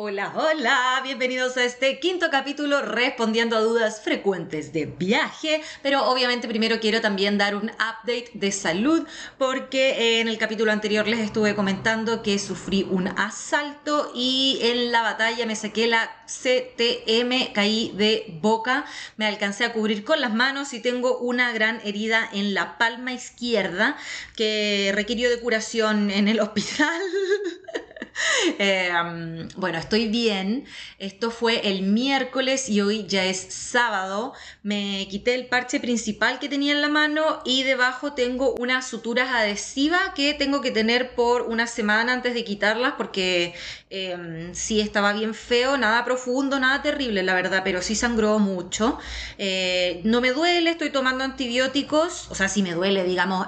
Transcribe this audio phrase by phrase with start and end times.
[0.00, 6.46] Hola, hola, bienvenidos a este quinto capítulo respondiendo a dudas frecuentes de viaje, pero obviamente
[6.46, 9.04] primero quiero también dar un update de salud
[9.38, 15.02] porque en el capítulo anterior les estuve comentando que sufrí un asalto y en la
[15.02, 18.84] batalla me saqué la CTM, caí de boca,
[19.16, 23.12] me alcancé a cubrir con las manos y tengo una gran herida en la palma
[23.12, 23.96] izquierda
[24.36, 27.02] que requirió de curación en el hospital.
[28.60, 28.90] Eh,
[29.56, 30.64] bueno, estoy bien.
[30.98, 34.32] Esto fue el miércoles y hoy ya es sábado.
[34.62, 39.30] Me quité el parche principal que tenía en la mano y debajo tengo unas suturas
[39.30, 43.54] adhesivas que tengo que tener por una semana antes de quitarlas porque
[43.90, 48.98] eh, sí estaba bien feo, nada profundo, nada terrible, la verdad, pero sí sangró mucho.
[49.38, 53.46] Eh, no me duele, estoy tomando antibióticos, o sea, sí me duele, digamos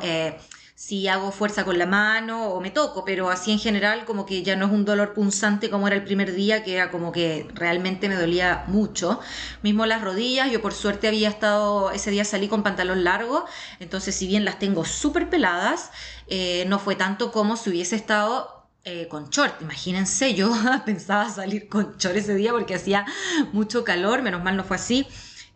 [0.80, 4.43] si hago fuerza con la mano o me toco, pero así en general como que
[4.43, 7.47] ya no es un dolor punzante como era el primer día, que era como que
[7.52, 9.21] realmente me dolía mucho.
[9.62, 13.45] Mismo las rodillas, yo por suerte había estado, ese día salí con pantalón largo,
[13.79, 15.91] entonces si bien las tengo súper peladas,
[16.29, 19.60] eh, no fue tanto como si hubiese estado eh, con short.
[19.60, 20.51] Imagínense, yo
[20.87, 23.04] pensaba salir con short ese día porque hacía
[23.52, 25.07] mucho calor, menos mal no fue así.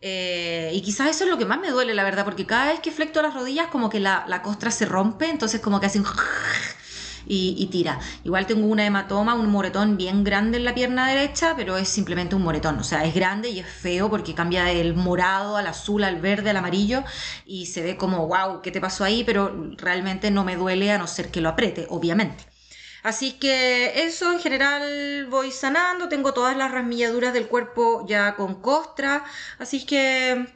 [0.06, 2.80] Eh, y quizás eso es lo que más me duele, la verdad, porque cada vez
[2.80, 6.04] que flecto las rodillas, como que la, la costra se rompe, entonces como que hacen
[7.26, 7.98] y, y, tira.
[8.22, 12.34] Igual tengo una hematoma, un moretón bien grande en la pierna derecha, pero es simplemente
[12.34, 12.78] un moretón.
[12.78, 16.50] O sea, es grande y es feo porque cambia del morado al azul, al verde,
[16.50, 17.02] al amarillo
[17.46, 19.24] y se ve como, wow, ¿qué te pasó ahí?
[19.24, 22.44] Pero realmente no me duele a no ser que lo apriete, obviamente.
[23.04, 28.60] Así que eso en general voy sanando, tengo todas las rasmilladuras del cuerpo ya con
[28.62, 29.24] costra,
[29.58, 30.46] así que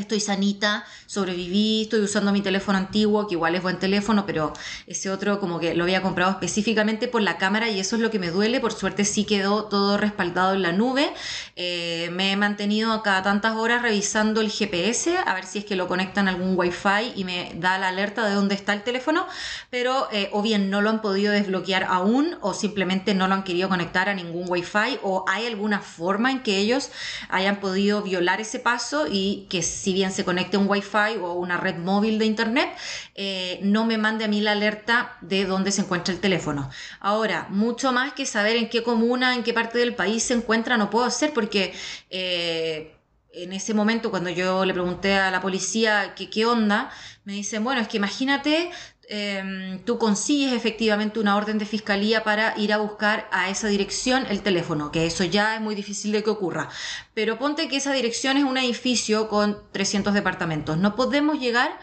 [0.00, 4.52] estoy sanita, sobreviví, estoy usando mi teléfono antiguo, que igual es buen teléfono, pero
[4.86, 8.10] ese otro como que lo había comprado específicamente por la cámara y eso es lo
[8.10, 8.60] que me duele.
[8.60, 11.12] Por suerte sí quedó todo respaldado en la nube.
[11.56, 15.76] Eh, me he mantenido cada tantas horas revisando el GPS, a ver si es que
[15.76, 19.26] lo conectan a algún wifi y me da la alerta de dónde está el teléfono,
[19.70, 23.44] pero eh, o bien no lo han podido desbloquear aún o simplemente no lo han
[23.44, 26.90] querido conectar a ningún wifi o hay alguna forma en que ellos
[27.28, 31.56] hayan podido violar ese paso y que si bien se conecte un wifi o una
[31.56, 32.70] red móvil de internet,
[33.16, 36.70] eh, no me mande a mí la alerta de dónde se encuentra el teléfono.
[37.00, 40.76] Ahora, mucho más que saber en qué comuna, en qué parte del país se encuentra,
[40.76, 41.74] no puedo hacer porque...
[42.08, 42.94] Eh,
[43.32, 46.90] en ese momento, cuando yo le pregunté a la policía qué onda,
[47.22, 48.72] me dicen, bueno, es que imagínate
[49.12, 54.24] Em, tú consigues efectivamente una orden de fiscalía para ir a buscar a esa dirección
[54.30, 56.68] el teléfono, que eso ya es muy difícil de que ocurra.
[57.12, 60.78] Pero ponte que esa dirección es un edificio con 300 departamentos.
[60.78, 61.76] No podemos llegar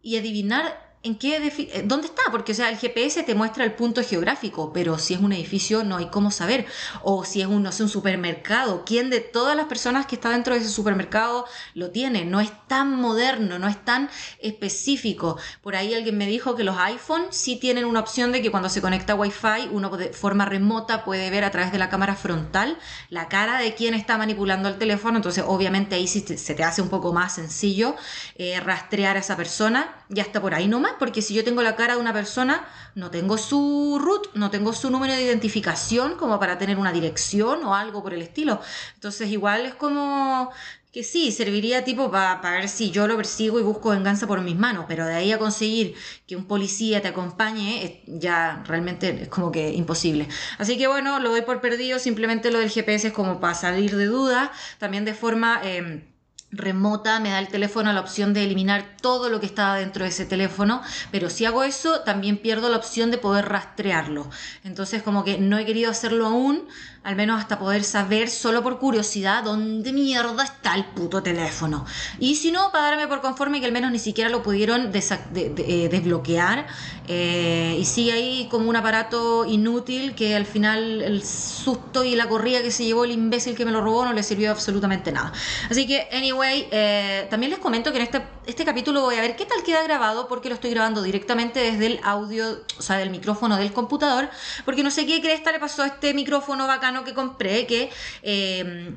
[0.00, 2.24] y adivinar ¿En qué eh, ¿Dónde está?
[2.30, 5.82] Porque, o sea, el GPS te muestra el punto geográfico, pero si es un edificio
[5.82, 6.66] no hay cómo saber.
[7.02, 10.28] O si es un, no sé, un supermercado, ¿quién de todas las personas que está
[10.28, 12.26] dentro de ese supermercado lo tiene?
[12.26, 14.10] No es tan moderno, no es tan
[14.42, 15.38] específico.
[15.62, 18.68] Por ahí alguien me dijo que los iPhone sí tienen una opción de que cuando
[18.68, 22.14] se conecta a Wi-Fi, uno de forma remota puede ver a través de la cámara
[22.14, 22.76] frontal
[23.08, 25.16] la cara de quien está manipulando el teléfono.
[25.16, 27.96] Entonces, obviamente ahí sí se te hace un poco más sencillo
[28.34, 30.04] eh, rastrear a esa persona.
[30.10, 33.10] Ya está por ahí nomás porque si yo tengo la cara de una persona, no
[33.10, 37.74] tengo su root, no tengo su número de identificación como para tener una dirección o
[37.74, 38.60] algo por el estilo.
[38.94, 40.50] Entonces igual es como
[40.92, 44.56] que sí, serviría tipo para ver si yo lo persigo y busco venganza por mis
[44.56, 45.94] manos, pero de ahí a conseguir
[46.26, 50.26] que un policía te acompañe, ya realmente es como que imposible.
[50.58, 53.96] Así que bueno, lo doy por perdido, simplemente lo del GPS es como para salir
[53.96, 55.60] de duda, también de forma...
[55.62, 56.09] Em,
[56.52, 60.10] remota me da el teléfono la opción de eliminar todo lo que estaba dentro de
[60.10, 64.28] ese teléfono, pero si hago eso también pierdo la opción de poder rastrearlo.
[64.64, 66.66] Entonces como que no he querido hacerlo aún,
[67.02, 71.86] al menos hasta poder saber solo por curiosidad dónde mierda está el puto teléfono.
[72.18, 75.88] Y si no, para darme por conforme que al menos ni siquiera lo pudieron eh,
[75.90, 76.66] desbloquear
[77.08, 82.28] eh, y sigue ahí como un aparato inútil que al final el susto y la
[82.28, 85.32] corrida que se llevó el imbécil que me lo robó no le sirvió absolutamente nada.
[85.70, 89.36] Así que, anyway, eh, también les comento que en este, este capítulo voy a ver
[89.36, 93.08] qué tal queda grabado porque lo estoy grabando directamente desde el audio, o sea, del
[93.08, 94.28] micrófono del computador,
[94.66, 97.90] porque no sé qué cresta le pasó a este micrófono bacán que compré que
[98.22, 98.94] eh,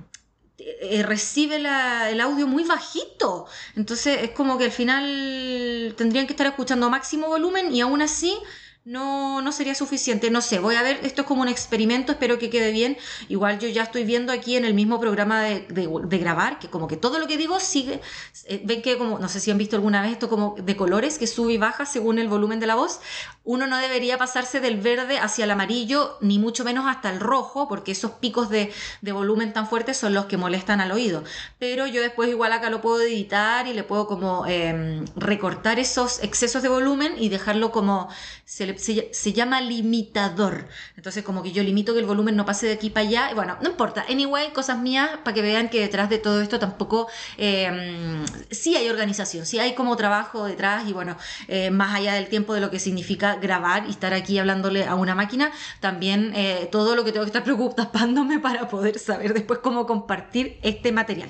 [0.57, 3.47] eh, recibe el audio muy bajito.
[3.75, 8.37] Entonces es como que al final tendrían que estar escuchando máximo volumen y aún así
[8.85, 10.29] no, no sería suficiente.
[10.29, 12.97] No sé, voy a ver, esto es como un experimento, espero que quede bien.
[13.29, 16.97] Igual yo ya estoy viendo aquí en el mismo programa de, grabar, que como que
[16.97, 18.01] todo lo que digo sigue,
[18.45, 21.17] eh, ven que como, no sé si han visto alguna vez esto como de colores,
[21.17, 22.99] que sube y baja según el volumen de la voz.
[23.45, 27.67] Uno no debería pasarse del verde hacia el amarillo, ni mucho menos hasta el rojo,
[27.67, 28.71] porque esos picos de,
[29.01, 31.23] volumen tan fuertes son los que molestan al oído.
[31.59, 36.21] Pero yo después igual acá lo puedo editar y le puedo como em, recortar esos
[36.23, 38.09] excesos de volumen y dejarlo como
[38.45, 40.67] se, se, llama limitador.
[40.95, 43.31] Entonces como que yo limito que el volumen no pase de aquí para allá.
[43.35, 44.05] Bueno, no importa.
[44.09, 48.89] Anyway, cosas mías para que vean que detrás de todo esto tampoco eh, sí hay
[48.89, 51.17] organización, sí hay como trabajo detrás y bueno,
[51.47, 54.95] eh, más allá del tiempo de lo que significa grabar y estar aquí hablándole a
[54.95, 59.59] una máquina, también eh, todo lo que tengo que estar preocupándome para poder saber después
[59.59, 61.29] cómo compartir este material.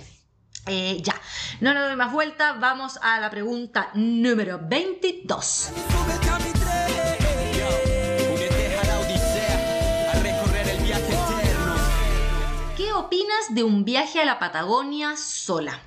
[0.68, 1.16] ya,
[1.60, 5.72] no le doy más vuelta, vamos a la pregunta número 22.
[13.14, 15.80] Opinas de un viaje a la Patagonia sola?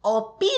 [0.00, 0.50] Opino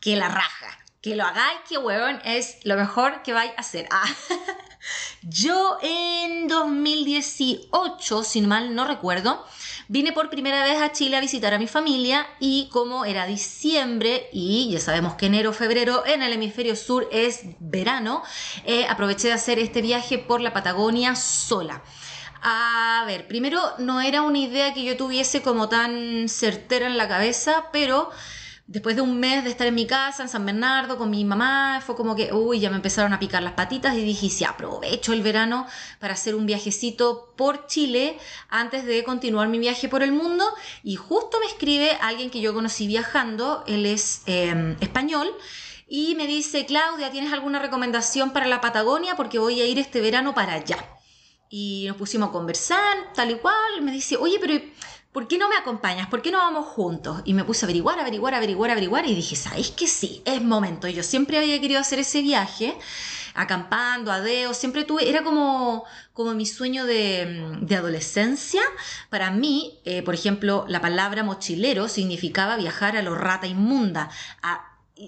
[0.00, 0.76] que la raja.
[1.00, 3.86] Que lo hagáis, que huevón, es lo mejor que vais a hacer.
[3.92, 4.08] Ah.
[5.22, 9.44] Yo en 2018, sin mal no recuerdo,
[9.86, 14.28] vine por primera vez a Chile a visitar a mi familia y como era diciembre
[14.32, 18.24] y ya sabemos que enero, febrero en el hemisferio sur es verano,
[18.64, 21.84] eh, aproveché de hacer este viaje por la Patagonia sola.
[22.42, 27.08] A ver, primero no era una idea que yo tuviese como tan certera en la
[27.08, 28.10] cabeza, pero
[28.66, 31.80] después de un mes de estar en mi casa, en San Bernardo, con mi mamá,
[31.84, 35.12] fue como que, uy, ya me empezaron a picar las patitas y dije, sí, aprovecho
[35.12, 35.66] el verano
[36.00, 38.18] para hacer un viajecito por Chile
[38.48, 40.44] antes de continuar mi viaje por el mundo.
[40.82, 45.32] Y justo me escribe alguien que yo conocí viajando, él es em, español.
[45.88, 49.14] Y me dice, Claudia, ¿tienes alguna recomendación para la Patagonia?
[49.14, 50.95] Porque voy a ir este verano para allá.
[51.48, 53.82] Y nos pusimos a conversar, tal y cual.
[53.82, 54.54] Me dice, oye, pero
[55.12, 56.08] ¿por qué no me acompañas?
[56.08, 57.22] ¿Por qué no vamos juntos?
[57.24, 59.06] Y me puse a averiguar, averiguar, averiguar, averiguar.
[59.06, 60.22] Y dije, ¿sabéis que sí?
[60.24, 60.88] Es momento.
[60.88, 62.76] Yo siempre había querido hacer ese viaje,
[63.34, 64.52] acampando, a Deo.
[64.52, 68.62] Siempre tuve, era como, como mi sueño de, adolescencia.
[69.08, 74.10] Para mí, eh, por ejemplo, la palabra mochilero significaba viajar a lo rata inmunda.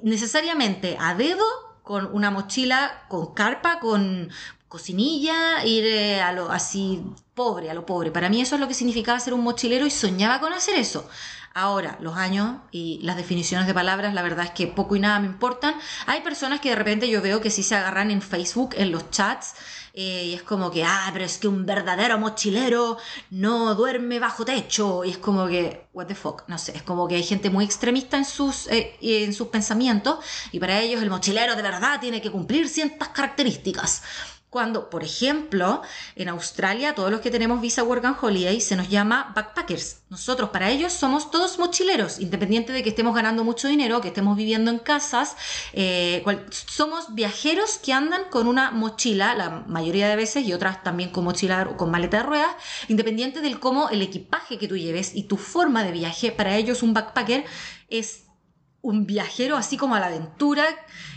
[0.03, 1.45] necesariamente a dedo
[1.83, 4.31] con una mochila, con carpa, con,
[4.69, 7.03] cocinilla, ir eh, a lo así
[7.35, 8.11] pobre, a lo pobre.
[8.11, 11.09] Para mí eso es lo que significaba ser un mochilero y soñaba con hacer eso.
[11.55, 15.19] Ahora, los años y las definiciones de palabras, la verdad es que poco y nada
[15.19, 15.75] me importan.
[16.07, 19.11] Hay personas que de repente yo veo que sí se agarran en Facebook, en los
[19.11, 19.55] chats,
[19.95, 22.99] eh, y es como que, ah, pero es que un verdadero mochilero
[23.31, 25.05] no duerme bajo techo.
[25.05, 27.65] Y es como que, what the fuck, no sé, es como que hay gente muy
[27.65, 32.21] extremista en sus, eh, en sus pensamientos, y para ellos el mochilero de verdad tiene
[32.21, 34.03] que cumplir ciertas características.
[34.51, 35.83] Cuando, por ejemplo,
[36.17, 40.01] en Australia, todos los que tenemos visa Work and Holiday se nos llama backpackers.
[40.09, 44.39] Nosotros, para ellos, somos todos mochileros, independiente de que estemos ganando mucho dinero, que estemos
[44.39, 45.37] viviendo en casas.
[45.75, 51.11] Eh, somos viajeros que andan con una mochila, la mayoría de veces, y otras también
[51.11, 52.57] con mochila o con maleta de ruedas,
[52.89, 56.33] independiente del cómo el equipaje que tú lleves y tu forma de viaje.
[56.33, 57.45] Para ellos, un backpacker
[57.91, 58.28] es
[58.83, 60.65] un viajero así como a la aventura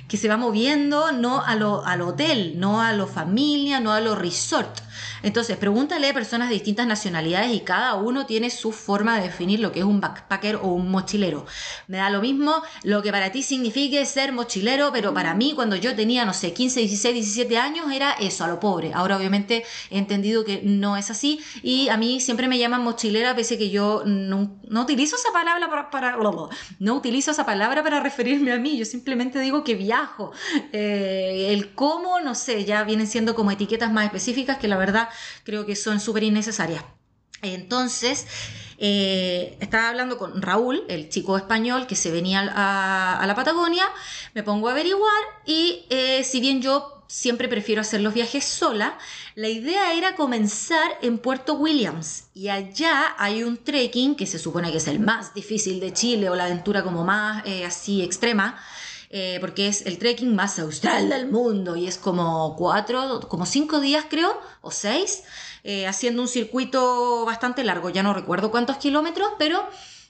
[0.07, 4.01] que se va moviendo no a lo, al hotel, no a lo familia, no a
[4.01, 4.79] lo resort.
[5.23, 9.61] Entonces, pregúntale a personas de distintas nacionalidades y cada uno tiene su forma de definir
[9.61, 11.45] lo que es un backpacker o un mochilero.
[11.87, 15.77] Me da lo mismo lo que para ti signifique ser mochilero, pero para mí cuando
[15.77, 18.91] yo tenía, no sé, 15, 16, 17 años era eso, a lo pobre.
[18.93, 23.33] Ahora obviamente he entendido que no es así y a mí siempre me llaman mochilera
[23.33, 26.17] pese que yo no, utilizo esa palabra para, para,
[26.79, 27.50] no utilizo esa palabra
[27.83, 30.31] para referirme a mí, yo simplemente digo que viajo.
[30.71, 35.09] Eh, el cómo, no sé, ya vienen siendo como etiquetas más específicas que la verdad
[35.43, 36.83] creo que son súper innecesarias.
[37.41, 38.27] Entonces,
[38.77, 43.85] eh, estaba hablando con Raúl, el chico español que se venía a, la Patagonia,
[44.33, 48.97] me pongo a averiguar y eh, si bien yo siempre prefiero hacer los viajes sola,
[49.35, 54.71] la idea era comenzar en Puerto Williams y allá hay un trekking que se supone
[54.71, 58.59] que es el más difícil de Chile o la aventura como más eh, así extrema.
[59.41, 64.05] porque es el trekking más austral del mundo y es como cuatro, como cinco días
[64.09, 65.23] creo, o seis,
[65.63, 69.63] eh, haciendo un circuito bastante largo, ya no recuerdo cuántos kilómetros, pero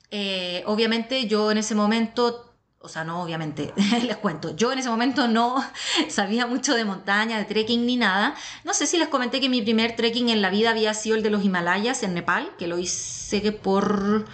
[0.10, 2.51] eh, obviamente yo en ese momento,
[2.84, 3.74] o sea, no obviamente,
[4.04, 5.64] les cuento, yo en ese momento no
[6.10, 8.36] sabía mucho de montaña, de trekking ni nada.
[8.64, 11.24] No sé si les comenté que mi primer trekking en la vida había sido el
[11.24, 14.26] de los Himalayas en Nepal, que lo hice por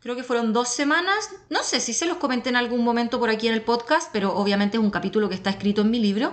[0.00, 3.28] creo que fueron dos semanas, no sé si se los comenté en algún momento por
[3.28, 6.32] aquí en el podcast, pero obviamente es un capítulo que está escrito en mi libro.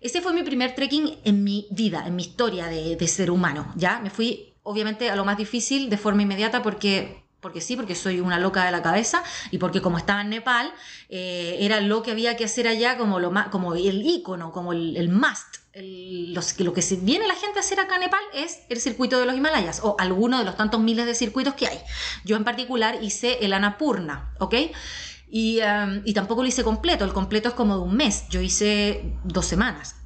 [0.00, 3.72] Ese fue mi primer trekking en mi vida, en mi historia de, de ser humano,
[3.74, 3.98] ¿ya?
[3.98, 8.20] Me fui obviamente a lo más difícil de forma inmediata porque porque sí, porque soy
[8.20, 10.72] una loca de la cabeza y porque como estaba en Nepal,
[11.08, 14.72] eh, era lo que había que hacer allá como, lo más, como el icono, como
[14.72, 15.56] el, must.
[15.74, 19.36] lo que viene la gente a hacer acá en Nepal es el circuito de los
[19.36, 21.80] Himalayas o alguno de los tantos miles de circuitos que hay.
[22.24, 24.54] Yo en particular hice el Annapurna, ¿ok?
[25.32, 28.40] Y, um, y tampoco lo hice completo, el completo es como de un mes, yo
[28.40, 29.99] hice dos semanas.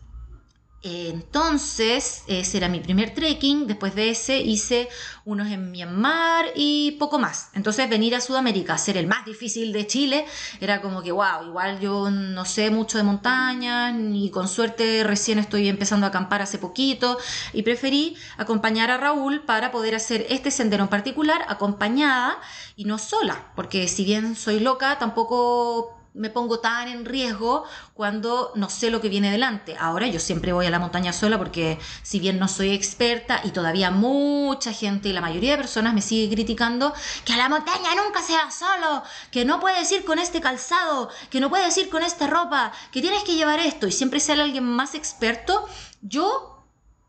[0.86, 3.66] Entonces, ese era mi primer trekking.
[3.66, 4.90] Después de ese hice
[5.24, 7.48] unos en Myanmar y poco más.
[7.54, 10.26] Entonces, venir a Sudamérica, ser el más difícil de Chile,
[10.60, 15.38] era como que, wow, igual yo no sé mucho de montañas, ni con suerte recién
[15.38, 17.16] estoy empezando a acampar hace poquito.
[17.54, 22.38] Y preferí acompañar a Raúl para poder hacer este sendero en particular, acompañada
[22.76, 23.52] y no sola.
[23.56, 29.00] Porque si bien soy loca, tampoco me pongo tan en riesgo cuando no sé lo
[29.00, 29.76] que viene delante.
[29.78, 33.50] Ahora yo siempre voy a la montaña sola porque si bien no soy experta y
[33.50, 36.94] todavía mucha gente y la mayoría de personas me sigue criticando
[37.24, 39.02] que a la montaña nunca se va solo,
[39.32, 43.00] que no puedes ir con este calzado, que no puedes ir con esta ropa, que
[43.00, 45.68] tienes que llevar esto y siempre sale alguien más experto,
[46.00, 46.53] yo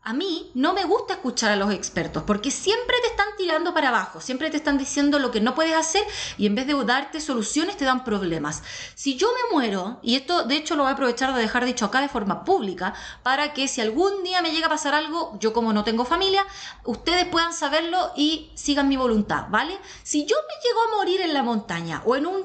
[0.06, 3.88] a mí no me gusta escuchar a los expertos porque siempre te están tirando para
[3.88, 6.04] abajo, siempre te están diciendo lo que no puedes hacer
[6.38, 8.62] y en vez de darte soluciones te dan problemas.
[8.94, 11.84] Si yo me muero, y esto de hecho lo voy a aprovechar de dejar dicho
[11.84, 12.94] acá de forma pública,
[13.24, 16.46] para que si algún día me llega a pasar algo, yo como no tengo familia,
[16.84, 19.76] ustedes puedan saberlo y sigan mi voluntad, ¿vale?
[20.04, 22.44] Si yo me llego a morir en la montaña o en un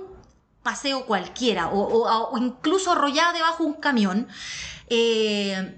[0.64, 4.28] paseo cualquiera o, incluso arrollada debajo de un camión,
[4.90, 5.78] eh,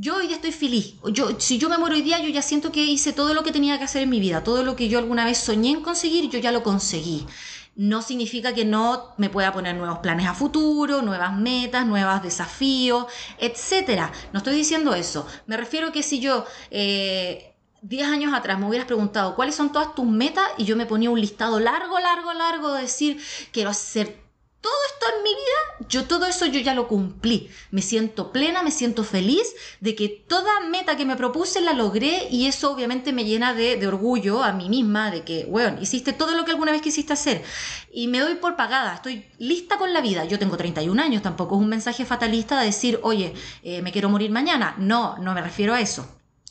[0.00, 0.94] yo hoy día estoy feliz.
[1.12, 3.50] Yo, si yo me muero hoy día, yo ya siento que hice todo lo que
[3.50, 4.44] tenía que hacer en mi vida.
[4.44, 7.26] Todo lo que yo alguna vez soñé en conseguir, yo ya lo conseguí.
[7.74, 13.06] No significa que no me pueda poner nuevos planes a futuro, nuevas metas, nuevos desafíos,
[13.38, 14.12] etcétera.
[14.32, 15.26] No estoy diciendo eso.
[15.46, 19.96] Me refiero que si yo eh, 10 años atrás me hubieras preguntado cuáles son todas
[19.96, 23.20] tus metas y yo me ponía un listado largo, largo, largo de decir
[23.52, 24.27] quiero hacer
[24.60, 27.48] todo esto en mi vida, yo todo eso yo ya lo cumplí.
[27.70, 32.28] Me siento plena, me siento feliz de que toda meta que me propuse la logré
[32.30, 36.34] y eso obviamente me llena de, orgullo a mí misma de que, bueno, hiciste todo
[36.34, 37.44] lo que alguna vez quisiste hacer
[37.92, 40.24] y me doy por pagada, estoy lista con la vida.
[40.24, 44.08] Yo tengo 31 años, tampoco es un mensaje fatalista de decir, oye, eh, me quiero
[44.08, 44.74] morir mañana.
[44.78, 46.08] No, no me refiero a eso.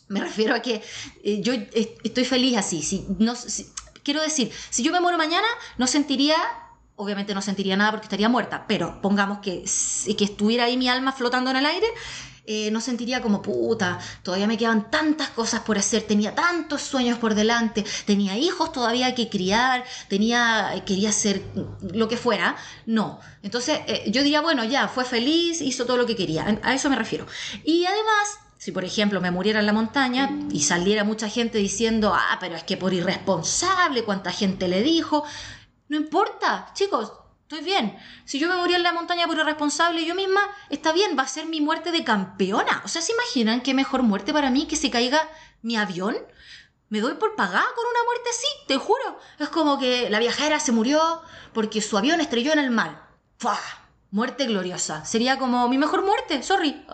[0.07, 0.81] Me refiero a que
[1.23, 2.81] eh, yo estoy feliz así.
[2.81, 3.33] Si, no,
[4.03, 5.47] quiero decir, si yo me muero mañana,
[5.77, 6.37] no sentiría
[6.97, 9.63] obviamente no sentiría nada porque estaría muerta, pero pongamos que,
[10.17, 11.87] que estuviera ahí mi alma flotando en el aire,
[12.49, 17.19] eh, no sentiría como puta, todavía me quedan tantas cosas por hacer, tenía tantos sueños
[17.19, 21.43] por delante, tenía hijos todavía que criar, tenía, quería hacer
[21.93, 22.55] lo que fuera.
[22.85, 23.19] No.
[23.43, 26.59] Entonces eh, yo diría, bueno, ya, fue feliz, hizo todo lo que quería.
[26.63, 27.27] A eso me refiero.
[27.65, 32.13] Y además, si por ejemplo me muriera en la montaña y saliera mucha gente diciendo,
[32.15, 35.25] ah, pero es que por irresponsable, cuánta gente le dijo,
[35.89, 37.13] no importa, chicos,
[37.43, 37.97] estoy bien.
[38.25, 41.27] Si yo me morí en la montaña por irresponsable yo misma, está bien, va a
[41.27, 42.81] ser mi muerte de campeona.
[42.83, 45.29] O sea, ¿se imaginan qué mejor muerte para mí que se caiga
[45.61, 46.17] mi avión?
[46.89, 49.19] Me doy por pagada con una muerte así, te juro.
[49.39, 51.21] Es como que la viajera se murió
[51.53, 53.07] porque su avión estrelló en el mar.
[53.37, 53.57] ¡Fua!
[54.09, 55.03] Muerte gloriosa.
[55.03, 56.85] Sería como mi mejor muerte, sorry.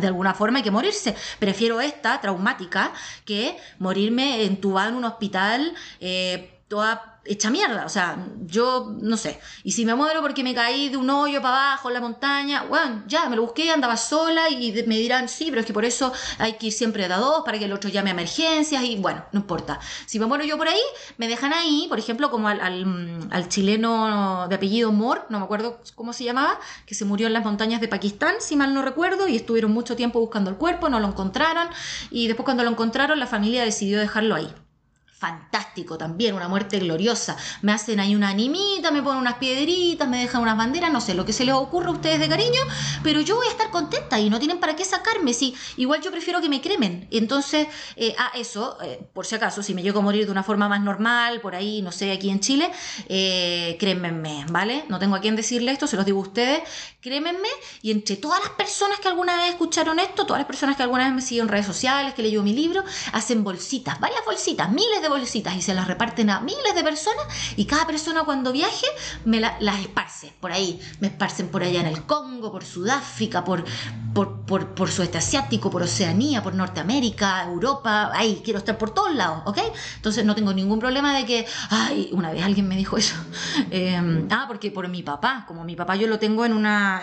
[0.00, 1.16] De alguna forma hay que morirse.
[1.40, 2.92] Prefiero esta, traumática,
[3.24, 7.84] que morirme entubada en un hospital, eh, toda hecha mierda.
[7.84, 9.40] O sea, yo no sé.
[9.62, 12.64] Y si me muero porque me caí de un hoyo para abajo en la montaña,
[12.64, 15.84] bueno, ya me lo busqué, andaba sola y me dirán, sí, pero es que por
[15.84, 18.82] eso hay que ir siempre de a dos para que el otro llame a emergencias
[18.84, 19.80] y bueno, no importa.
[20.06, 20.80] Si me muero yo por ahí,
[21.18, 25.80] me dejan ahí, por ejemplo, como al, al, chileno de apellido Mor, no me acuerdo
[25.94, 29.28] cómo se llamaba, que se murió en las montañas de Pakistán, si mal no recuerdo,
[29.28, 31.68] y estuvieron mucho tiempo buscando el cuerpo, no lo encontraron
[32.10, 34.52] y después cuando lo encontraron la familia decidió dejarlo ahí
[35.20, 37.36] fantástico también, una muerte gloriosa.
[37.60, 41.12] Me hacen ahí una animita, me ponen unas piedritas, me dejan unas banderas, no sé,
[41.12, 42.60] lo que se les ocurra a ustedes de cariño,
[43.02, 45.34] pero yo voy a estar contenta y no tienen para qué sacarme.
[45.34, 47.06] Si, igual yo prefiero que me cremen.
[47.10, 50.42] Entonces, eh, a eso, eh, por si acaso, si me llego a morir de una
[50.42, 52.70] forma más normal, por ahí, no sé, aquí en Chile,
[53.08, 54.86] eh, crémenme, ¿vale?
[54.88, 56.62] No tengo a quién decirle esto, se los digo a ustedes,
[57.02, 57.48] crémenme.
[57.82, 61.04] Y entre todas las personas que alguna vez escucharon esto, todas las personas que alguna
[61.04, 65.02] vez me siguen en redes sociales, que leyó mi libro, hacen bolsitas, varias bolsitas, miles
[65.02, 67.26] de bolsitas y se las reparten a miles de personas
[67.56, 68.86] y cada persona cuando viaje
[69.24, 70.80] me las esparce por ahí.
[71.00, 73.64] Me esparcen por allá en el Congo, por Sudáfrica, por,
[74.14, 78.10] por, por, por sudeste asiático, por Oceanía, por Norteamérica, Europa.
[78.12, 79.58] Ahí, quiero estar por todos lados, ¿ok?
[79.96, 83.14] Entonces no tengo ningún problema de que, ay, una vez alguien me dijo eso.
[83.70, 87.02] Em, ah, porque por mi papá, como mi papá yo lo tengo en una,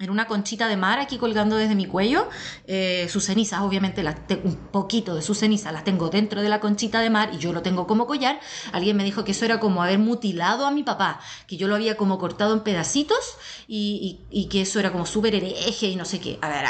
[0.00, 2.28] en una conchita de mar aquí colgando desde mi cuello,
[2.66, 6.60] eh, sus cenizas, obviamente, las un poquito de sus cenizas las tengo dentro de la
[6.60, 8.40] conchita de mar y yo lo tengo como collar.
[8.72, 11.76] Alguien me dijo que eso era como haber mutilado a mi papá, que yo lo
[11.76, 13.36] había como cortado en pedacitos
[13.68, 16.38] y, y, que eso era como súper hereje y no sé qué.
[16.42, 16.64] A ver,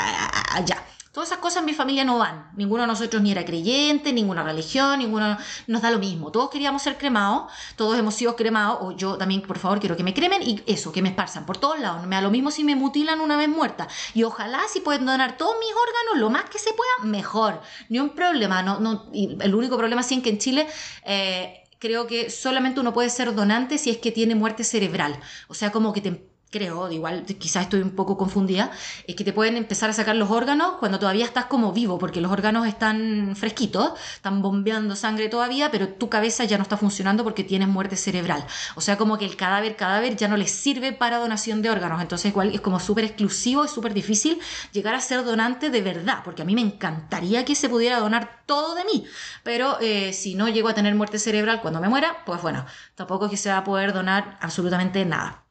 [0.67, 0.94] ya.
[1.15, 2.51] Todas esas cosas en mi familia no van.
[2.57, 6.33] Ninguno de nosotros ni era creyente, ninguna religión, ninguno nos da lo mismo.
[6.33, 10.03] Todos queríamos ser cremados, todos hemos sido cremados, o yo también, por favor, quiero que
[10.03, 12.05] me cremen y eso, que me esparzan por todos lados.
[12.09, 13.87] Me da lo mismo si me mutilan una vez muerta.
[14.13, 17.63] Y ojalá si pueden donar todos mis órganos lo más que se pueda, mejor.
[17.89, 18.65] Ni un problema.
[18.65, 20.67] No, no, el único problema sí es que en Chile...
[21.05, 25.21] Eh, creo que solamente uno puede ser donante si es que tiene muerte cerebral.
[25.49, 28.71] O sea, como que te creo, igual quizás estoy un poco confundida,
[29.09, 32.21] es que te pueden empezar a sacar los órganos cuando todavía estás como vivo, porque
[32.21, 37.25] los órganos están fresquitos, están bombeando sangre todavía, pero tu cabeza ya no está funcionando
[37.25, 38.47] porque tienes muerte cerebral.
[38.77, 42.01] O sea, como que el cadáver, cadáver ya no les sirve para donación de órganos.
[42.01, 44.39] Entonces, igual es como súper exclusivo, es súper difícil
[44.71, 48.45] llegar a ser donante de verdad, porque a mí me encantaría que se pudiera donar
[48.47, 49.05] todo de mí,
[49.43, 53.25] pero eh, si no llego a tener muerte cerebral cuando me muera, pues bueno, tampoco
[53.25, 55.44] es que se va a poder donar absolutamente nada.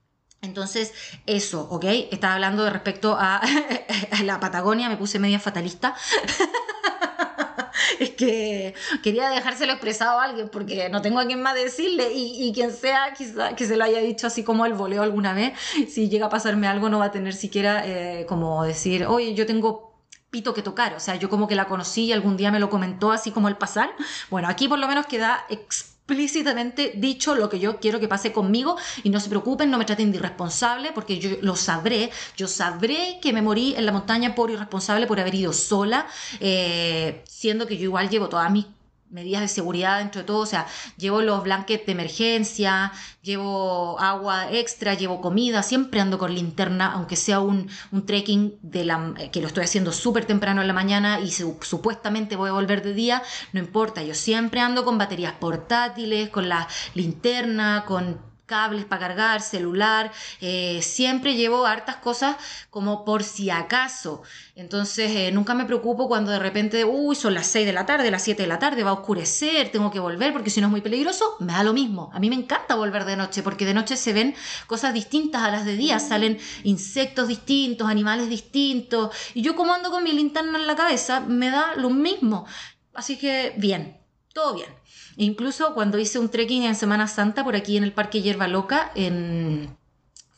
[0.43, 0.93] Entonces,
[1.25, 1.85] eso, ¿ok?
[2.11, 3.41] Estaba hablando de respecto a,
[4.23, 5.95] la Patagonia, me puse media fatalista.
[7.99, 12.51] es que quería dejárselo expresado a alguien porque no tengo a quien más decirle y,
[12.53, 15.53] quien sea quizá que se lo haya dicho así como el voleo alguna vez,
[15.89, 19.45] si llega a pasarme algo no va a tener siquiera eh, como decir, oye, yo
[19.45, 19.93] tengo
[20.29, 22.69] pito que tocar, o sea, yo como que la conocí y algún día me lo
[22.69, 23.91] comentó así como al pasar.
[24.29, 25.45] Bueno, aquí por lo menos queda
[26.05, 29.85] explícitamente dicho lo que yo quiero que pase conmigo y no se preocupen, no me
[29.85, 34.35] traten de irresponsable porque yo lo sabré, yo sabré que me morí en la montaña
[34.35, 36.05] por irresponsable por haber ido sola,
[36.41, 38.65] eh, siendo que yo igual llevo todas mis
[39.13, 40.65] medidas de seguridad dentro de todo, o sea,
[40.97, 42.91] llevo los blankets de emergencia,
[43.21, 48.85] llevo agua extra, llevo comida, siempre ando con linterna, aunque sea un, un trekking de
[48.85, 52.83] la, que lo estoy haciendo súper temprano en la mañana y supuestamente voy a volver
[52.83, 58.85] de día, no importa, yo siempre ando con baterías portátiles, con la linterna, con cables
[58.85, 62.35] para cargar, celular, eh, siempre llevo hartas cosas
[62.69, 64.21] como por si acaso.
[64.55, 68.11] Entonces eh, nunca me preocupo cuando de repente, uy, son las 6 de la tarde,
[68.11, 70.71] las 7 de la tarde, va a oscurecer, tengo que volver porque si no es
[70.71, 72.11] muy peligroso, me da lo mismo.
[72.13, 74.35] A mí me encanta volver de noche porque de noche se ven
[74.67, 79.89] cosas distintas a las de día, salen insectos distintos, animales distintos, y yo como ando
[79.89, 82.45] con mi linterna en la cabeza, me da lo mismo.
[82.93, 83.97] Así que bien,
[84.31, 84.82] todo bien.
[85.17, 88.91] Incluso cuando hice un trekking en Semana Santa por aquí en el Parque Hierba Loca,
[88.95, 89.75] en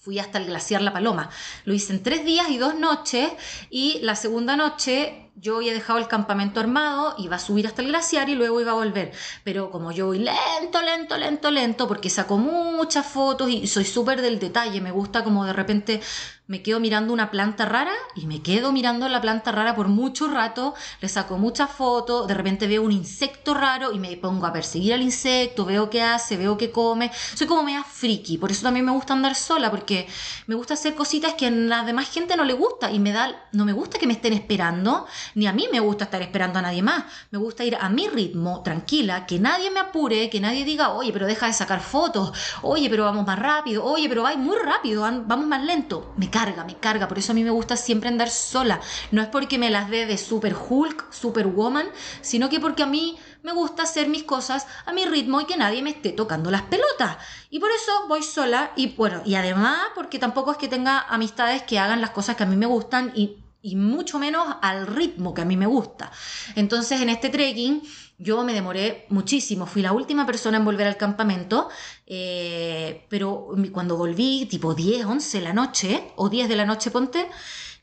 [0.06, 1.32] fui hasta el glaciar La Paloma.
[1.66, 3.32] Lo hice en tres días y dos noches
[3.72, 7.90] y la segunda noche yo había dejado el campamento armado, iba a subir hasta el
[7.90, 9.12] glaciar y luego iba a volver.
[9.44, 14.22] Pero como yo voy lento, lento, lento, lento, porque saco muchas fotos y soy súper
[14.22, 16.02] del detalle, me gusta como de repente
[16.48, 20.28] me quedo mirando una planta rara y me quedo mirando la planta rara por mucho
[20.28, 24.54] rato, le saco muchas fotos, de repente veo un insecto raro y me pongo a
[24.54, 28.62] perseguir al insecto, veo qué hace, veo qué come, soy como media friki, por eso
[28.62, 30.08] también me gusta andar sola, porque
[30.46, 33.48] me gusta hacer cositas que a la demás gente no le gusta y me da,
[33.52, 36.62] no me gusta que me estén esperando, ni a mí me gusta estar esperando a
[36.62, 40.64] nadie más, me gusta ir a mi ritmo, tranquila, que nadie me apure, que nadie
[40.64, 44.36] diga, oye, pero deja de sacar fotos, oye, pero vamos más rápido, oye, pero va
[44.36, 47.08] muy rápido, vamos más lento, me carga, me carga.
[47.08, 48.82] Por eso a mí me gusta siempre andar sola.
[49.12, 51.88] No es porque me las dé de super Hulk, super woman,
[52.20, 55.56] sino que porque a mí me gusta hacer mis cosas a mi ritmo y que
[55.56, 57.18] nadie me esté tocando las pelotas.
[57.50, 61.64] Y por eso voy sola y bueno, y además porque tampoco es que tenga amistades
[61.64, 63.42] que hagan las cosas que a mí me gustan y
[63.78, 66.12] mucho menos al ritmo que a mí me gusta.
[66.56, 67.82] Entonces en este trekking
[68.18, 71.70] yo me demoré muchísimo, fui la última persona en volver al campamento,
[72.08, 76.92] eh, pero cuando volví, tipo 10, 11 de la noche, o 10 de la noche,
[76.92, 77.28] ponte,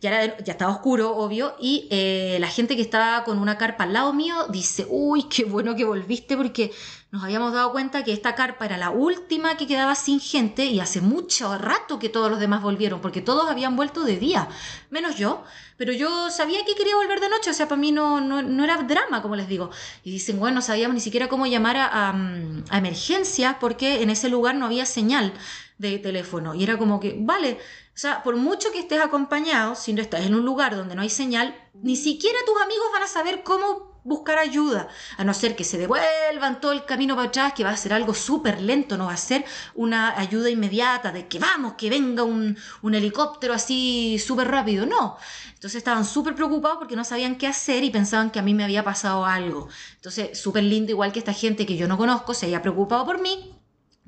[0.03, 3.93] ya, ya estaba oscuro, obvio, y eh, la gente que estaba con una carpa al
[3.93, 6.73] lado mío dice, uy, qué bueno que volviste porque
[7.13, 10.81] nos habíamos dado cuenta que esta carpa era la última que quedaba sin gente y
[10.81, 14.49] hace mucho rato que todos los demás volvieron, porque todos habían vuelto de día,
[14.91, 15.45] menos yo,
[15.77, 18.83] pero yo sabía que quería volver de noche, o sea, para mí no, no, era
[18.83, 19.71] drama, como les digo.
[20.03, 22.15] Y dicen, bueno, no sabíamos ni siquiera cómo llamar a, a,
[22.71, 25.33] a emergencias porque en ese lugar no había señal
[25.79, 26.55] de teléfono.
[26.55, 27.59] Y era como que, vale,
[27.95, 31.03] o sea, por mucho que estés acompañado, si no estás en un lugar donde no
[31.03, 35.55] hay señal, ni siquiera tus amigos van a saber cómo buscar ayuda, a no ser
[35.55, 38.97] que se devuelvan todo el camino para atrás, que va a ser algo súper lento,
[38.97, 43.55] no va a ser una ayuda inmediata de que vamos, que venga un, un helicóptero
[43.55, 45.17] así súper rápido, no.
[45.55, 48.65] Entonces estaban súper preocupados porque no sabían qué hacer y pensaban que a mí me
[48.65, 49.69] había pasado algo.
[49.95, 53.21] Entonces, súper lindo, igual que esta gente que yo no conozco se haya preocupado por
[53.21, 53.55] mí,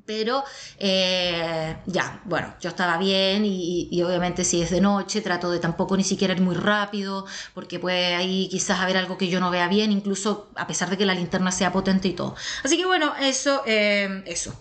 [0.07, 0.45] pero
[0.79, 5.97] eh, ya, bueno, yo estaba bien y, obviamente si es de noche trato de tampoco
[5.97, 9.69] ni siquiera ir muy rápido porque puede ahí quizás haber algo que yo no vea
[9.69, 12.35] bien, incluso a pesar de que la linterna sea potente y todo.
[12.63, 14.55] Así que bueno, eso, eh, eso.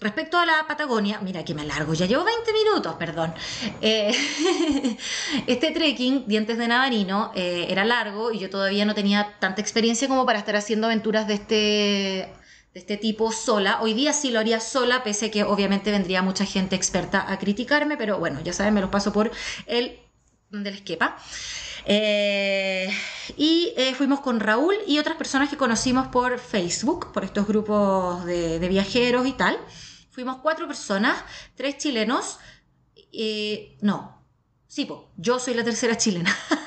[0.00, 3.34] Respecto a la Patagonia, mira que me largo, ya llevo 20 minutos, perdón.
[3.80, 4.12] Eh,
[5.48, 10.24] este trekking, Dientes de Navarino, era largo y yo todavía no tenía tanta experiencia como
[10.24, 12.32] para estar haciendo aventuras de este
[12.74, 13.80] de este tipo sola.
[13.80, 17.38] Hoy día sí lo haría sola, pese a que obviamente vendría mucha gente experta a
[17.38, 19.30] criticarme, pero bueno, ya saben, me lo paso por
[19.66, 19.98] el
[20.50, 21.16] del esquepa.
[21.84, 22.90] Eh,
[23.36, 28.24] y eh, fuimos con Raúl y otras personas que conocimos por Facebook, por estos grupos
[28.26, 29.58] de, viajeros y tal.
[30.10, 31.22] Fuimos cuatro personas,
[31.54, 32.38] tres chilenos,
[33.12, 34.22] eh, no,
[34.66, 36.36] sí, yo soy la tercera chilena.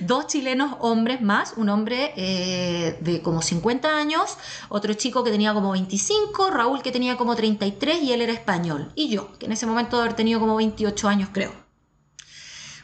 [0.00, 4.36] dos chilenos hombres más, un hombre eh, de como 50 años,
[4.68, 8.92] otro chico que tenía como 25, Raúl que tenía como 33 y él era español,
[8.94, 11.52] y yo, que en ese momento haber tenido como 28 años creo.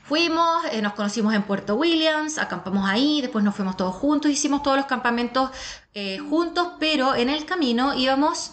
[0.05, 4.62] Fuimos, eh, nos conocimos en Puerto Williams, acampamos ahí, después nos fuimos todos juntos, hicimos
[4.62, 5.51] todos los campamentos
[5.92, 8.53] eh, juntos, pero en el camino íbamos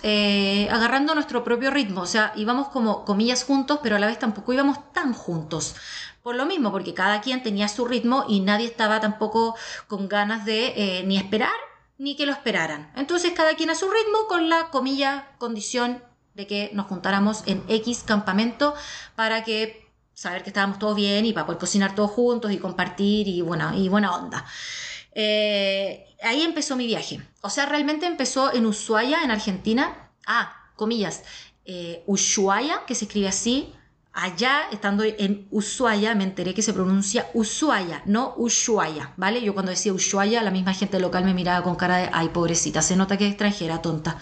[0.69, 4.51] agarrando nuestro propio ritmo, o sea, íbamos como comillas juntos, pero a la vez tampoco
[4.51, 5.75] íbamos tan juntos
[6.25, 10.43] por lo mismo, porque cada quien tenía su ritmo y nadie estaba tampoco con ganas
[10.43, 11.53] de eh, ni esperar
[11.99, 12.91] ni que lo esperaran.
[12.95, 17.63] Entonces cada quien a su ritmo con la comilla condición de que nos juntáramos en
[17.67, 18.73] X campamento
[19.15, 23.27] para que saber que estábamos todos bien y para poder cocinar todos juntos y compartir
[23.27, 24.47] y, bueno, y buena onda.
[25.11, 27.21] Eh, ahí empezó mi viaje.
[27.41, 30.09] O sea, realmente empezó en Ushuaia, en Argentina.
[30.25, 31.21] Ah, comillas.
[31.65, 33.75] Eh, Ushuaia, que se escribe así,
[34.17, 39.41] Allá, estando en Ushuaia, me enteré que se pronuncia Ushuaia, no Ushuaia, ¿vale?
[39.41, 42.81] Yo cuando decía Ushuaia, la misma gente local me miraba con cara de, ay, pobrecita,
[42.81, 44.17] se nota que es extranjera, tonta.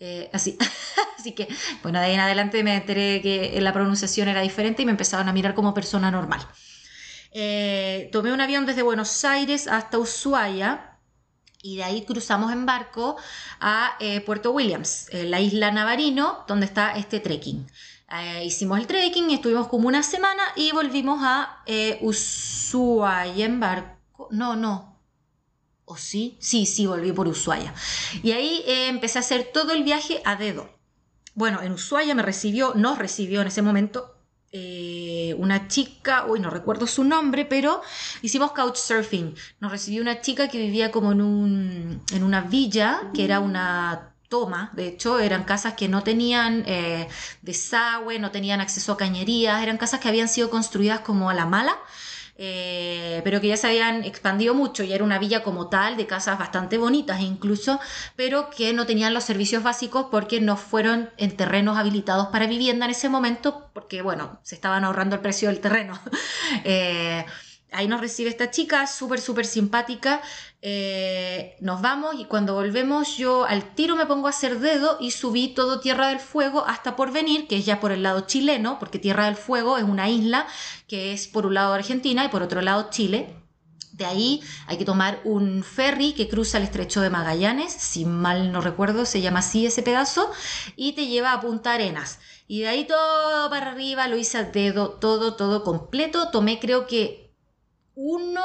[0.00, 0.58] Eh, así.
[1.18, 1.46] así que,
[1.84, 5.28] bueno, de ahí en adelante me enteré que la pronunciación era diferente y me empezaban
[5.28, 6.40] a mirar como persona normal.
[7.30, 10.98] Eh, tomé un avión desde Buenos Aires hasta Ushuaia
[11.62, 13.16] y de ahí cruzamos en barco
[13.60, 17.68] a eh, Puerto Williams, la isla Navarino, donde está este trekking.
[18.10, 24.28] Eh, hicimos el trekking, estuvimos como una semana y volvimos a eh, Ushuaia en barco.
[24.30, 24.98] No, no.
[25.84, 26.38] ¿O sí?
[26.40, 27.74] Sí, sí, volví por Ushuaia.
[28.22, 30.70] Y ahí eh, empecé a hacer todo el viaje a dedo.
[31.34, 34.14] Bueno, en Ushuaia me recibió, nos recibió en ese momento
[35.36, 37.82] una chica, uy, no recuerdo su nombre, pero
[38.22, 39.34] hicimos couchsurfing.
[39.60, 44.14] Nos recibió una chica que vivía como en, un, en una villa, que era una
[44.28, 47.08] toma, de hecho, eran casas que no tenían eh,
[47.42, 51.46] desagüe, no tenían acceso a cañerías, eran casas que habían sido construidas como a la
[51.46, 51.76] mala,
[52.40, 56.06] eh, pero que ya se habían expandido mucho y era una villa como tal, de
[56.06, 57.80] casas bastante bonitas incluso,
[58.14, 62.84] pero que no tenían los servicios básicos porque no fueron en terrenos habilitados para vivienda
[62.84, 65.98] en ese momento, porque bueno, se estaban ahorrando el precio del terreno.
[66.64, 67.24] eh,
[67.72, 70.20] ahí nos recibe esta chica, súper, súper simpática.
[70.60, 75.12] Eh, nos vamos y cuando volvemos yo al tiro me pongo a hacer dedo y
[75.12, 78.78] subí todo Tierra del Fuego hasta por venir, que es ya por el lado chileno,
[78.78, 80.46] porque Tierra del Fuego es una isla
[80.86, 83.34] que es por un lado Argentina y por otro lado Chile.
[83.92, 88.52] De ahí hay que tomar un ferry que cruza el estrecho de Magallanes, si mal
[88.52, 90.30] no recuerdo, se llama así ese pedazo,
[90.76, 92.20] y te lleva a Punta Arenas.
[92.46, 96.30] Y de ahí todo para arriba lo hice a dedo, todo, todo completo.
[96.30, 97.27] Tomé creo que
[97.98, 98.42] uno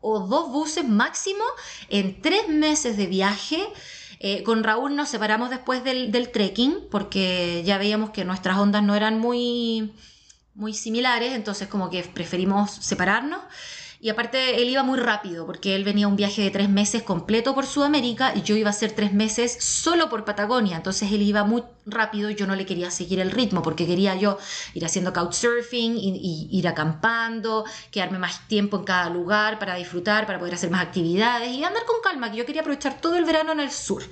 [0.00, 1.44] o dos buses máximo
[1.90, 3.62] en tres meses de viaje.
[4.18, 8.82] Eh, con Raúl nos separamos después del, del, trekking porque ya veíamos que nuestras ondas
[8.82, 9.92] no eran muy,
[10.54, 13.40] muy similares, entonces como que preferimos separarnos.
[14.04, 17.54] Y aparte él iba muy rápido porque él venía un viaje de tres meses completo
[17.54, 20.76] por Sudamérica y yo iba a hacer tres meses solo por Patagonia.
[20.76, 24.14] Entonces él iba muy rápido y yo no le quería seguir el ritmo porque quería
[24.14, 24.36] yo
[24.74, 30.52] ir haciendo couchsurfing, ir acampando, quedarme más tiempo en cada lugar para disfrutar, para poder
[30.52, 33.60] hacer más actividades y andar con calma, que yo quería aprovechar todo el verano en
[33.60, 34.02] el sur.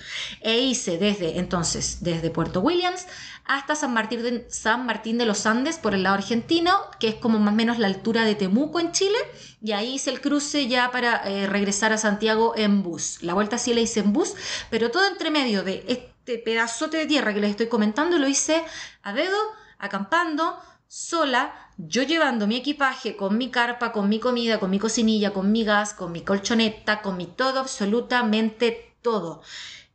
[0.40, 3.06] E hice desde entonces, desde Puerto Williams
[3.44, 7.56] hasta San Martín, de, los Andes por el lado argentino, que es como más o
[7.56, 9.18] menos la altura de Temuco en Chile,
[9.60, 13.22] y ahí hice el cruce ya para eh, regresar a Santiago en bus.
[13.22, 14.34] La vuelta sí la hice en bus,
[14.70, 18.62] pero todo entre medio de este pedazote de tierra que les estoy comentando lo hice
[19.02, 19.38] a dedo,
[19.78, 25.32] acampando, sola, yo llevando mi equipaje con mi carpa, con mi comida, con mi cocinilla,
[25.32, 29.42] con mi gas, con mi colchoneta, con mi todo, absolutamente todo.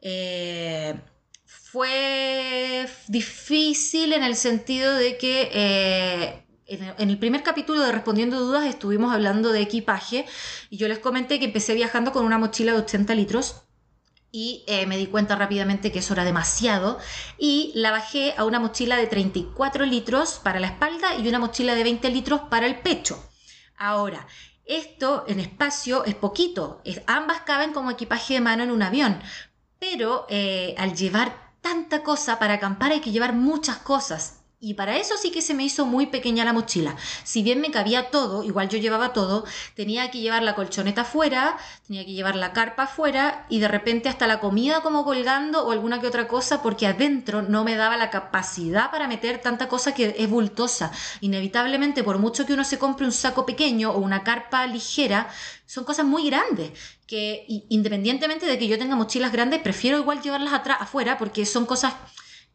[0.02, 1.00] Eh,
[1.72, 8.66] fue difícil en el sentido de que eh, en el primer capítulo de Respondiendo Dudas
[8.66, 10.26] estuvimos hablando de equipaje
[10.70, 13.64] y yo les comenté que empecé viajando con una mochila de 80 litros
[14.32, 17.00] y eh, me di cuenta rápidamente que eso era demasiado
[17.38, 21.76] y la bajé a una mochila de 34 litros para la espalda y una mochila
[21.76, 23.22] de 20 litros para el pecho.
[23.78, 24.26] Ahora,
[24.66, 29.22] esto en espacio es poquito, ambas caben como equipaje de mano en un avión,
[29.80, 34.98] pero eh, al llevar tanta cosa para acampar hay que llevar muchas cosas y para
[34.98, 36.96] eso sí que se me hizo muy pequeña la mochila.
[37.24, 41.58] Si bien me cabía todo, igual yo llevaba todo, tenía que llevar la colchoneta afuera,
[41.86, 45.72] tenía que llevar la carpa afuera y de repente hasta la comida como colgando o
[45.72, 49.94] alguna que otra cosa porque adentro no me daba la capacidad para meter tanta cosa
[49.94, 50.92] que es bultosa.
[51.22, 55.30] Inevitablemente, por mucho que uno se compre un saco pequeño o una carpa ligera,
[55.68, 56.72] son cosas muy grandes
[57.06, 61.66] que independientemente de que yo tenga mochilas grandes, prefiero igual llevarlas atrás afuera porque son
[61.66, 61.94] cosas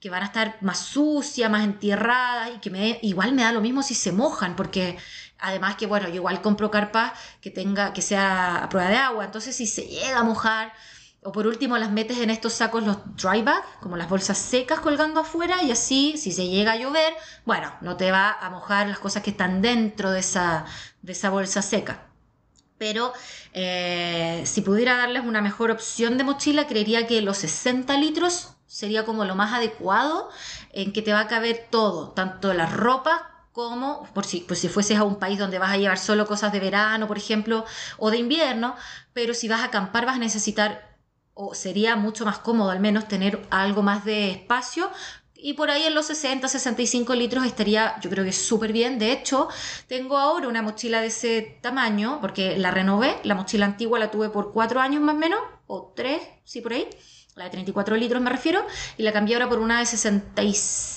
[0.03, 3.85] que van a estar más sucias, más entierradas y que igual me da lo mismo
[3.85, 4.99] si se mojan, porque
[5.39, 9.25] además que bueno, yo igual compro carpas que tenga que sea a prueba de agua,
[9.25, 10.73] entonces si se llega a mojar
[11.23, 14.81] o por último las metes en estos sacos los dry bag, como las bolsas secas
[14.81, 18.89] colgando afuera y así si se llega a llover, bueno, no te va a mojar
[18.89, 20.65] las cosas que están dentro de esa,
[21.03, 22.09] de esa bolsa seca.
[22.77, 23.13] Pero
[23.53, 29.05] eh, si pudiera darles una mejor opción de mochila, creería que los 60 litros sería
[29.05, 30.31] como lo más adecuado
[30.73, 34.69] en que te va a caber todo, tanto la ropa como, por si, pues si
[34.69, 37.67] fueses a un país donde vas a llevar solo cosas de verano, por ejemplo,
[37.99, 38.75] o de invierno,
[39.13, 40.97] pero si vas a acampar vas a necesitar,
[41.35, 44.91] o sería mucho más cómodo al menos tener algo más de espacio.
[45.35, 48.99] Y por ahí en los 60, 65 litros estaría, yo creo que súper bien.
[48.99, 49.49] De hecho,
[49.87, 53.17] tengo ahora una mochila de ese tamaño, porque la renové.
[53.25, 56.73] La mochila antigua la tuve por cuatro años más o menos, o tres, sí, por
[56.73, 56.89] ahí
[57.35, 58.65] la de 34 litros me refiero,
[58.99, 60.43] y la cambié ahora por una de 60,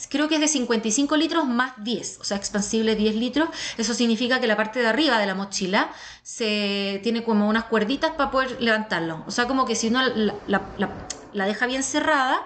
[0.10, 3.50] creo que es de 55 litros más 10, o sea, expansible 10 litros.
[3.78, 5.92] Eso significa que la parte de arriba de la mochila
[6.24, 9.24] se tiene como unas cuerditas para poder levantarlo.
[9.28, 10.02] O sea, como que si uno
[10.48, 12.44] la deja bien cerrada,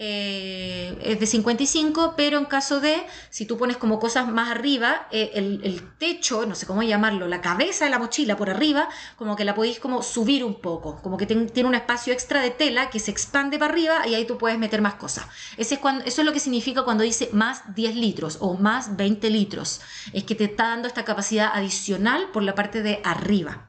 [0.00, 5.08] eh, es de 55, pero en caso de, si tú pones como cosas más arriba,
[5.10, 9.34] eh, el, techo, no sé cómo llamarlo, la cabeza de la mochila por arriba, como
[9.34, 12.90] que la podéis como subir un poco, como que tiene un espacio extra de tela
[12.90, 15.26] que se expande para arriba y ahí tú puedes meter más cosas.
[15.56, 19.80] Eso es lo que significa cuando dice más 10 litros o más 20 litros,
[20.12, 23.67] es que te está dando esta capacidad adicional por la parte de arriba.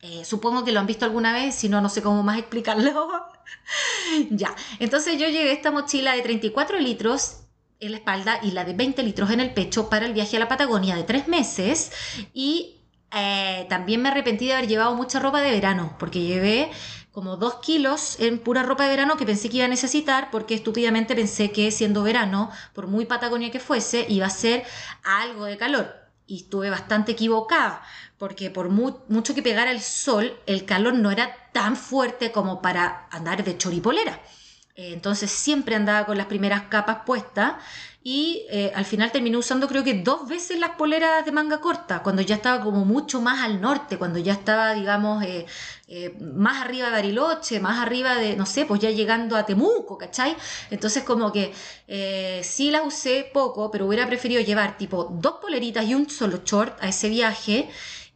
[0.00, 3.08] Eh, supongo que lo han visto alguna vez, si no, no sé cómo más explicarlo.
[4.30, 7.40] ya, entonces yo llevé esta mochila de 34 litros
[7.80, 10.40] en la espalda y la de 20 litros en el pecho para el viaje a
[10.40, 11.90] la Patagonia de tres meses.
[12.32, 12.76] Y
[13.12, 16.70] eh, también me arrepentí de haber llevado mucha ropa de verano porque llevé
[17.10, 20.54] como dos kilos en pura ropa de verano que pensé que iba a necesitar porque
[20.54, 24.64] estúpidamente pensé que siendo verano, por muy Patagonia que fuese, iba a ser
[25.02, 25.94] algo de calor.
[26.26, 27.82] Y estuve bastante equivocada
[28.18, 33.06] porque por mucho que pegara el sol, el calor no era tan fuerte como para
[33.10, 34.20] andar de choripolera.
[34.78, 37.54] Eh, entonces siempre andaba con las primeras capas puestas
[38.00, 42.00] y eh, al final terminé usando creo que dos veces las poleras de manga corta,
[42.04, 45.46] cuando ya estaba como mucho más al norte, cuando ya estaba, digamos, eh,
[46.20, 50.36] más arriba de Bariloche, más arriba de, no sé, pues ya llegando a Temuco, ¿cachai?
[50.70, 51.52] Entonces como que
[52.44, 56.80] sí las usé poco, pero hubiera preferido llevar tipo dos poleritas y un solo short
[56.80, 57.68] a ese viaje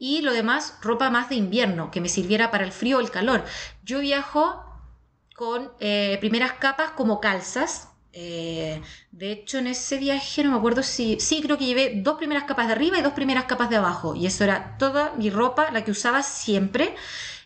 [0.03, 3.13] y lo demás ropa más de invierno, que me sirviera para el frío o el
[3.13, 3.45] calor.
[3.85, 4.65] Yo viajo
[5.37, 7.89] con eh, primeras capas como calzas.
[8.13, 11.21] Eh, de hecho, en ese viaje no me acuerdo si.
[11.21, 14.17] Sí, creo que llevé dos primeras capas de arriba y dos primeras capas de abajo.
[14.17, 16.97] Y eso era toda mi ropa, la que usaba siempre.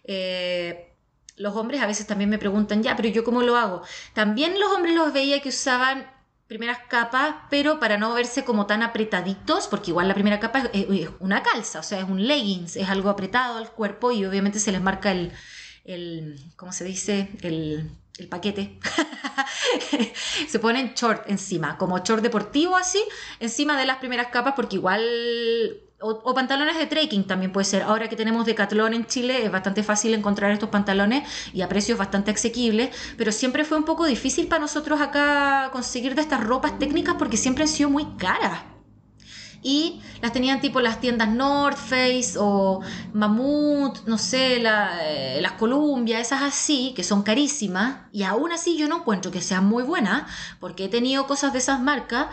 [0.05, 0.95] Eh,
[1.37, 3.83] los hombres a veces también me preguntan, ya, pero yo cómo lo hago.
[4.15, 6.07] También los hombres los veía que usaban
[6.49, 11.09] primeras capas, pero para no verse como tan apretaditos, porque igual la primera capa es,
[11.19, 14.73] una calza, o sea, es un leggings, es algo apretado al cuerpo y obviamente se
[14.73, 15.33] les marca el,
[15.85, 17.31] el ¿cómo se dice?
[17.43, 18.79] El, el paquete.
[20.49, 23.03] se ponen short encima, como short deportivo así,
[23.41, 25.03] encima de las primeras capas, porque igual
[26.01, 27.83] o, pantalones de trekking también puede ser.
[27.83, 31.99] Ahora que tenemos Decathlon en Chile es bastante fácil encontrar estos pantalones y a precios
[31.99, 36.79] bastante asequibles, pero siempre fue un poco difícil para nosotros acá conseguir de estas ropas
[36.79, 38.61] técnicas porque siempre han sido muy caras.
[39.63, 42.81] y las tenían tipo las tiendas North Face o
[43.13, 48.87] Mammoth, no sé, eh, las Columbia, esas así, que son carísimas, y aún así yo
[48.87, 50.31] no encuentro que sean muy buenas,
[50.61, 52.29] porque he tenido cosas de esas marcas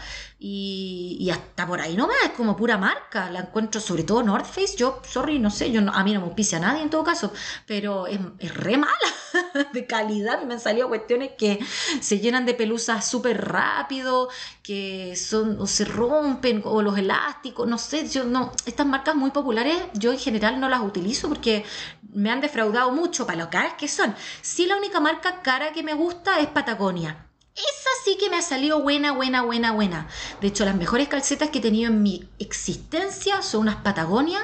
[0.45, 4.75] y, hasta por ahí nomás, es como pura marca, la encuentro sobre todo North Face,
[4.75, 7.31] yo, sorry, no sé, yo a mí no me auspicia a nadie en todo caso,
[7.65, 8.93] pero es, es re mala
[9.73, 11.59] de calidad, me han salido cuestiones que
[12.01, 14.27] se llenan de pelusas súper rápido,
[14.61, 19.31] que son o se rompen o los elásticos, no sé, yo no, estas marcas muy
[19.31, 21.63] populares yo en general no las utilizo porque
[22.11, 24.13] me han defraudado mucho para lo caras que son.
[24.41, 27.29] Sí, la única marca cara que me gusta es Patagonia.
[27.55, 30.07] Esa sí que me ha salido buena, buena, buena, buena.
[30.41, 34.39] De hecho, las mejores calcetas que he tenido en mi existencia son unas Patagonia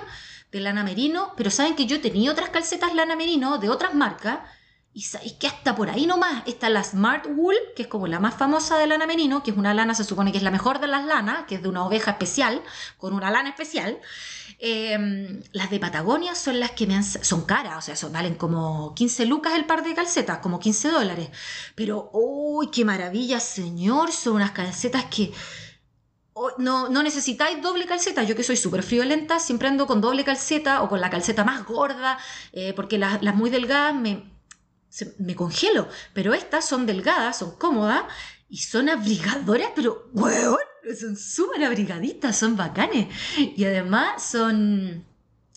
[0.52, 4.39] de lana merino, pero saben que yo tenido otras calcetas lana merino de otras marcas
[4.91, 8.19] y sabéis que hasta por ahí nomás está la Smart Wool, que es como la
[8.19, 10.80] más famosa de lana merino, que es una lana, se supone que es la mejor
[10.80, 12.62] de las lanas, que es de una oveja especial,
[12.97, 13.99] con una lana especial.
[14.58, 18.93] Em, las de Patagonia son las que me han, son caras, o sea, valen como
[18.95, 21.30] 15 lucas el par de calcetas, como 15 dólares.
[21.75, 24.12] Pero, ¡uy, qué maravilla, señor!
[24.12, 25.32] Son unas calcetas que...
[26.58, 28.23] no, no, necesitáis doble calceta.
[28.23, 31.63] Yo que soy súper friolenta, siempre ando con doble calceta o con la calceta más
[31.65, 32.17] gorda,
[32.54, 34.38] eh, porque las, las muy delgadas me,
[35.17, 35.88] me congelo.
[36.13, 38.04] Pero estas son delgadas, son cómodas
[38.49, 40.58] y son abrigadoras, pero weón,
[40.99, 43.08] son súper abrigaditas, son bacanes.
[43.38, 45.06] Y además son,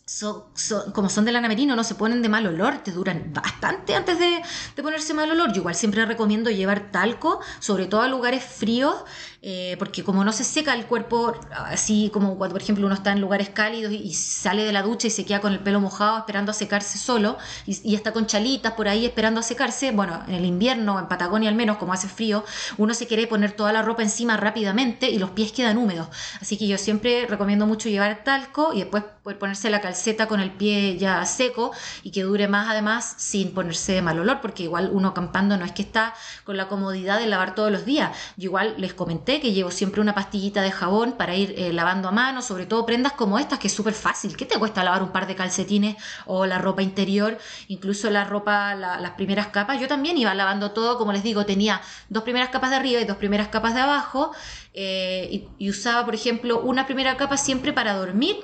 [0.04, 0.44] son,
[0.92, 4.18] como son de lana merino, no se ponen de mal olor, te duran bastante antes
[4.18, 4.42] de,
[4.76, 5.52] de ponerse mal olor.
[5.52, 9.04] Yo igual siempre recomiendo llevar talco, sobre todo a lugares fríos,
[9.44, 13.10] eh, porque como no se seca el cuerpo, así como cuando por ejemplo uno está
[13.10, 16.18] en lugares cálidos y, sale de la ducha y se queda con el pelo mojado
[16.18, 20.34] esperando a secarse solo y, está con chalitas por ahí esperando a secarse, bueno, en
[20.34, 22.44] el invierno, en Patagonia al menos, como hace frío,
[22.78, 26.06] uno se quiere poner toda la ropa encima rápidamente y los pies quedan húmedos.
[26.40, 30.40] Así que yo siempre recomiendo mucho llevar talco y después poder ponerse la calceta con
[30.40, 31.72] el pie ya seco
[32.04, 35.64] y que dure más además sin ponerse de mal olor, porque igual uno acampando no
[35.64, 38.16] es que está con la comodidad de lavar todos los días.
[38.36, 42.08] Yo igual les comenté que llevo siempre una pastillita de jabón para ir eh, lavando
[42.08, 44.36] a mano, sobre todo prendas como estas, que es súper fácil.
[44.36, 47.38] ¿Qué te cuesta lavar un par de calcetines o la ropa interior?
[47.68, 49.80] Incluso la ropa, las primeras capas.
[49.80, 53.04] Yo también iba lavando todo, como les digo, tenía dos primeras capas de arriba y
[53.04, 54.32] dos primeras capas de abajo.
[54.74, 58.36] Eh, y usaba, por ejemplo, una primera capa siempre para dormir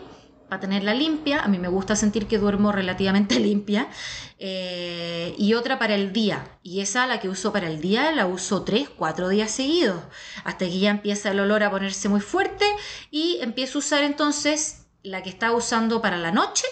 [0.49, 3.89] para tenerla limpia, a mí me gusta sentir que duermo relativamente limpia,
[4.39, 8.27] eh, y otra para el día, y esa la que uso para el día la
[8.27, 10.03] uso tres, cuatro días seguidos,
[10.45, 12.65] hasta que ya empieza el olor a ponerse muy fuerte.
[13.11, 16.67] Y empiezo a usar entonces la que estaba usando para la noche,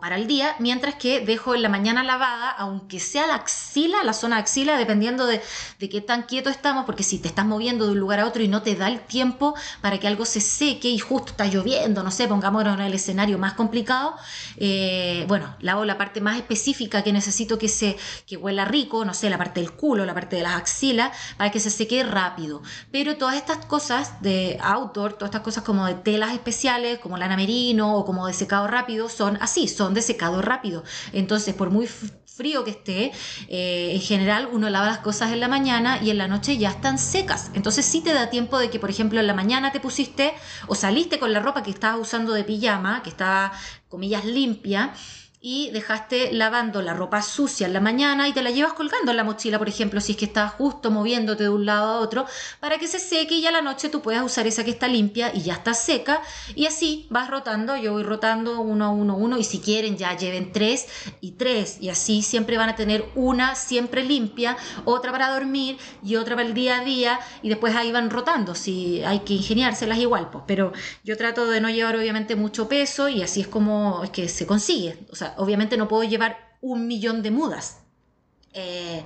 [0.00, 4.12] para el día, mientras que dejo en la mañana lavada, aunque sea la axila, la
[4.12, 5.42] zona axila, dependiendo de,
[5.78, 8.48] qué tan quieto estamos, porque si te estás moviendo de un lugar a otro y
[8.48, 12.10] no te da el tiempo para que algo se seque y justo está lloviendo, no
[12.10, 14.14] sé, pongámonos en el escenario más complicado,
[14.56, 19.14] eh, bueno, lavo la parte más específica que necesito que se que huela rico, no
[19.14, 22.62] sé, la parte del culo, la parte de las axilas, para que se seque rápido.
[22.90, 27.36] Pero todas estas cosas de outdoor, todas estas cosas como de telas especiales, como lana
[27.36, 30.84] merino o como de secado rápido, son así, de secado rápido.
[31.12, 31.88] Entonces, por muy
[32.36, 33.12] frío que esté,
[33.48, 36.70] eh, en general uno lava las cosas en la mañana y en la noche ya
[36.70, 37.50] están secas.
[37.54, 40.32] Entonces sí te da tiempo de que, por ejemplo, en la mañana te pusiste
[40.66, 43.52] o saliste con la ropa que estabas usando de pijama, que estaba,
[43.88, 44.94] comillas, limpia
[45.42, 49.16] y dejaste lavando la ropa sucia en la mañana y te la llevas colgando en
[49.16, 52.26] la mochila, por ejemplo, si es que estás justo moviéndote de un lado a otro,
[52.60, 55.32] para que se seque y ya la noche tú puedas usar esa que está limpia
[55.34, 56.22] y ya está seca.
[56.54, 60.16] Y así vas rotando, yo voy rotando uno a uno, uno y si quieren ya
[60.16, 60.86] lleven tres
[61.20, 61.78] y tres.
[61.80, 66.46] Y así siempre van a tener una siempre limpia, otra para dormir y otra para
[66.46, 70.44] el día a día y después ahí van rotando, si hay que ingeniárselas igual, pues,
[70.46, 70.72] pero
[71.04, 74.46] yo trato de no llevar obviamente mucho peso y así es como es que se
[74.46, 77.82] consigue, o sea, obviamente no puedo llevar un millón de mudas.
[78.54, 79.02] Eh,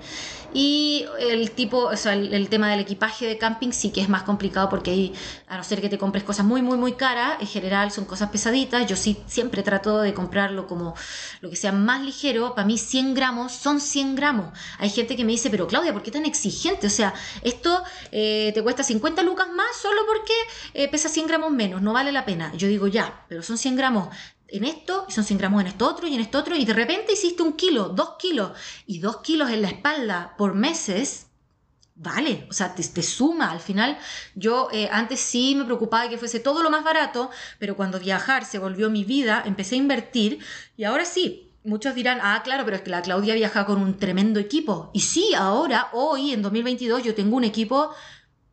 [0.52, 4.22] y el tipo, o sea, el, tema del equipaje de camping sí que es más
[4.22, 5.14] complicado porque ahí,
[5.46, 8.30] a no ser que te compres cosas muy, muy, muy caras, en general son cosas
[8.30, 8.86] pesaditas.
[8.86, 10.94] Yo sí siempre trato de comprarlo como
[11.40, 12.54] lo que sea más ligero.
[12.54, 14.46] Para mí 100 gramos son 100 gramos.
[14.78, 16.86] Hay gente que me dice, pero Claudia, ¿por qué tan exigente?
[16.86, 17.12] O sea,
[17.42, 20.34] esto eh, te cuesta 50 lucas más solo porque
[20.74, 22.52] eh, pesa 100 gramos menos, no vale la pena.
[22.56, 24.08] Yo digo, ya, pero son 100 gramos
[24.48, 26.72] en esto, y son 100 gramos en esto otro y en esto otro, y de
[26.72, 28.52] repente hiciste un kilo, dos kilos,
[28.86, 31.26] y dos kilos en la espalda por meses,
[31.94, 33.50] vale, o sea, te, suma.
[33.50, 33.98] Al final,
[34.34, 37.98] yo eh, antes sí me preocupaba de que fuese todo lo más barato, pero cuando
[37.98, 40.38] viajar se volvió mi vida, empecé a invertir,
[40.76, 41.42] y ahora sí.
[41.64, 44.92] Muchos dirán, ah, claro, pero es que la Claudia viaja con un tremendo equipo.
[44.94, 47.90] Y sí, ahora, hoy, en 2022, yo tengo un equipo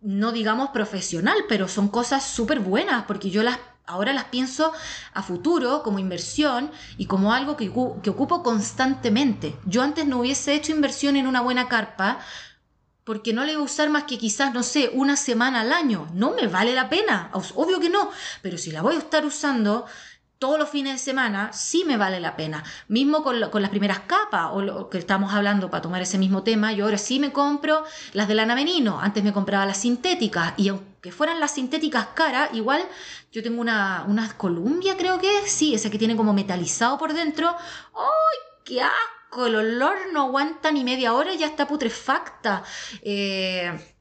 [0.04, 4.72] no digamos profesional, pero son cosas súper buenas porque yo las ahora las pienso
[5.14, 9.56] a futuro como inversión y como algo que, que, ocupo constantemente.
[9.66, 12.20] Yo antes no hubiese hecho inversión en una buena carpa
[13.04, 16.08] porque no le voy a usar más que quizás, no sé, una semana al año.
[16.14, 18.10] No me vale la pena, obvio que no,
[18.42, 19.86] pero si la voy a estar usando
[20.44, 22.66] todos los fines de semana, sí me vale la pena.
[22.90, 26.74] Mismo con, las primeras capas, o lo que estamos hablando para tomar ese mismo tema,
[26.74, 30.68] yo ahora sí me compro las de lana menino, antes me compraba las sintéticas, y
[30.68, 32.84] aunque fueran las sintéticas caras, igual
[33.32, 37.14] yo tengo una, una Columbia, creo que es, sí, esa que tiene como metalizado por
[37.14, 37.56] dentro.
[37.96, 39.46] ¡Ay, qué asco!
[39.46, 42.66] El olor no aguanta ni media hora y ya está putrefacta.
[43.02, 43.93] Eh,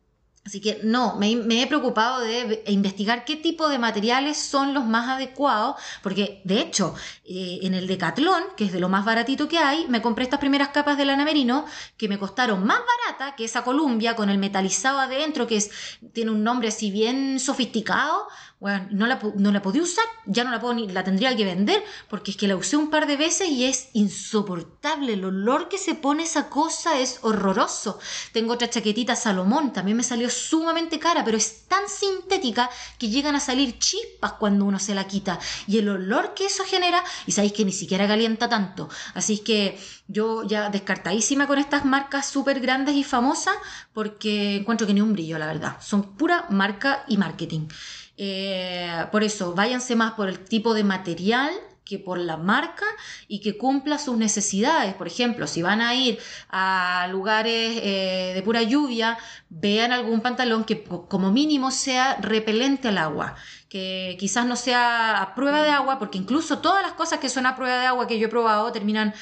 [0.44, 5.08] Así que no, me, he preocupado de investigar qué tipo de materiales son los más
[5.08, 9.58] adecuados, porque de hecho, eh, en el Decathlon, que es de lo más baratito que
[9.58, 11.64] hay, me compré estas primeras capas de lana merino
[11.96, 15.70] que me costaron más barata que esa Columbia con el metalizado adentro, que es,
[16.12, 18.26] tiene un nombre así bien sofisticado,
[18.62, 21.44] bueno, no la, no la podía usar, ya no la puedo ni, la tendría que
[21.44, 25.14] vender, porque es que la usé un par de veces y es insoportable.
[25.14, 27.98] El olor que se pone esa cosa es horroroso.
[28.32, 33.36] Tengo otra chaquetita Salomón, también me salió sumamente cara, pero es tan sintética que llegan
[33.36, 35.38] a salir chispas cuando uno se la quita.
[35.66, 38.88] Y el olor que eso genera, y sabéis que ni siquiera calienta tanto.
[39.14, 39.78] Así que
[40.08, 43.56] yo ya descartadísima con estas marcas súper grandes y famosas,
[43.92, 45.76] porque encuentro que ni un brillo, la verdad.
[45.80, 47.68] Son pura marca y marketing.
[48.16, 51.52] Eh, por eso, váyanse más por el tipo de material
[51.84, 52.86] que por la marca
[53.28, 54.94] y que cumpla sus necesidades.
[54.94, 56.18] Por ejemplo, si van a ir
[56.50, 59.18] a lugares eh, de pura lluvia,
[59.48, 63.34] vean algún pantalón que como mínimo sea repelente al agua,
[63.68, 67.46] que quizás no sea a prueba de agua, porque incluso todas las cosas que son
[67.46, 69.14] a prueba de agua que yo he probado terminan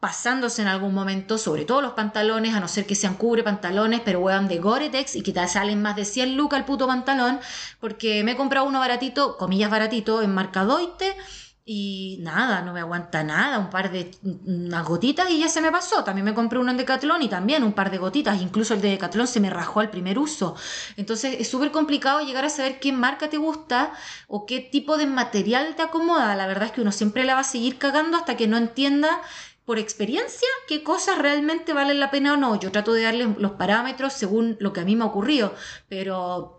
[0.00, 4.02] pasándose en algún momento, sobre todo los pantalones, a no ser que sean cubre pantalones,
[4.04, 7.40] pero weón de Gore-Tex y que salen más de 100 lucas el puto pantalón,
[7.80, 11.16] porque me he comprado uno baratito, comillas baratito, en marca Doite,
[11.68, 15.72] y nada, no me aguanta nada, un par de unas gotitas y ya se me
[15.72, 16.04] pasó.
[16.04, 18.90] También me compré uno en Decathlon y también un par de gotitas, incluso el de
[18.90, 20.54] Decathlon se me rajó al primer uso.
[20.96, 23.92] Entonces es súper complicado llegar a saber qué marca te gusta
[24.28, 26.36] o qué tipo de material te acomoda.
[26.36, 29.20] La verdad es que uno siempre la va a seguir cagando hasta que no entienda
[29.64, 32.60] por experiencia qué cosas realmente valen la pena o no.
[32.60, 35.52] Yo trato de darle los parámetros según lo que a mí me ha ocurrido,
[35.88, 36.55] pero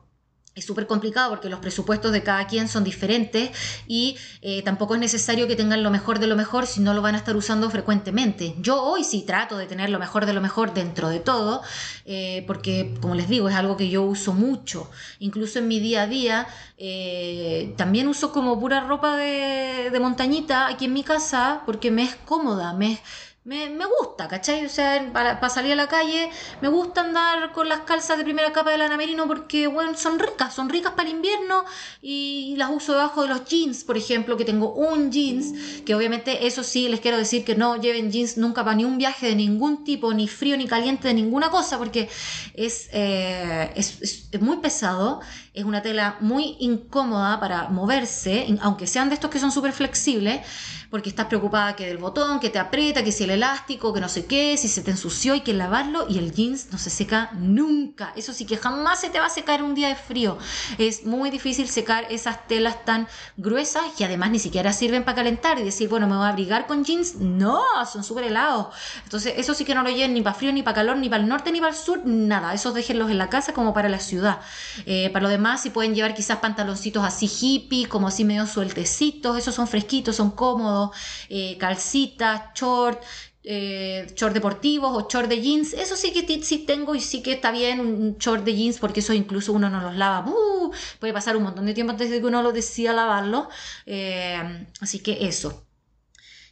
[0.58, 3.52] es súper complicado porque los presupuestos de cada quien son diferentes
[3.88, 7.02] y eh, tampoco es necesario que tengan lo mejor de lo mejor si no lo
[7.02, 8.56] van a estar usando frecuentemente.
[8.60, 11.62] Yo hoy sí trato de tener lo mejor de lo mejor dentro de todo,
[12.06, 14.90] eh, porque como les digo, es algo que yo uso mucho.
[15.20, 16.48] Incluso en mi día a día,
[16.78, 22.04] eh, también uso como pura ropa de, de montañita aquí en mi casa porque me
[22.04, 23.00] es cómoda, me es
[23.48, 24.66] me, me, gusta, ¿cachai?
[24.66, 26.30] O sea, para, salir a la calle,
[26.62, 30.20] me gusta andar con las calzas de primera capa de lana merino porque, bueno, son
[30.20, 31.64] ricas, son ricas para el invierno
[32.02, 36.46] y las uso debajo de los jeans, por ejemplo, que tengo un jeans, que obviamente
[36.46, 39.36] eso sí les quiero decir que no lleven jeans nunca para ni un viaje de
[39.36, 42.10] ningún tipo, ni frío ni caliente de ninguna cosa, porque
[42.54, 45.22] es, eh, es, es muy pesado
[45.58, 50.42] es una tela muy incómoda para moverse, aunque sean de estos que son súper flexibles,
[50.90, 54.08] porque estás preocupada que del botón, que te aprieta, que si el elástico, que no
[54.08, 57.32] sé qué, si se te ensució hay que lavarlo y el jeans no se seca
[57.34, 58.14] nunca.
[58.16, 60.38] Eso sí que jamás se te va a secar un día de frío.
[60.78, 65.60] Es muy difícil secar esas telas tan gruesas y además ni siquiera sirven para calentar
[65.60, 67.16] y decir, bueno, me voy a abrigar con jeans.
[67.16, 68.68] No, son súper helados.
[69.04, 71.24] Entonces, eso sí que no lo lleven ni para frío, ni para calor, ni para
[71.24, 72.54] el norte, ni para el sur, nada.
[72.54, 74.40] Esos déjenlos en la casa como para la ciudad.
[74.86, 79.38] Eh, para lo demás, si pueden llevar quizás pantaloncitos así hippie, como así medio sueltecitos,
[79.38, 80.90] esos son fresquitos, son cómodos,
[81.30, 83.02] eh, calcitas, short,
[83.44, 87.32] eh, short deportivos o short de jeans, eso sí que sí tengo y sí que
[87.34, 90.72] está bien un short de jeans porque eso incluso uno no los lava, ¡uh!
[91.00, 93.50] puede pasar un montón de tiempo antes de que uno lo decida lavarlo,
[93.86, 95.64] eh, así que eso.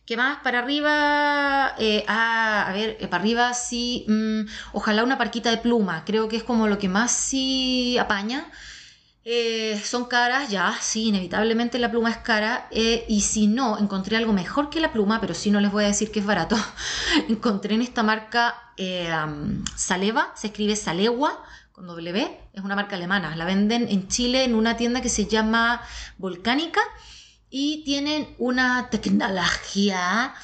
[0.05, 0.39] ¿Qué más?
[0.43, 4.41] Para arriba, eh, ah, a ver, para arriba sí, mm,
[4.73, 8.51] ojalá una parquita de pluma, creo que es como lo que más sí apaña.
[9.27, 12.67] Eh, son caras, ya, sí, inevitablemente la pluma es cara.
[12.69, 15.83] Eh, y si no, encontré algo mejor que la pluma, pero sí no les voy
[15.83, 16.55] a decir que es barato.
[17.27, 19.11] encontré en esta marca eh,
[19.75, 23.35] Saleva, se escribe Salewa con W, es una marca alemana.
[23.35, 25.81] La venden en Chile en una tienda que se llama
[26.19, 26.81] Volcánica
[27.49, 30.35] y tienen una tecnología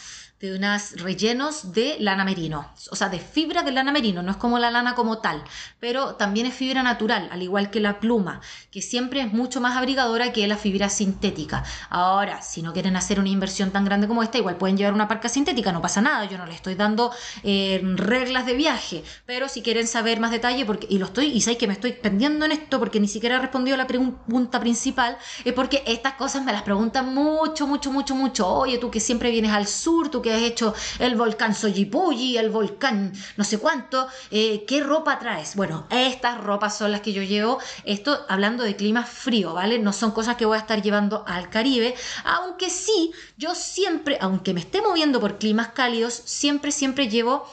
[0.42, 4.38] de unos rellenos de lana merino, o sea, de fibra de lana merino, no es
[4.38, 5.44] como la lana como tal,
[5.80, 9.78] pero también es fibra natural, al igual que la pluma, que siempre es mucho más
[9.78, 11.64] abrigadora que la fibra sintética.
[11.92, 15.08] Ahora, si no quieren hacer una inversión tan grande como esta, igual pueden llevar una
[15.08, 17.12] parca sintética, no pasa nada, yo no les estoy dando
[17.44, 21.42] eh, reglas de viaje, pero si quieren saber más detalle, porque, y lo estoy, y
[21.42, 24.60] sé que me estoy pendiendo en esto porque ni siquiera he respondido a la pregunta
[24.60, 28.48] principal, es porque estas cosas me las preguntan mucho, mucho, mucho, mucho.
[28.48, 32.50] Oye, tú que siempre vienes al sur, tú que has hecho el volcán Soyipuyi, el
[32.50, 35.56] volcán no sé cuánto, eh, ¿qué ropa traes?
[35.56, 39.80] Bueno, estas ropas son las que yo llevo, esto hablando de clima frío, ¿vale?
[39.80, 44.54] No son cosas que voy a estar llevando al Caribe, aunque sí, yo siempre, aunque
[44.54, 47.46] me esté moviendo por climas cálidos, siempre, siempre llevo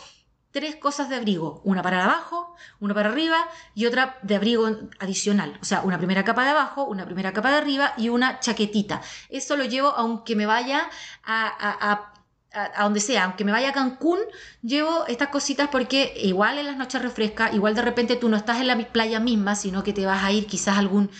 [0.51, 4.69] tres cosas de abrigo, una para abajo, una para arriba y otra de abrigo
[4.99, 8.41] adicional, o sea, una primera capa de abajo, una primera capa de arriba y una
[8.41, 9.03] chaquetita.
[9.29, 10.89] Eso lo llevo aunque me vaya
[11.25, 12.13] a,
[12.81, 14.19] donde sea, aunque me vaya a Cancún,
[14.63, 18.61] llevo estas cositas porque igual en las noches refresca, igual de repente tú no estás
[18.61, 21.11] en la playa misma, sino que te vas a ir quizás a algún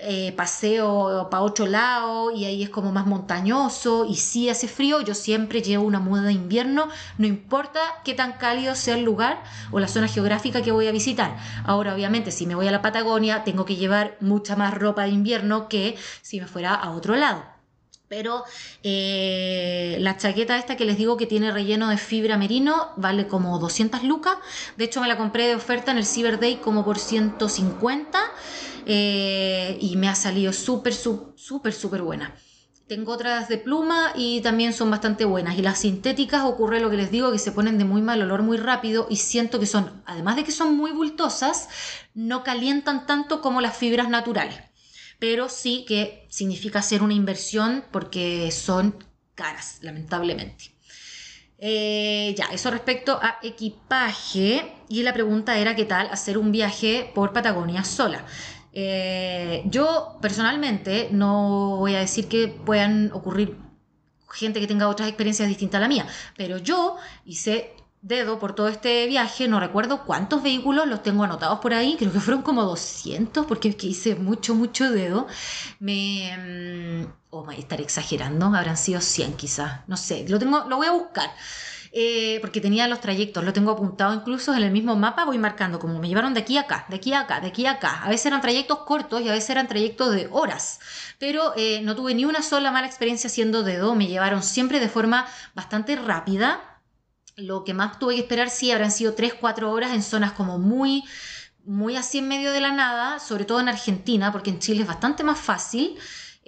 [0.00, 5.00] eh, paseo para otro lado y ahí es como más montañoso y si hace frío,
[5.02, 9.42] yo siempre llevo una muda de invierno, no importa qué tan cálido sea el lugar
[9.70, 11.36] o la zona geográfica que voy a visitar.
[11.64, 15.10] Ahora, obviamente, si me voy a la Patagonia, tengo que llevar mucha más ropa de
[15.10, 17.57] invierno que si me fuera a otro lado.
[18.08, 18.44] Pero
[18.82, 23.58] eh, la chaqueta esta que les digo que tiene relleno de fibra merino vale como
[23.58, 24.36] 200 lucas.
[24.76, 28.18] De hecho me la compré de oferta en el Cyber Day como por 150
[28.86, 32.34] eh, y me ha salido súper, súper, súper buena.
[32.86, 35.58] Tengo otras de pluma y también son bastante buenas.
[35.58, 38.42] Y las sintéticas ocurre lo que les digo, que se ponen de muy mal olor
[38.42, 41.68] muy rápido y siento que son, además de que son muy bultosas,
[42.14, 44.67] no calientan tanto como las fibras naturales
[45.18, 49.04] pero sí que significa hacer una inversión porque son
[49.34, 50.72] caras, lamentablemente.
[51.58, 54.72] Eh, ya, eso respecto a equipaje.
[54.88, 58.24] Y la pregunta era qué tal hacer un viaje por Patagonia sola.
[58.72, 63.56] Eh, yo personalmente no voy a decir que puedan ocurrir
[64.30, 66.06] gente que tenga otras experiencias distintas a la mía,
[66.36, 67.72] pero yo hice
[68.02, 72.12] dedo por todo este viaje, no recuerdo cuántos vehículos los tengo anotados por ahí, creo
[72.12, 75.26] que fueron como 200 porque es que hice mucho, mucho dedo.
[75.80, 77.04] Me...
[77.04, 80.86] Mm, o oh, estar exagerando, habrán sido 100 quizás, no sé, lo, tengo, lo voy
[80.86, 81.30] a buscar.
[81.92, 85.78] Eh, porque tenía los trayectos, lo tengo apuntado incluso en el mismo mapa, voy marcando
[85.78, 88.02] como me llevaron de aquí a acá, de aquí a acá, de aquí a acá.
[88.02, 90.80] A veces eran trayectos cortos y a veces eran trayectos de horas,
[91.18, 94.88] pero eh, no tuve ni una sola mala experiencia haciendo dedo, me llevaron siempre de
[94.88, 96.67] forma bastante rápida
[97.38, 101.04] lo que más tuve que esperar sí habrán sido 3-4 horas en zonas como muy,
[101.64, 104.88] muy así en medio de la nada, sobre todo en Argentina, porque en Chile es
[104.88, 105.96] bastante más fácil.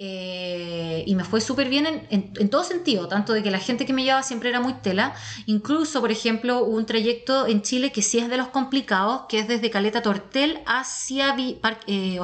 [0.03, 3.85] Eh, y me fue súper bien en, en, todo sentido, tanto de que la gente
[3.85, 5.13] que me llevaba siempre era muy tela.
[5.45, 9.47] Incluso, por ejemplo, un trayecto en Chile que sí es de los complicados, que es
[9.47, 12.19] desde Caleta Tortel hacia eh,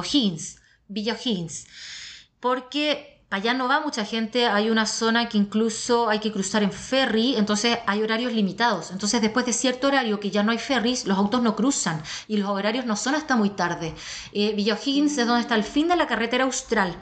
[0.88, 1.66] Villa O'Higgins.
[2.40, 6.72] Porque allá no va mucha gente, hay una zona que incluso hay que cruzar en
[6.72, 8.90] ferry, entonces hay horarios limitados.
[8.90, 12.38] Entonces después de cierto horario que ya no hay ferries, los autos no cruzan y
[12.38, 13.94] los horarios no son hasta muy tarde.
[14.32, 16.96] Eh, Villa es donde está el fin de la carretera austral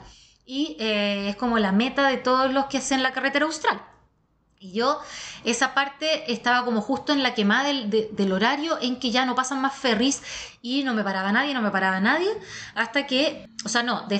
[0.45, 3.81] y eh, es como la meta de todos los que hacen la carretera austral.
[4.59, 4.99] Y yo,
[5.43, 9.61] esa parte estaba como justo en la quemada del, horario en que ya no pasan
[9.61, 10.23] más ferries
[10.63, 12.27] y no me paraba nadie, no me paraba nadie,
[12.73, 14.17] hasta que, o sea, no, de,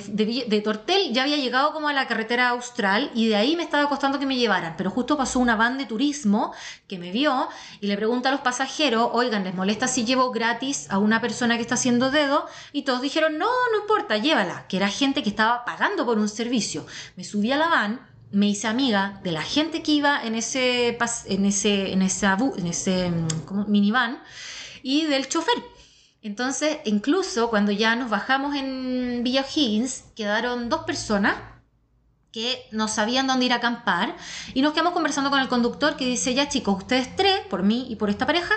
[0.47, 3.89] de, Tortel ya había llegado como a la carretera austral y de ahí me estaba
[3.89, 6.53] costando que me llevaran, pero justo pasó una van de turismo
[6.87, 7.49] que me vio
[7.81, 11.55] y le pregunta a los pasajeros, oigan, ¿les molesta si llevo gratis a una persona
[11.55, 12.45] que está haciendo dedo?
[12.73, 16.29] Y todos dijeron, no, no importa, llévala, que era gente que estaba pagando por un
[16.29, 16.85] servicio.
[17.15, 20.97] Me subí a la van me hice amiga de la gente que iba en ese,
[21.25, 24.21] en ese, en esa, en ese mm, minivan
[24.83, 25.63] y del chofer.
[26.21, 31.35] Entonces, incluso cuando ya nos bajamos en Villa Higgins, quedaron dos personas
[32.31, 34.15] que no sabían dónde ir a acampar
[34.53, 37.87] y nos quedamos conversando con el conductor que dice, ya chicos, ustedes tres, por mí
[37.89, 38.53] y por esta pareja,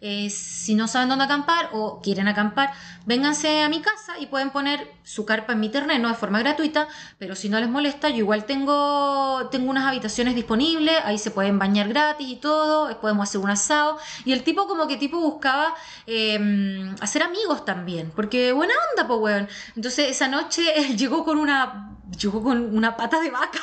[0.00, 2.72] eh, si no saben dónde acampar o quieren acampar,
[3.06, 6.86] vénganse a mi casa y pueden poner su carpa en mi terreno de forma gratuita,
[7.18, 11.58] pero si no les molesta, yo igual tengo, tengo unas habitaciones disponibles, ahí se pueden
[11.58, 13.98] bañar gratis y todo, podemos hacer un asado.
[14.24, 15.74] Y el tipo como que tipo buscaba
[16.06, 19.48] em, hacer amigos también, porque buena onda, pues weón.
[19.76, 23.60] Entonces esa noche él llegó con una llegó con una pata de vaca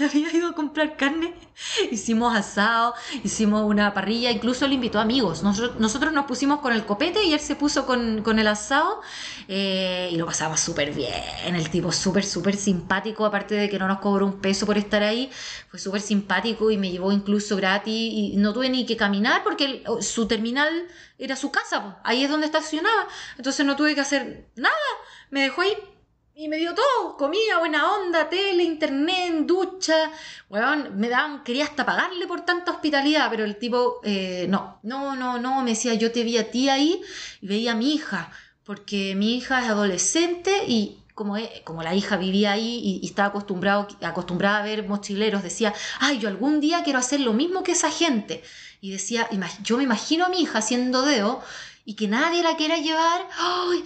[0.00, 1.34] había ido a comprar carne,
[1.90, 5.42] hicimos asado, hicimos una parrilla, incluso le invitó amigos.
[5.42, 9.00] Nosotros, nosotros nos pusimos con el copete y él se puso con, con el asado
[9.48, 11.12] eh, y lo pasaba súper bien.
[11.44, 15.02] El tipo súper, súper simpático, aparte de que no nos cobró un peso por estar
[15.02, 15.30] ahí,
[15.68, 19.84] fue súper simpático y me llevó incluso gratis y no tuve ni que caminar porque
[20.00, 20.86] su terminal
[21.18, 23.06] era su casa, ahí es donde estacionaba.
[23.36, 24.74] Entonces no tuve que hacer nada,
[25.30, 25.72] me dejó ahí
[26.34, 30.10] y me dio todo, comida, buena onda, tele, internet, ducha.
[30.48, 35.14] Weón, me daban, quería hasta pagarle por tanta hospitalidad, pero el tipo, eh, no, no,
[35.14, 37.02] no, no, me decía, yo te vi a ti ahí
[37.40, 38.32] y veía a mi hija,
[38.64, 43.86] porque mi hija es adolescente y como, como la hija vivía ahí y, estaba acostumbrado,
[44.00, 47.90] acostumbrada a ver mochileros, decía, ay, yo algún día quiero hacer lo mismo que esa
[47.90, 48.42] gente.
[48.80, 49.28] Y decía,
[49.62, 51.42] yo me imagino a mi hija haciendo dedo
[51.84, 53.28] y que nadie la quiera llevar.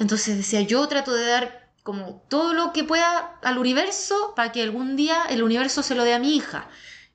[0.01, 4.61] Entonces decía, yo trato de dar como todo lo que pueda al universo para que
[4.61, 6.69] algún día el universo se lo dé a mi hija.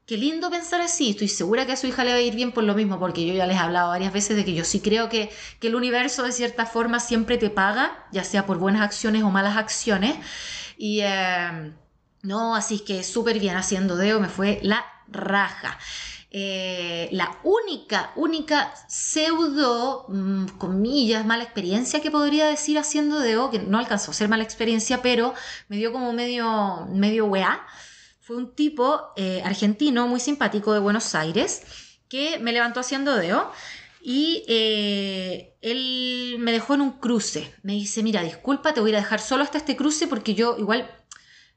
[0.07, 2.53] Qué lindo pensar así, estoy segura que a su hija le va a ir bien
[2.53, 4.79] por lo mismo, porque yo ya les he hablado varias veces de que yo sí
[4.79, 5.29] creo que,
[5.61, 9.57] el universo de cierta forma siempre te paga, ya sea por buenas acciones o malas
[9.57, 10.15] acciones.
[10.77, 11.73] Y eh,
[12.23, 15.77] no, así que súper bien haciendo deo, me fue la raja.
[16.33, 23.59] Eh, la única, única pseudo, mm, comillas, mala experiencia que podría decir haciendo deo, que
[23.59, 25.33] no alcanzó a ser mala experiencia, pero
[25.67, 27.67] me dio como medio, medio weá,
[28.21, 31.63] fue un tipo eh, argentino muy simpático de Buenos Aires
[32.07, 33.51] que me levantó haciendo deo
[34.01, 37.53] y eh, él me dejó en un cruce.
[37.61, 40.89] Me dice, mira, disculpa, te voy a dejar solo hasta este cruce porque yo igual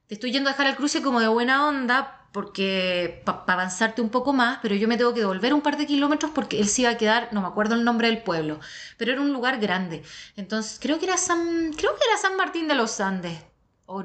[0.09, 4.09] te estoy yendo a dejar el cruce como de buena onda porque para avanzarte un
[4.09, 6.83] poco más, pero yo me tengo que devolver un par de kilómetros porque él se
[6.83, 8.59] iba a quedar, no me acuerdo el nombre del pueblo,
[8.97, 10.03] pero era un lugar grande.
[10.35, 13.39] Entonces, creo que era San, creo que era San Martín de los Andes.
[13.87, 14.03] O,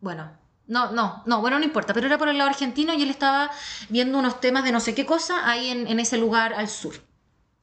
[0.00, 0.28] bueno,
[0.66, 3.48] no, no, no, bueno, no importa, pero era por el lado argentino y él estaba
[3.90, 6.94] viendo unos temas de no sé qué cosa ahí en, ese lugar al sur.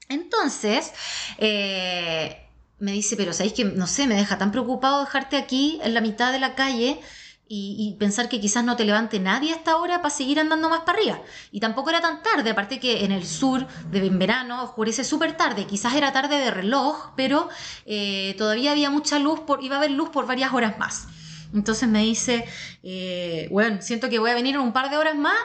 [0.07, 0.93] Entonces,
[1.39, 2.47] eh,
[2.79, 5.99] me dice, pero ¿sabéis que, no sé, me deja tan preocupado dejarte aquí en la
[5.99, 7.01] mitad de la calle?
[7.47, 10.81] Y, pensar que quizás no te levante nadie a esta hora para seguir andando más
[10.81, 11.21] para arriba.
[11.51, 15.37] Y tampoco era tan tarde, aparte que en el sur, de en verano, oscurece súper
[15.37, 17.49] tarde, quizás era tarde de reloj, pero
[17.85, 21.07] eh, todavía había mucha luz, por, iba a haber luz por varias horas más.
[21.53, 22.45] Entonces me dice,
[22.83, 25.37] eh, bueno, siento que voy a venir en un par de horas más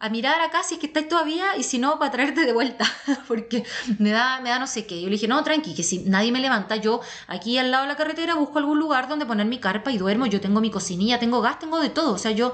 [0.00, 2.84] a mirar acá si es que estáis todavía y si no, para traerte de vuelta,
[3.28, 3.64] porque
[3.98, 5.00] me da, me da no sé qué.
[5.00, 7.88] Yo le dije, no, tranqui, que si nadie me levanta, yo aquí al lado de
[7.88, 11.18] la carretera busco algún lugar donde poner mi carpa y duermo, yo tengo mi cocinilla,
[11.18, 12.52] tengo gas, tengo de todo, o sea, yo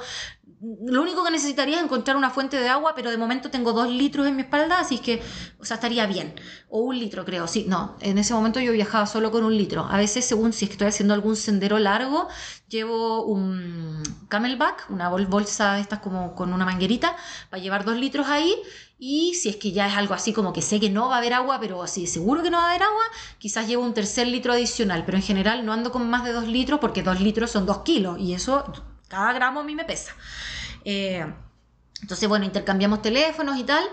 [0.87, 3.89] lo único que necesitaría es encontrar una fuente de agua, pero de momento tengo dos
[3.89, 5.23] litros en mi espalda, así que,
[5.59, 6.35] o sea, estaría bien.
[6.71, 7.47] O un litro, creo.
[7.47, 9.87] Sí, no, en ese momento yo viajaba solo con un litro.
[9.91, 12.29] A veces, según si es que estoy haciendo algún sendero largo,
[12.69, 17.15] llevo un camelback, una bolsa de estas como con una manguerita,
[17.51, 18.55] para llevar dos litros ahí.
[18.99, 21.19] Y si es que ya es algo así como que sé que no va a
[21.19, 23.03] haber agua, pero así seguro que no va a haber agua,
[23.39, 25.05] quizás llevo un tercer litro adicional.
[25.05, 27.79] Pero en general no ando con más de dos litros porque dos litros son dos
[27.79, 30.12] kilos y eso cada gramo a mí me pesa.
[30.85, 31.25] Eh,
[32.03, 33.85] entonces, bueno, intercambiamos teléfonos y tal.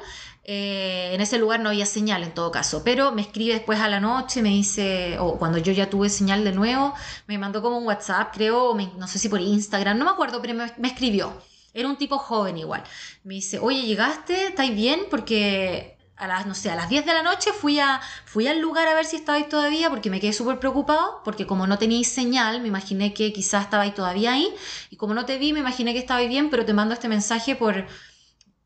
[0.44, 3.88] Eh, en ese lugar no había señal en todo caso, pero me escribe después a
[3.88, 6.96] la noche, me dice, o cuando yo ya tuve señal de nuevo,
[7.28, 10.56] me mandó como un WhatsApp, creo, no sé si por Instagram, no me acuerdo, pero
[10.56, 11.32] me, me escribió.
[11.74, 12.84] Era un tipo joven igual.
[13.24, 14.48] Me dice, oye, ¿llegaste?
[14.48, 15.02] ¿Estáis bien?
[15.10, 18.60] Porque a las, no sé, a las 10 de la noche fui, a, fui al
[18.60, 22.10] lugar a ver si estabais todavía porque me quedé súper preocupado porque como no tenéis
[22.10, 24.54] señal me imaginé que quizás estabais todavía ahí
[24.92, 27.56] y como no te vi me imaginé que estabais bien pero te mando este mensaje
[27.56, 27.88] por,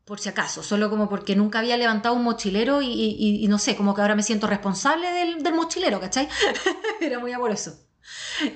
[0.04, 3.94] por si acaso, solo como porque nunca había levantado un mochilero y, no sé, como
[3.94, 6.28] que ahora me siento responsable del, mochilero, ¿cachai?
[7.00, 7.78] Era muy amoroso.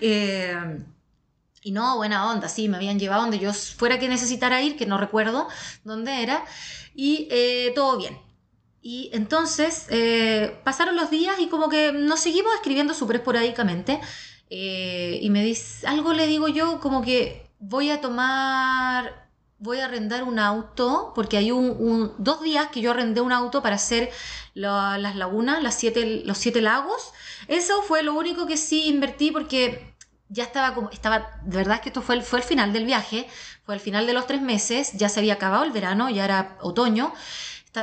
[0.01, 0.55] Eh,
[1.63, 4.87] y no, buena onda, sí, me habían llevado donde yo fuera que necesitara ir, que
[4.87, 5.49] no recuerdo
[5.85, 6.45] dónde era,
[6.95, 8.30] y eh, todo bien
[8.83, 14.01] y entonces eh, pasaron los días y como que nos seguimos escribiendo súper esporádicamente.
[14.49, 19.29] Eh, y me dice, algo le digo yo como que voy a tomar,
[19.59, 23.63] voy a arrendar un auto, porque hay un, dos días que yo arrendé un auto
[23.63, 24.11] para hacer
[24.55, 27.13] las lagunas, las siete, los siete lagos.
[27.49, 29.95] Eso fue lo único que sí invertí porque
[30.31, 33.29] ya estaba como, estaba, de verdad que esto fue fue el final del viaje,
[33.63, 36.57] fue el final de los tres meses, ya se había acabado el verano, ya era
[36.61, 37.13] otoño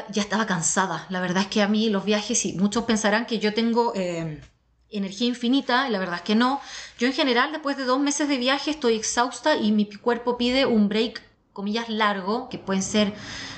[0.09, 1.05] ya estaba cansada.
[1.09, 4.41] La verdad es que a mí los viajes, y muchos pensarán que yo tengo eh,
[4.89, 6.61] energía infinita, y la verdad es que no.
[6.99, 10.65] Yo en general, después de dos meses de viaje, estoy exhausta y mi cuerpo pide
[10.65, 11.21] un break,
[11.53, 13.13] comillas, largo, que pueden ser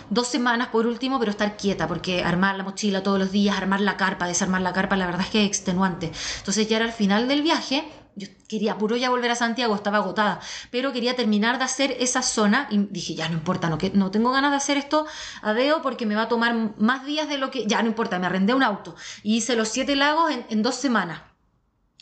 [0.09, 3.81] dos semanas por último, pero estar quieta, porque armar la mochila todos los días, armar
[3.81, 6.11] la carpa, desarmar la carpa, la verdad es que es extenuante.
[6.37, 7.87] Entonces ya era al final del viaje
[8.19, 10.39] yo quería puro ya volver a Santiago, estaba agotada,
[10.69, 14.11] pero quería terminar de hacer esa zona y dije, ya no importa, no, que, no
[14.11, 15.07] tengo ganas de hacer esto
[15.41, 18.19] a Deo porque me va a tomar más días de lo que, ya no importa,
[18.19, 21.21] me arrendé un auto y hice los siete lagos en, dos semanas.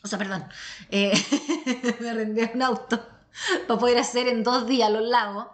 [0.03, 0.45] O sea, perdón,
[0.89, 1.13] eh,
[1.99, 3.16] me arrendé un auto
[3.67, 5.47] para poder hacer en dos días los lagos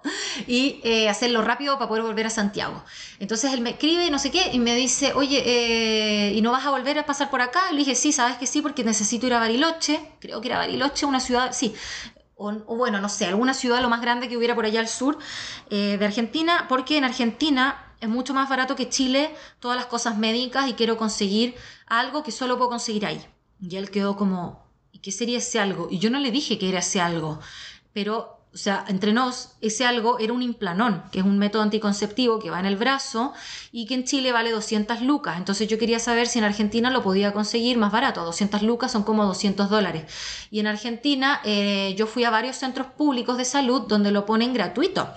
[0.48, 2.84] y eh, hacerlo rápido para poder volver a Santiago.
[3.20, 6.66] Entonces él me escribe, no sé qué, y me dice, oye, eh, ¿y no vas
[6.66, 7.72] a volver a pasar por acá?
[7.72, 11.06] le dije, sí, sabes que sí, porque necesito ir a Bariloche, creo que era Bariloche,
[11.06, 11.74] una ciudad, sí,
[12.36, 15.18] o, bueno, no sé, alguna ciudad lo más grande que hubiera por allá al sur
[15.70, 20.18] eh, de Argentina, porque en Argentina es mucho más barato que Chile todas las cosas
[20.18, 21.56] médicas y quiero conseguir
[21.88, 23.26] algo que solo puedo conseguir ahí.
[23.62, 25.88] Y él quedó como, ¿y qué sería ese algo?
[25.90, 27.40] Y yo no le dije que era ese algo
[27.94, 32.39] pero, o sea, entre nos, ese algo era un implanón, que es un método anticonceptivo
[32.39, 33.34] que va en el brazo
[33.72, 35.38] y que en Chile vale 200 lucas.
[35.38, 38.26] Entonces yo quería saber si en Argentina lo podía conseguir más barato.
[38.26, 40.12] 200 lucas son como 200 dólares.
[40.52, 44.54] Y en Argentina eh, yo fui a varios centros públicos de salud donde lo ponen
[44.54, 45.10] gratuito.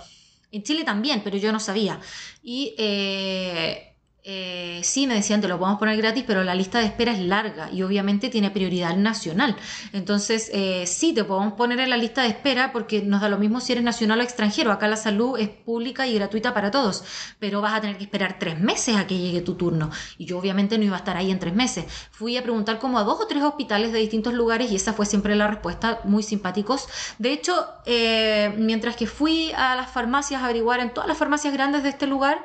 [0.51, 1.99] En Chile también, pero yo no sabía.
[2.41, 3.86] Y eh,
[4.29, 7.19] eh, sí, me decían, te lo podemos poner gratis, pero la lista de espera es
[7.19, 9.55] larga y obviamente tiene prioridad nacional.
[9.93, 13.37] Entonces, eh, sí, te podemos poner en la lista de espera porque nos da lo
[13.37, 14.73] mismo si eres nacional o extranjero.
[14.73, 17.05] Acá la salud es pública y gratuita para todos,
[17.39, 19.91] pero vas a tener que esperar tres meses a que llegue tu turno.
[20.17, 21.85] Y yo obviamente no iba a estar ahí en tres meses.
[22.11, 25.05] Fui a preguntar como a dos o tres hospitales de distintos lugares y esa fue
[25.05, 26.89] siempre la respuesta, muy simpáticos.
[27.17, 31.53] De hecho, eh, mientras que fui a las farmacias a averiguar en todas las farmacias
[31.53, 32.43] grandes de este lugar,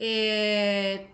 [0.00, 1.10] eh,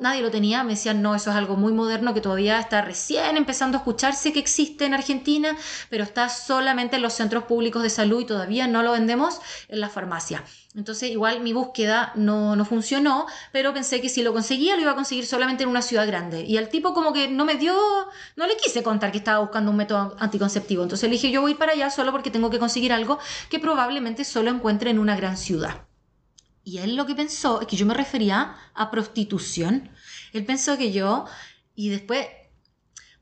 [0.00, 3.36] nadie lo tenía, me decían, no, eso es algo muy moderno que todavía está recién
[3.36, 5.56] empezando a escucharse que existe en Argentina,
[5.88, 9.80] pero está solamente en los centros públicos de salud y todavía no lo vendemos en
[9.80, 10.44] la farmacia.
[10.74, 14.92] Entonces igual mi búsqueda no, no funcionó, pero pensé que si lo conseguía lo iba
[14.92, 16.44] a conseguir solamente en una ciudad grande.
[16.44, 17.76] Y al tipo como que no me dio,
[18.36, 20.82] no le quise contar que estaba buscando un método anticonceptivo.
[20.82, 23.18] Entonces le dije, yo voy para allá solo porque tengo que conseguir algo
[23.50, 25.91] que probablemente solo encuentre en una gran ciudad.
[26.64, 29.90] Y él lo que pensó es que yo me refería a prostitución.
[30.32, 31.26] Él pensó que yo,
[31.74, 32.26] y después,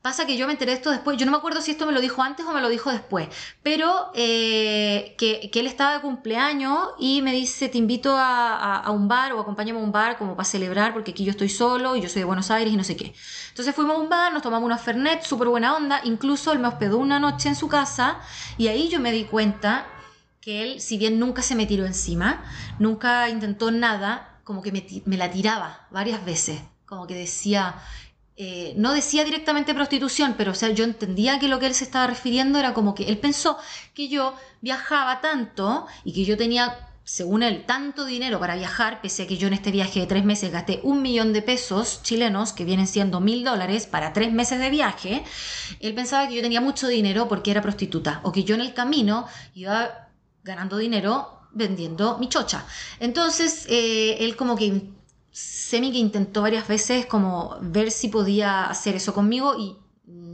[0.01, 1.91] pasa que yo me enteré de esto después, yo no me acuerdo si esto me
[1.91, 3.27] lo dijo antes o me lo dijo después,
[3.61, 9.33] pero eh, que, él estaba de cumpleaños y me dice, te invito a, un bar
[9.33, 12.09] o acompáñame a un bar como para celebrar, porque aquí yo estoy solo y yo
[12.09, 13.13] soy de Buenos Aires y no sé qué.
[13.49, 16.67] Entonces fuimos a un bar, nos tomamos una Fernet, súper buena onda, incluso él me
[16.67, 18.19] hospedó una noche en su casa
[18.57, 19.85] y ahí yo me di cuenta
[20.41, 22.43] que él, si bien nunca se me tiró encima,
[22.79, 24.71] nunca intentó nada, como que
[25.05, 27.75] me, la tiraba varias veces, como que decía,
[28.35, 31.83] eh, no decía directamente prostitución, pero o sea, yo entendía que lo que él se
[31.83, 33.57] estaba refiriendo era como que él pensó
[33.93, 39.23] que yo viajaba tanto y que yo tenía, según él, tanto dinero para viajar, pese
[39.23, 42.51] a que yo en este viaje de tres meses gasté un millón de pesos chilenos,
[42.51, 45.23] que vienen siendo mil dólares para tres meses de viaje,
[45.79, 48.73] él pensaba que yo tenía mucho dinero porque era prostituta, o que yo en el
[48.73, 50.07] camino iba
[50.43, 52.65] ganando dinero vendiendo mi chocha.
[52.99, 54.89] Entonces, eh, él como que
[55.31, 59.77] semi que intentó varias veces como ver si podía hacer eso conmigo y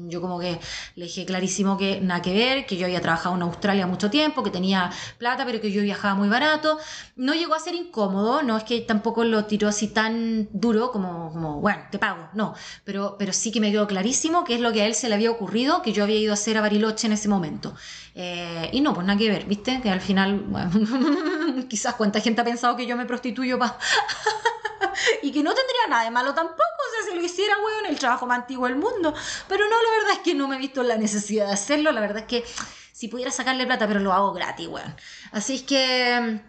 [0.10, 0.60] yo como que
[0.95, 4.43] le dije clarísimo que nada que ver, que yo había trabajado en Australia mucho tiempo,
[4.43, 6.78] que tenía plata, pero que yo viajaba muy barato.
[7.16, 11.60] No llegó a ser incómodo, no es que tampoco lo tiró así tan duro como,
[11.60, 14.82] bueno, te pago, no, pero, pero sí que me quedó clarísimo que es lo que
[14.82, 17.14] a él se le había ocurrido, que yo había ido a hacer a Bariloche en
[17.14, 17.76] ese momento.
[18.16, 19.80] Eh, y no, pues nada que ver, ¿viste?
[19.82, 20.72] Que al final, bueno,
[21.70, 23.78] quizás cuánta gente ha pensado que yo me prostituyo para...
[25.21, 27.99] y que no tendría nada de malo tampoco, o sea, si lo hiciera, weón, el
[27.99, 29.13] trabajo más antiguo del mundo.
[29.47, 32.01] Pero no, la verdad es que no me he visto la necesidad de hacerlo, la
[32.01, 32.43] verdad es que
[32.91, 34.95] si pudiera sacarle plata, pero lo hago gratis, weón.
[35.32, 36.41] Así es que...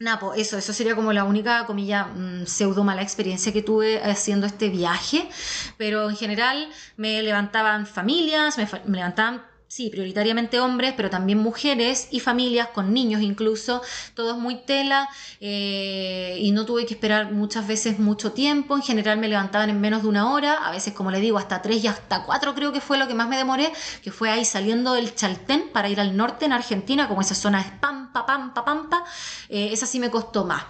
[0.00, 4.00] Nada, pues eso, eso sería como la única, comilla, mm, pseudo mala experiencia que tuve
[4.00, 5.28] haciendo este viaje.
[5.76, 12.08] Pero en general me levantaban familias, me, me levantaban sí, prioritariamente hombres, pero también mujeres
[12.10, 13.82] y familias con niños incluso,
[14.14, 15.08] todos muy tela
[15.40, 19.78] eh, y no tuve que esperar muchas veces mucho tiempo, en general me levantaban en
[19.80, 22.72] menos de una hora, a veces como le digo hasta tres y hasta cuatro creo
[22.72, 23.70] que fue lo que más me demoré,
[24.02, 27.60] que fue ahí saliendo del Chaltén para ir al norte en Argentina, como esa zona
[27.60, 29.04] es Pampa, Pampa, Pampa,
[29.50, 30.64] eh, esa sí me costó más.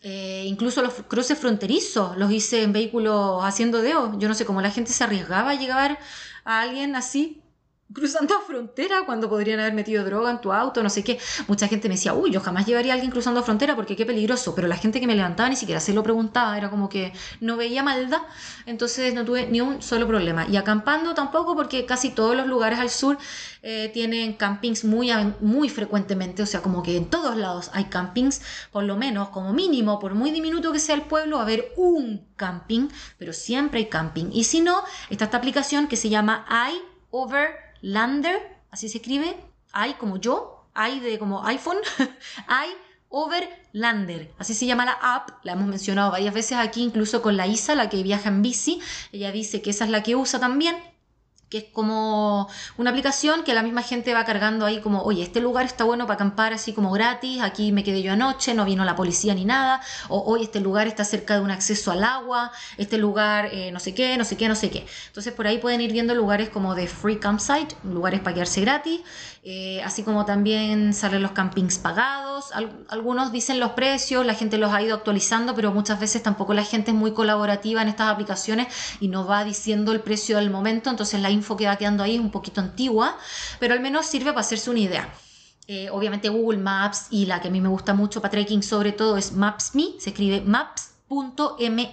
[0.00, 4.16] Eh, incluso los cruces fronterizos los hice en vehículos haciendo deo.
[4.18, 5.98] Yo no sé cómo la gente se arriesgaba a llegar
[6.44, 7.42] a alguien así
[7.92, 11.18] cruzando frontera cuando podrían haber metido droga en tu auto, no sé qué.
[11.46, 14.54] Mucha gente me decía, uy, yo jamás llevaría a alguien cruzando frontera porque qué peligroso.
[14.54, 17.56] Pero la gente que me levantaba ni siquiera se lo preguntaba, era como que no
[17.56, 18.22] veía maldad.
[18.66, 20.46] Entonces no tuve ni un solo problema.
[20.48, 23.18] Y acampando tampoco porque casi todos los lugares al sur
[23.62, 25.10] eh, tienen campings muy,
[25.40, 26.42] muy frecuentemente.
[26.42, 30.14] O sea, como que en todos lados hay campings, por lo menos, como mínimo, por
[30.14, 34.30] muy diminuto que sea el pueblo, a haber un camping, pero siempre hay camping.
[34.32, 36.46] Y si no, está esta aplicación que se llama
[37.10, 39.36] iOver Lander, así se escribe,
[39.72, 41.78] hay como yo, hay de como iPhone,
[42.46, 42.70] hay
[43.10, 47.46] Overlander, así se llama la app, la hemos mencionado varias veces aquí, incluso con la
[47.46, 50.76] Isa, la que viaja en bici, ella dice que esa es la que usa también,
[51.48, 55.40] que es como una aplicación que la misma gente va cargando ahí como, oye, este
[55.40, 58.84] lugar está bueno para acampar así como gratis, aquí me quedé yo anoche, no vino
[58.84, 62.52] la policía ni nada, o oye, este lugar está cerca de un acceso al agua,
[62.76, 64.86] este lugar eh, no sé qué, no sé qué, no sé qué.
[65.06, 69.00] Entonces por ahí pueden ir viendo lugares como de free campsite, lugares para quedarse gratis,
[69.42, 72.50] eh, así como también salen los campings pagados,
[72.88, 76.64] algunos dicen los precios, la gente los ha ido actualizando, pero muchas veces tampoco la
[76.64, 78.66] gente es muy colaborativa en estas aplicaciones
[79.00, 82.14] y no va diciendo el precio del momento, entonces la info que va quedando ahí
[82.14, 83.16] es un poquito antigua,
[83.58, 85.08] pero al menos sirve para hacerse una idea.
[85.66, 88.92] Eh, obviamente Google Maps y la que a mí me gusta mucho para trekking sobre
[88.92, 91.92] todo es Maps.me, se escribe maps.me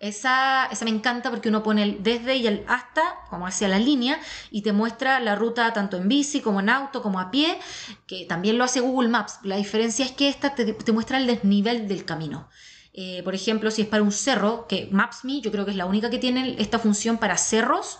[0.00, 3.78] esa, esa me encanta porque uno pone el desde y el hasta, como hacia la
[3.78, 7.58] línea, y te muestra la ruta tanto en bici como en auto, como a pie,
[8.06, 9.40] que también lo hace Google Maps.
[9.42, 12.48] La diferencia es que esta te, muestra el desnivel del camino.
[12.92, 15.86] Eh, por ejemplo, si es para un cerro, que Maps.me yo creo que es la
[15.86, 17.98] única que tiene esta función para cerros,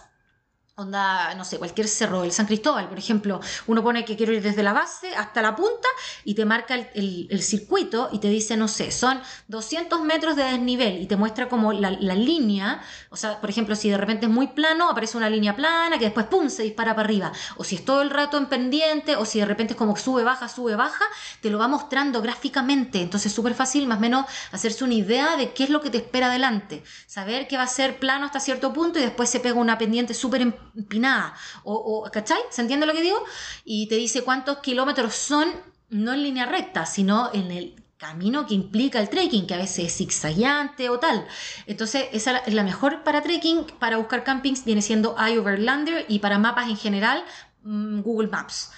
[0.78, 4.40] Onda, no sé, cualquier cerro, el San Cristóbal, por ejemplo, uno pone que quiero ir
[4.40, 5.88] desde la base hasta la punta
[6.22, 11.02] y te marca el, circuito y te dice, no sé, son 200 metros de desnivel
[11.02, 14.46] y te muestra como la, línea, o sea, por ejemplo, si de repente es muy
[14.46, 17.84] plano, aparece una línea plana que después, ¡pum!, se dispara para arriba, o si es
[17.84, 21.04] todo el rato en pendiente, o si de repente es como sube, baja, sube, baja,
[21.40, 25.36] te lo va mostrando gráficamente, entonces es súper fácil más o menos hacerse una idea
[25.36, 28.38] de qué es lo que te espera adelante, saber que va a ser plano hasta
[28.38, 30.42] cierto punto y después se pega una pendiente súper
[30.78, 31.34] empinada.
[31.64, 32.40] O, o, ¿Cachai?
[32.50, 33.22] ¿Se entiende lo que digo?
[33.64, 35.48] Y te dice cuántos kilómetros son,
[35.90, 39.86] no en línea recta, sino en el camino que implica el trekking, que a veces
[39.86, 41.26] es zigzagueante o tal.
[41.66, 46.38] Entonces, esa es la mejor para trekking, para buscar campings viene siendo iOverlander y para
[46.38, 47.24] mapas en general,
[47.64, 48.70] mm, Google Maps.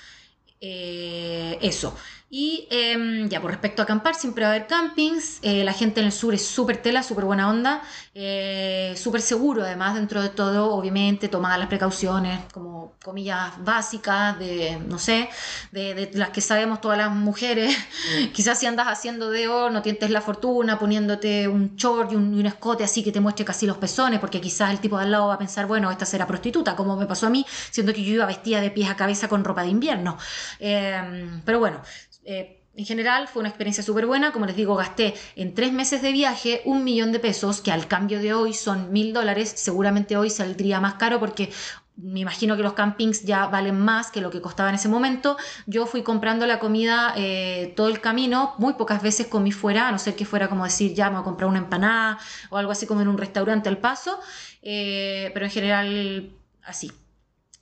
[0.61, 1.95] Eh, eso.
[2.33, 5.41] Y em, ya, por respecto a acampar, siempre va a haber campings.
[5.43, 7.83] Eh, la gente en el sur es súper tela, súper buena onda,
[8.15, 14.79] eh, súper seguro, además, dentro de todo, obviamente, tomadas las precauciones, como comillas básicas, de,
[14.87, 15.29] no sé,
[15.73, 17.77] de, las que sabemos todas las mujeres.
[18.33, 22.85] Quizás si andas haciendo deo, no tientes la fortuna, poniéndote un short y un, escote
[22.85, 25.35] así que te muestre casi los pezones, porque quizás el tipo de al lado va
[25.35, 28.27] a pensar, bueno, esta será prostituta, como me pasó a mí, siendo que yo iba
[28.27, 30.17] vestida de pies a cabeza con ropa de invierno.
[30.61, 31.83] Em, pero bueno,
[32.31, 36.03] eh, en general fue una experiencia súper buena, como les digo, gasté en tres meses
[36.03, 40.17] de viaje un millón de pesos, que al cambio de hoy son mil dólares, seguramente
[40.17, 41.51] hoy saldría más caro porque
[41.97, 45.37] me imagino que los campings ya valen más que lo que costaba en ese momento.
[45.67, 49.93] Yo fui comprando la comida eh, todo el camino, muy pocas veces comí fuera, a
[49.93, 52.19] no ser que fuera como decir, ya me voy a comprar una empanada
[52.51, 54.19] o algo así como en un restaurante al paso,
[54.63, 56.31] eh, pero en general
[56.63, 56.93] así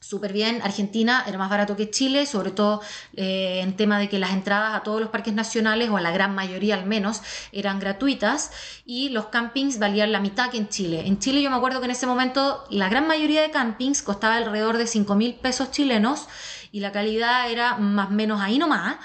[0.08, 0.62] súper bien.
[0.62, 2.80] Argentina era más barato que Chile, sobre todo
[3.14, 6.10] eh, en tema de que las entradas a todos los parques nacionales, o a la
[6.10, 7.20] gran mayoría al menos,
[7.52, 8.50] eran gratuitas
[8.86, 11.02] y los campings valían la mitad que en Chile.
[11.04, 14.36] En Chile yo me acuerdo que en ese momento la gran mayoría de campings costaba
[14.36, 16.26] alrededor de 5 mil pesos chilenos
[16.72, 18.96] y la calidad era más o menos ahí nomás,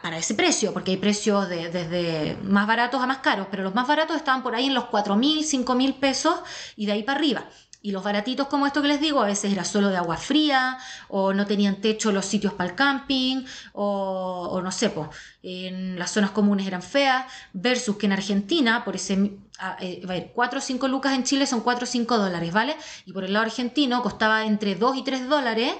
[0.00, 3.74] para ese precio, porque hay precios de, desde más baratos a más caros, pero los
[3.74, 6.38] más baratos estaban por ahí en los 4 mil, 5 mil pesos
[6.76, 7.44] y de ahí para arriba.
[7.84, 10.78] Y los baratitos como esto que les digo, a veces era solo de agua fría,
[11.08, 15.08] o no tenían techo los sitios para el camping, o, no sé, pues,
[15.42, 19.76] en las zonas comunes eran feas, versus que en Argentina, por ese, a,
[20.06, 22.76] ver, 4 o 5 lucas en Chile son 4 o 5 dólares, ¿vale?
[23.04, 25.74] Y por el lado argentino costaba entre 2 y 3 dólares,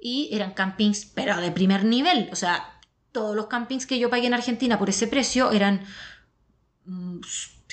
[0.00, 2.74] y eran campings, pero de primer nivel, o sea,
[3.12, 5.82] todos los campings que yo pagué en Argentina por ese precio eran
[6.84, 7.20] mm,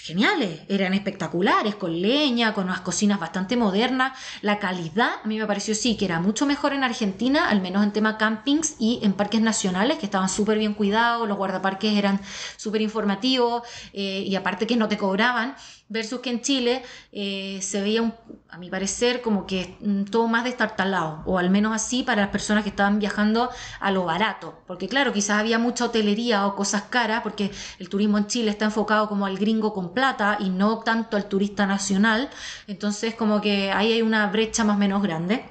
[0.04, 4.18] geniales, eran espectaculares, con leña, con unas cocinas bastante modernas.
[4.42, 7.84] La calidad a mí me pareció sí que era mucho mejor en Argentina, al menos
[7.84, 12.20] en tema campings y en parques nacionales, que estaban súper bien cuidados, los guardaparques eran
[12.58, 15.56] súper informativos eh, y aparte que no te cobraban
[15.92, 18.16] versus que en Chile eh, se veía,
[18.50, 22.32] a mi parecer, como que mm, todo más destartalado, o al menos así para las
[22.32, 26.84] personas que estaban viajando a lo barato, porque claro, quizás había mucha hotelería o cosas
[26.84, 30.80] caras, porque el turismo en Chile está enfocado como al gringo con plata y no
[30.80, 32.30] tanto al turista nacional,
[32.68, 35.46] entonces como que ahí hay una brecha más o menos grande.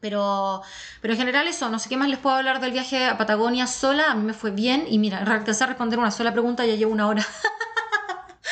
[0.00, 0.62] Pero,
[1.00, 3.66] pero en general eso, no sé qué más les puedo hablar del viaje a Patagonia
[3.66, 6.74] sola, a mí me fue bien y mira, alcancé a responder una sola pregunta, ya
[6.74, 7.26] llevo una hora.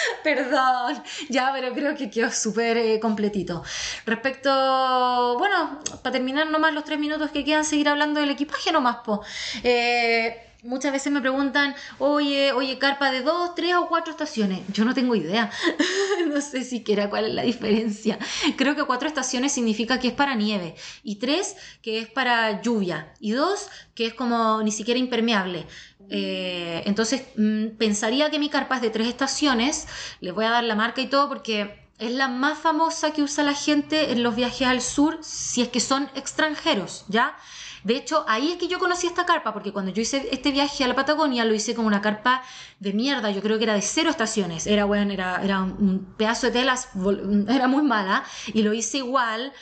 [0.25, 3.63] Perdón, ya, pero creo que quedó súper eh, completito.
[4.07, 8.97] Respecto, bueno, para terminar nomás los tres minutos que quedan, seguir hablando del equipaje nomás,
[9.05, 9.23] po.
[9.63, 14.61] Eh, muchas veces me preguntan, oye, oye, carpa de dos, tres o cuatro estaciones.
[14.73, 15.51] Yo no tengo idea.
[16.27, 18.19] no sé siquiera cuál es la diferencia.
[18.57, 20.75] Creo que cuatro estaciones significa que es para nieve.
[21.03, 23.13] Y tres, que es para lluvia.
[23.21, 25.67] Y dos, que es como ni siquiera impermeable.
[26.11, 29.87] Eh, entonces, mm, pensaría que mi carpa es de tres estaciones.
[30.21, 33.45] Les voy a dar la marca y todo porque es la más famosa que usa
[33.45, 37.37] la gente en los viajes al sur si es que son extranjeros, ¿ya?
[37.85, 40.85] De hecho, ahí es que yo conocí esta carpa, porque cuando yo hice este viaje
[40.85, 42.43] a la Patagonia, lo hice como una carpa
[42.81, 46.47] de mierda, yo creo que era de cero estaciones, era bueno, era, era un pedazo
[46.47, 46.89] de telas,
[47.49, 49.53] era muy mala, y lo hice igual,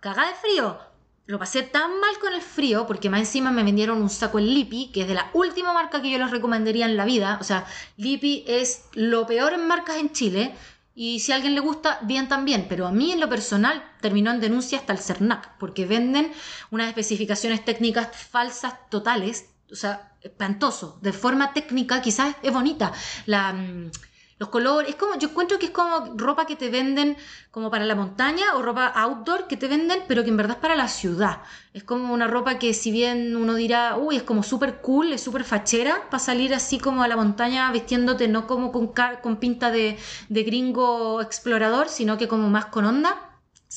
[0.00, 0.78] cagada de frío,
[1.26, 4.46] lo pasé tan mal con el frío porque más encima me vendieron un saco en
[4.46, 7.38] Lipi, que es de la última marca que yo les recomendaría en la vida.
[7.40, 7.66] O sea,
[7.96, 10.54] Lipi es lo peor en marcas en Chile.
[10.94, 12.66] Y si a alguien le gusta, bien también.
[12.68, 16.32] Pero a mí en lo personal terminó en denuncia hasta el CERNAC, porque venden
[16.70, 19.46] unas especificaciones técnicas falsas totales.
[19.70, 20.98] O sea, espantoso.
[21.02, 22.92] De forma técnica quizás es bonita.
[23.26, 23.90] La mm,
[24.38, 27.16] los colores, es como, yo encuentro que es como ropa que te venden
[27.50, 30.60] como para la montaña o ropa outdoor que te venden, pero que en verdad es
[30.60, 31.40] para la ciudad.
[31.72, 35.22] Es como una ropa que si bien uno dirá, uy, es como súper cool, es
[35.22, 39.70] súper fachera, para salir así como a la montaña vistiéndote no como con, con pinta
[39.70, 43.25] de, de gringo explorador, sino que como más con onda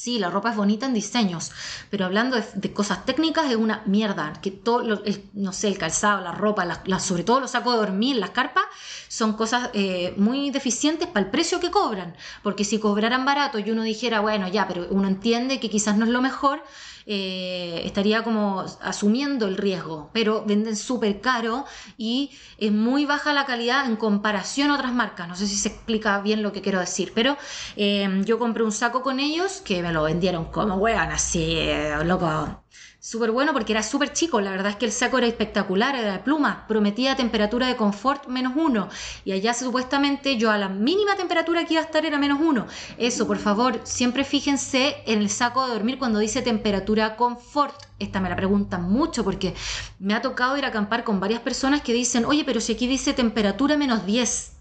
[0.02, 1.52] Sí, la ropa es bonita en diseños,
[1.90, 4.32] pero hablando de, cosas técnicas es una mierda.
[4.42, 6.66] Que todo, no sé, el calzado, la ropa,
[7.02, 8.64] sobre todo los sacos de dormir, las carpas,
[9.10, 12.16] son cosas eh, muy deficientes para el precio que cobran.
[12.44, 16.06] Porque si cobraran barato y uno dijera, bueno, ya, pero uno entiende que quizás no
[16.06, 16.64] es lo mejor,
[17.12, 21.66] eh, estaría como asumiendo el riesgo, pero venden súper caro
[21.98, 22.30] y
[22.60, 25.28] es muy baja la calidad en comparación a otras marcas.
[25.28, 27.36] No sé si se explica bien lo que quiero decir, pero
[27.76, 31.96] eh, yo compré un saco con ellos que me lo vendieron como weón, así, eh,
[32.06, 32.64] loco
[33.10, 34.40] súper bueno porque era súper chico.
[34.40, 38.28] La verdad es que el saco era espectacular, era de pluma, prometía temperatura de confort
[38.28, 38.88] menos uno.
[39.26, 42.68] Y allá supuestamente yo a la mínima temperatura que iba a estar era menos uno.
[43.00, 47.82] Eso, por favor, siempre fíjense en el saco de dormir cuando dice temperatura confort.
[47.98, 49.56] Esta me la preguntan mucho porque
[49.98, 52.86] me ha tocado ir a acampar con varias personas que dicen, oye, pero si aquí
[52.86, 54.54] dice temperatura menos 10.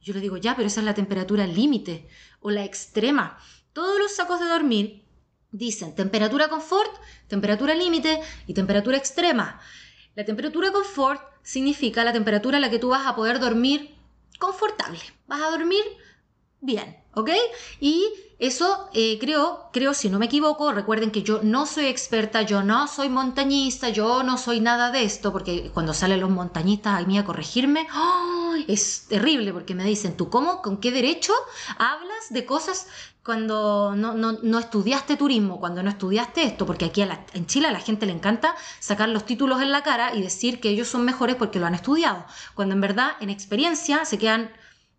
[0.00, 2.08] Yo le digo, ya, pero esa es la temperatura límite
[2.40, 3.36] o la extrema.
[3.74, 5.05] Todos los sacos de dormir
[5.56, 6.90] dicen temperatura confort,
[7.28, 9.60] temperatura límite y temperatura extrema.
[10.14, 13.94] La temperatura confort significa la temperatura a la que tú vas a poder dormir
[14.38, 15.00] confortable.
[15.26, 15.82] Vas a dormir
[16.60, 17.30] bien, ¿ok?
[17.80, 18.04] Y
[18.38, 22.62] eso eh, creo, creo, si no me equivoco, recuerden que yo no soy experta, yo
[22.62, 27.06] no soy montañista, yo no soy nada de esto, porque cuando salen los montañistas a
[27.06, 27.86] mí a corregirme,
[28.68, 30.60] es terrible, porque me dicen, ¿tú cómo?
[30.60, 31.32] ¿Con qué derecho
[31.78, 32.86] hablas de cosas
[33.26, 37.72] cuando no, no, no, estudiaste turismo, cuando no estudiaste esto, porque aquí en Chile a
[37.72, 41.04] la gente le encanta sacar los títulos en la cara y decir que ellos son
[41.04, 42.24] mejores porque lo han estudiado,
[42.54, 44.52] cuando en verdad en experiencia se quedan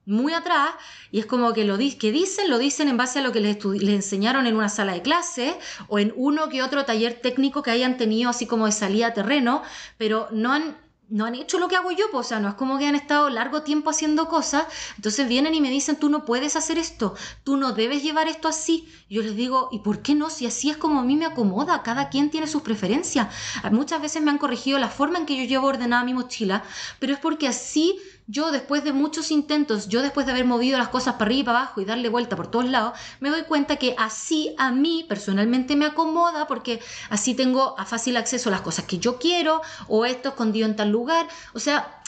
[0.06, 0.72] muy atrás
[1.10, 3.64] y es como que lo que dicen, lo dicen en base a lo que les,
[3.64, 5.58] les, enseñaron en una sala de clase
[5.88, 9.14] o en uno que otro taller técnico que hayan tenido así como de salida a
[9.14, 9.64] terreno,
[9.98, 10.76] pero no han
[11.10, 12.96] no han hecho lo que hago yo, pues, o sea, no es como que han
[12.96, 17.16] estado largo tiempo haciendo cosas, entonces vienen y me dicen, tú no puedes hacer esto,
[17.44, 18.88] tú no debes llevar esto así.
[19.10, 20.30] yo les digo, ¿y por qué no?
[20.30, 23.28] Si así es como a mí me acomoda, cada quien tiene sus preferencias.
[23.72, 26.64] Muchas veces me han corregido la forma en que yo llevo ordenada mi mochila,
[27.00, 27.98] pero es porque así
[28.28, 31.44] yo después de muchos intentos, yo después de haber movido las cosas para arriba y
[31.46, 35.06] para abajo y darle vuelta por todos lados, me doy cuenta que así a mí
[35.08, 39.62] personalmente me acomoda porque así tengo a fácil acceso a las cosas que yo quiero
[39.88, 41.28] o esto escondido en tal lugar.
[41.54, 42.02] O sea,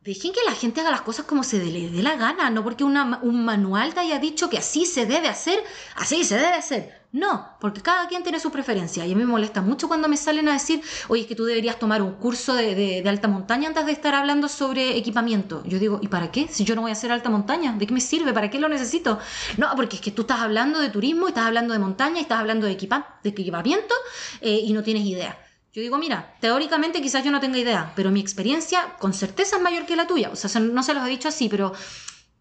[0.00, 2.84] dejen que la gente haga las cosas como se le dé la gana, no porque
[2.84, 5.62] un manual te haya dicho que así se debe hacer,
[5.96, 7.05] así se debe hacer.
[7.16, 10.18] No, porque cada quien tiene su preferencia y a mí me molesta mucho cuando me
[10.18, 13.86] salen a decir, oye, es que tú deberías tomar un curso de, alta montaña antes
[13.86, 15.62] de estar hablando sobre equipamiento.
[15.64, 16.46] Yo digo, ¿y para qué?
[16.46, 18.34] Si yo no voy a hacer alta montaña, ¿de qué me sirve?
[18.34, 19.18] ¿Para qué lo necesito?
[19.56, 22.66] No, porque es que tú estás hablando de turismo estás hablando de montaña estás hablando
[22.66, 23.94] de, de equipamiento
[24.42, 25.38] eh, y no tienes idea.
[25.72, 29.62] Yo digo, mira, teóricamente quizás yo no tenga idea, pero mi experiencia con certeza es
[29.62, 30.28] mayor que la tuya.
[30.30, 31.72] O sea, no se los he dicho así, pero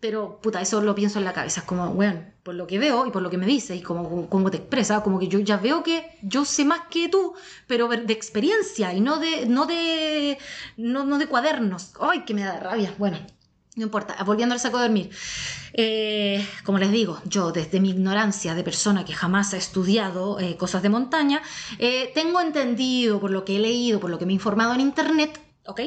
[0.05, 1.61] pero, puta, eso lo pienso en la cabeza.
[1.61, 4.29] Es como, bueno, por lo que veo y por lo que me dices y como,
[4.29, 7.33] como te expresa, como que yo ya veo que yo sé más que tú,
[7.65, 10.37] pero de experiencia y no de, no de,
[10.77, 11.93] no, de cuadernos.
[11.99, 12.93] Ay, que me da rabia.
[12.99, 13.17] Bueno,
[13.75, 15.09] no importa, volviendo al saco de dormir.
[15.73, 20.55] Eh, como les digo, yo desde mi ignorancia de persona que jamás ha estudiado eh,
[20.55, 21.41] cosas de montaña,
[21.79, 24.81] eh, tengo entendido por lo que he leído, por lo que me he informado en
[24.81, 25.81] internet, ¿ok?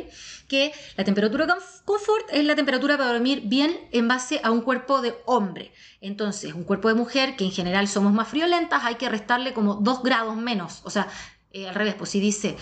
[0.49, 1.47] Que la temperatura
[1.85, 5.73] confort es la temperatura para dormir bien en base a un cuerpo de hombre.
[6.01, 9.75] Entonces, un cuerpo de mujer, que en general somos más friolentas, hay que restarle como
[9.75, 10.81] 2 grados menos.
[10.85, 11.09] O sea,
[11.53, 12.57] eh, al revés, pues si dice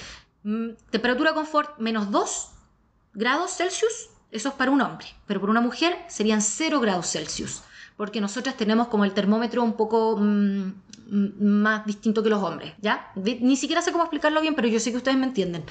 [0.44, 2.50] mm, temperatura confort menos 2,
[3.14, 7.62] grados Celsius, eso es para un hombre, pero para una mujer serían 0 grados Celsius,
[7.96, 10.72] porque nosotras tenemos como el termómetro un poco mm,
[11.08, 13.12] más distinto que los hombres, ¿ya?
[13.14, 15.64] Ni siquiera sé cómo explicarlo bien, pero yo sé que ustedes me entienden.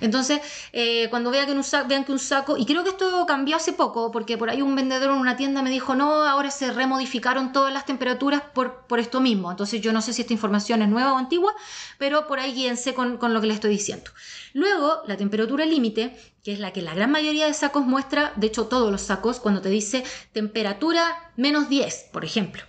[0.00, 0.40] Entonces,
[0.72, 3.56] eh, cuando vean que, un saco, vean que un saco, y creo que esto cambió
[3.56, 6.72] hace poco, porque por ahí un vendedor en una tienda me dijo, no, ahora se
[6.72, 9.50] remodificaron todas las temperaturas por, por esto mismo.
[9.50, 11.54] Entonces, yo no sé si esta información es nueva o antigua,
[11.98, 14.10] pero por ahí guíense con, con lo que les estoy diciendo.
[14.52, 18.48] Luego, la temperatura límite, que es la que la gran mayoría de sacos muestra, de
[18.48, 22.62] hecho todos los sacos, cuando te dice temperatura menos 10, por ejemplo.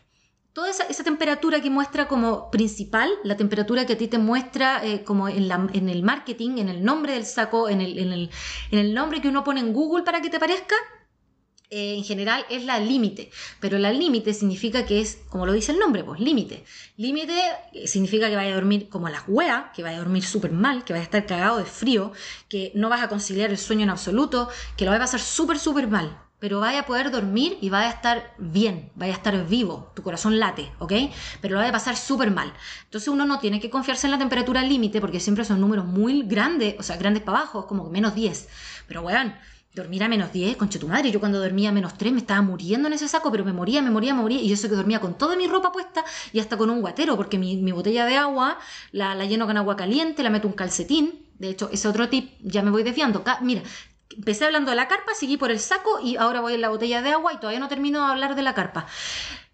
[0.54, 5.04] Toda esa, temperatura que muestra como principal, la temperatura que a ti te muestra eh,
[5.04, 5.50] como en,
[5.90, 8.30] el marketing, en el nombre del saco, en el,
[8.94, 10.76] nombre que uno pone en Google para que te parezca,
[11.74, 13.32] eh, en general es la límite.
[13.60, 16.64] Pero la límite significa que es, como lo dice el nombre, pues límite.
[16.98, 17.34] Límite
[17.74, 20.84] eh, significa que vaya a dormir como las hueas, que vaya a dormir súper mal,
[20.84, 22.12] que vaya a estar cagado de frío,
[22.48, 25.58] que no vas a conciliar el sueño en absoluto, que lo va a pasar súper,
[25.58, 29.48] súper mal pero vaya a poder dormir y vaya a estar bien, vaya a estar
[29.48, 30.92] vivo, tu corazón late, ¿ok?
[31.40, 32.52] Pero lo vaya a pasar súper mal.
[32.84, 36.24] Entonces uno no tiene que confiarse en la temperatura límite porque siempre son números muy
[36.24, 38.50] grandes, o sea, grandes para abajo, como menos 10.
[38.90, 39.34] Pero weón,
[39.74, 41.12] dormir a menos 10, conche tu madre.
[41.12, 43.82] Yo cuando dormía a menos 3 me estaba muriendo en ese saco, pero me moría,
[43.82, 44.40] me moría, me moría.
[44.40, 47.18] Y yo sé que dormía con toda mi ropa puesta y hasta con un guatero,
[47.18, 48.60] porque mi, botella de agua
[48.92, 51.28] la, la, lleno con agua caliente, la meto un calcetín.
[51.40, 53.24] De hecho, ese otro tip, ya me voy desviando.
[53.42, 53.64] Mira,
[54.16, 57.02] empecé hablando de la carpa, seguí por el saco y ahora voy en la botella
[57.02, 58.86] de agua y todavía no termino de hablar de la carpa.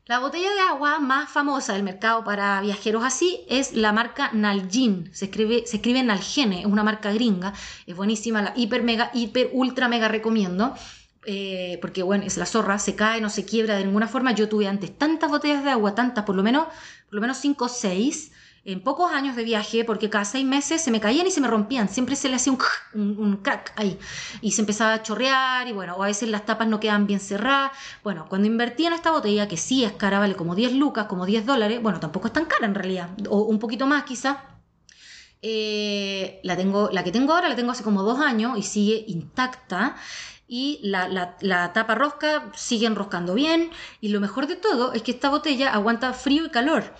[0.10, 5.14] La botella de agua más famosa del mercado para viajeros así es la marca Nalgene.
[5.14, 7.53] Se escribe, se escribe Nalgene, es una marca gringa.
[7.86, 10.74] Es buenísima, la hiper, mega, hiper, ultra, mega recomiendo.
[11.28, 14.32] Eh, porque bueno, es la zorra, se cae, no se quiebra de ninguna forma.
[14.32, 16.66] Yo tuve antes tantas botellas de agua, tantas, por lo menos,
[17.05, 18.32] por lo menos 5 o 6
[18.66, 21.47] en pocos años de viaje, porque cada seis meses se me caían y se me
[21.47, 22.53] rompían, siempre se le hacía
[22.93, 23.97] un, crack ahí,
[24.41, 27.20] y se empezaba a chorrear, y bueno, o a veces las tapas no quedan bien
[27.20, 27.72] cerradas.
[28.03, 31.26] Bueno, cuando invertí en esta botella, que sí es cara, vale como 10 lucas, como
[31.26, 34.43] 10 dólares, bueno, tampoco es tan cara en realidad, o un poquito más quizá.
[35.41, 39.05] Eh, la, tengo, la que tengo ahora la tengo hace como dos años y sigue
[39.07, 39.95] intacta
[40.49, 41.07] y la,
[41.39, 43.70] la, tapa rosca sigue enroscando bien
[44.01, 46.93] y lo mejor de todo es que esta botella aguanta frío y calor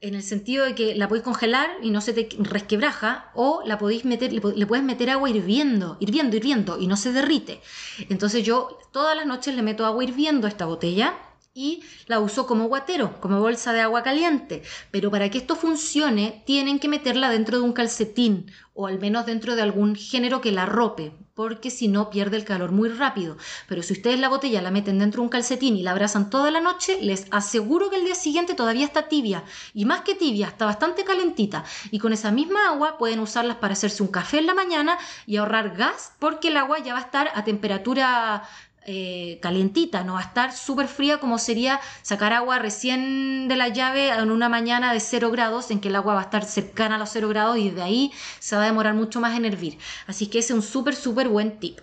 [0.00, 3.78] en el sentido de que la podéis congelar y no se te resquebraja, o la
[3.78, 7.60] podéis meter, le, puedes meter agua hirviendo, hirviendo, hirviendo, y no se derrite.
[8.08, 11.14] Entonces yo todas las noches le meto agua hirviendo a esta botella
[11.56, 14.62] y la uso como guatero, como bolsa de agua caliente.
[14.90, 19.24] Pero para que esto funcione, tienen que meterla dentro de un calcetín o al menos
[19.24, 23.38] dentro de algún género que la rope, porque si no pierde el calor muy rápido.
[23.68, 26.50] Pero si ustedes la botella la meten dentro de un calcetín y la abrazan toda
[26.50, 29.44] la noche, les aseguro que el día siguiente todavía está tibia.
[29.72, 31.64] Y más que tibia, está bastante calentita.
[31.90, 35.38] Y con esa misma agua pueden usarlas para hacerse un café en la mañana y
[35.38, 38.42] ahorrar gas, porque el agua ya va a estar a temperatura
[38.88, 43.66] eh, calientita, no va a estar súper fría como sería sacar agua recién de la
[43.66, 46.94] llave en una mañana de 0 grados, en que el agua va a estar cercana
[46.94, 49.78] a los 0 grados y de ahí se va a demorar mucho más en hervir.
[50.06, 51.80] Así que ese es un súper, súper buen tip.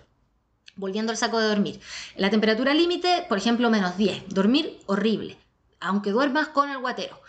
[0.76, 1.78] Volviendo al saco de dormir.
[2.16, 4.30] La temperatura límite, por ejemplo, menos 10.
[4.30, 5.36] Dormir horrible,
[5.80, 7.20] aunque duermas con el guatero.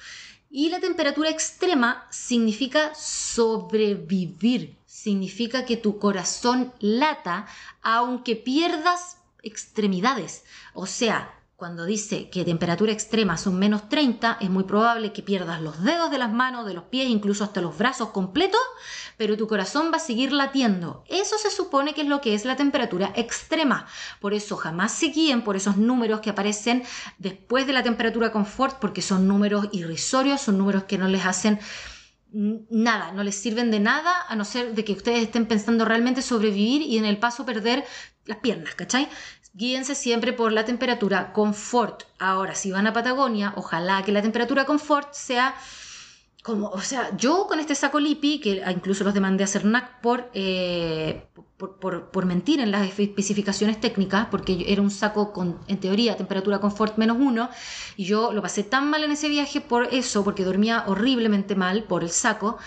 [0.49, 7.45] Y la temperatura extrema significa sobrevivir, significa que tu corazón lata
[7.81, 10.43] aunque pierdas extremidades.
[10.73, 15.61] O sea, cuando dice que temperatura extrema son menos 30, es muy probable que pierdas
[15.61, 18.59] los dedos de las manos, de los pies, incluso hasta los brazos completos,
[19.15, 21.05] pero tu corazón va a seguir latiendo.
[21.07, 23.87] Eso se supone que es lo que es la temperatura extrema.
[24.19, 26.83] Por eso jamás se guíen por esos números que aparecen
[27.19, 31.59] después de la temperatura confort, porque son números irrisorios, son números que no les hacen
[32.35, 36.21] nada, no les sirven de nada a no ser de que ustedes estén pensando realmente
[36.21, 37.85] sobrevivir y en el paso perder
[38.25, 39.07] las piernas, ¿cachai?
[39.57, 42.03] Guíense siempre por la temperatura confort.
[42.19, 45.55] Ahora, si van a Patagonia, ojalá que la temperatura confort sea
[46.43, 50.29] como, o sea, yo con este saco Lipi, que incluso los demandé a CERNAC por,
[50.33, 51.25] eh,
[51.57, 56.59] por, por, mentir en las especificaciones técnicas, porque era un saco con, en teoría, temperatura
[56.59, 57.49] confort menos uno,
[57.95, 61.85] y yo lo pasé tan mal en ese viaje por eso, porque dormía horriblemente mal
[61.85, 62.57] por el saco.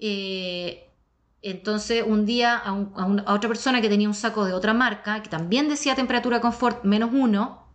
[0.00, 0.91] Eh,
[1.42, 2.72] entonces, un día a,
[3.32, 7.10] otra persona que tenía un saco de otra marca, que también decía temperatura confort menos
[7.12, 7.66] uno,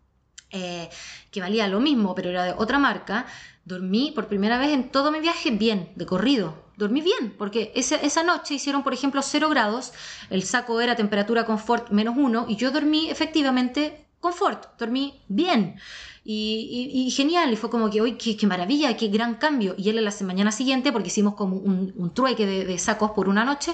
[0.51, 0.89] eh,
[1.31, 3.25] que valía lo mismo, pero era de otra marca,
[3.65, 6.65] dormí por primera vez en todo mi viaje bien, de corrido.
[6.77, 9.91] Dormí bien, porque esa, esa noche hicieron, por ejemplo, 0 grados,
[10.29, 15.79] el saco era temperatura confort menos uno, y yo dormí efectivamente confort, dormí bien.
[16.29, 19.75] Y, genial, y fue como que, hoy qué, maravilla, qué gran cambio.
[19.77, 23.45] Y él en la mañana siguiente, porque hicimos como un, trueque de, sacos por una
[23.45, 23.73] noche,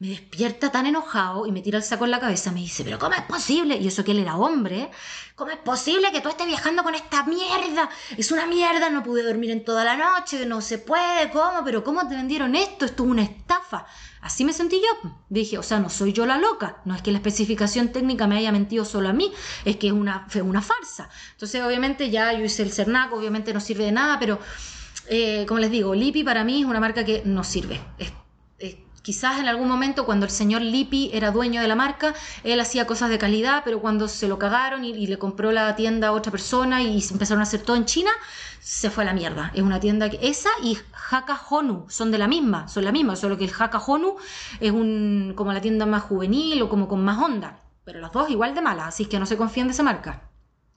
[0.00, 2.50] me despierta tan enojado y me tira el saco en la cabeza.
[2.50, 3.76] Me dice, pero ¿cómo es posible?
[3.76, 4.90] Y eso que él era hombre,
[5.36, 7.88] ¿cómo es posible que tú estés viajando con esta mierda?
[8.16, 11.62] Es una mierda, no pude dormir en toda la noche, no se puede, ¿cómo?
[11.64, 12.84] Pero ¿cómo te vendieron esto?
[12.84, 13.86] Esto es una estafa.
[14.22, 15.10] Así me sentí yo.
[15.28, 16.80] Dije, o sea, no soy yo la loca.
[16.84, 19.32] No es que la especificación técnica me haya mentido solo a mí,
[19.64, 21.10] es que es una, fue una farsa.
[21.32, 24.38] Entonces, obviamente, ya yo hice el Cernac, obviamente no sirve de nada, pero
[25.08, 27.80] eh, como les digo, Lipi para mí es una marca que no sirve.
[29.02, 32.14] Quizás en algún momento cuando el señor Lippi era dueño de la marca,
[32.44, 36.08] él hacía cosas de calidad, pero cuando se lo cagaron y, le compró la tienda
[36.08, 38.10] a otra persona y empezaron a hacer todo en China,
[38.60, 39.50] se fue a la mierda.
[39.54, 40.78] Es una tienda que esa y
[41.10, 44.16] Haka Honu son de la misma, son la misma, solo que el Haka Honu
[44.60, 48.30] es un como la tienda más juvenil o como con más onda, pero las dos
[48.30, 50.22] igual de malas, así que no se confíen de esa marca.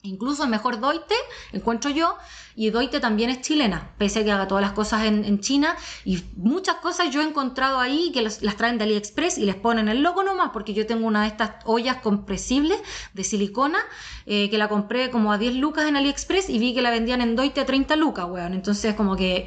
[0.02, 1.14] Incluso el mejor Doite,
[1.52, 2.16] encuentro yo,
[2.58, 5.76] y Doite también es chilena, pese a que haga todas las cosas en, China.
[6.06, 9.88] Y muchas cosas yo he encontrado ahí que las, traen de AliExpress y les ponen
[9.88, 12.80] el logo nomás, porque yo tengo una de estas ollas compresibles
[13.12, 13.78] de silicona
[14.24, 17.20] eh, que la compré como a 10 lucas en AliExpress y vi que la vendían
[17.20, 18.54] en Doite a 30 lucas, weón.
[18.54, 19.44] Entonces, como que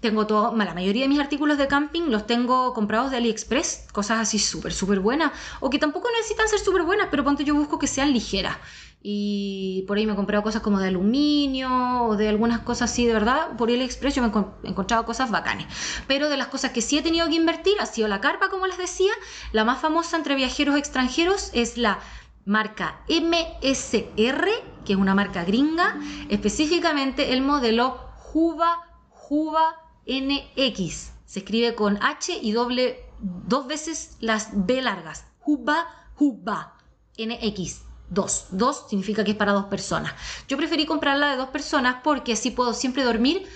[0.00, 4.20] tengo todo, la mayoría de mis artículos de camping los tengo comprados de AliExpress, cosas
[4.20, 7.78] así súper, súper buenas, o que tampoco necesitan ser súper buenas, pero ponte yo busco
[7.78, 8.56] que sean ligeras
[9.02, 13.12] y por ahí me he comprado cosas como de aluminio de algunas cosas así, de
[13.12, 15.66] verdad, por AliExpress yo me he encontrado cosas bacanes.
[16.06, 18.66] Pero de las cosas que sí he tenido que invertir ha sido la carpa, como
[18.66, 19.12] les decía.
[19.52, 21.98] La más famosa entre viajeros extranjeros es la
[22.44, 24.48] marca MSR,
[24.84, 25.98] que es una marca gringa,
[26.28, 31.12] específicamente el modelo Juba Juba NX.
[31.24, 35.26] Se escribe con H y doble dos veces las B largas.
[35.40, 36.76] Juba Juba
[37.18, 37.89] NX.
[38.10, 38.46] Dos.
[38.50, 40.12] Dos significa que es para dos personas.
[40.48, 43.46] Yo preferí comprarla de dos personas porque así puedo siempre dormir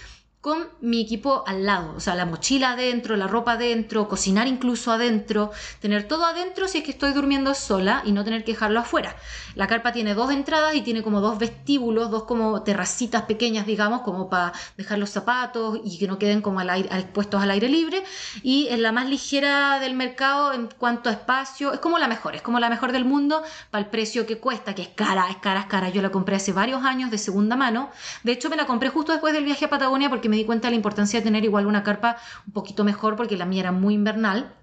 [0.44, 4.92] con mi equipo al lado, o sea, la mochila adentro, la ropa adentro, cocinar incluso
[4.92, 8.80] adentro, tener todo adentro si es que estoy durmiendo sola y no tener que dejarlo
[8.80, 9.16] afuera.
[9.54, 14.02] La carpa tiene dos entradas y tiene como dos vestíbulos, dos como terracitas pequeñas, digamos,
[14.02, 17.70] como para dejar los zapatos y que no queden como al aire, puestos al aire
[17.70, 18.04] libre.
[18.42, 22.34] Y es la más ligera del mercado en cuanto a espacio, es como la mejor,
[22.34, 25.36] es como la mejor del mundo para el precio que cuesta, que es cara, es
[25.36, 25.88] cara, es cara.
[25.88, 27.90] Yo la compré hace varios años de segunda mano.
[28.24, 30.68] De hecho, me la compré justo después del viaje a Patagonia porque me di cuenta
[30.68, 32.16] de la importancia de tener igual una carpa
[32.46, 34.54] un poquito mejor porque la mía era muy invernal,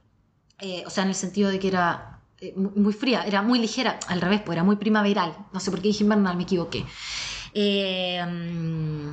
[0.60, 4.00] eh, o sea, en el sentido de que era eh, muy, fría, era muy ligera,
[4.08, 6.86] al revés, pues era muy primaveral, no sé por qué dije invernal, me equivoqué.
[7.54, 9.10] Eh, mm,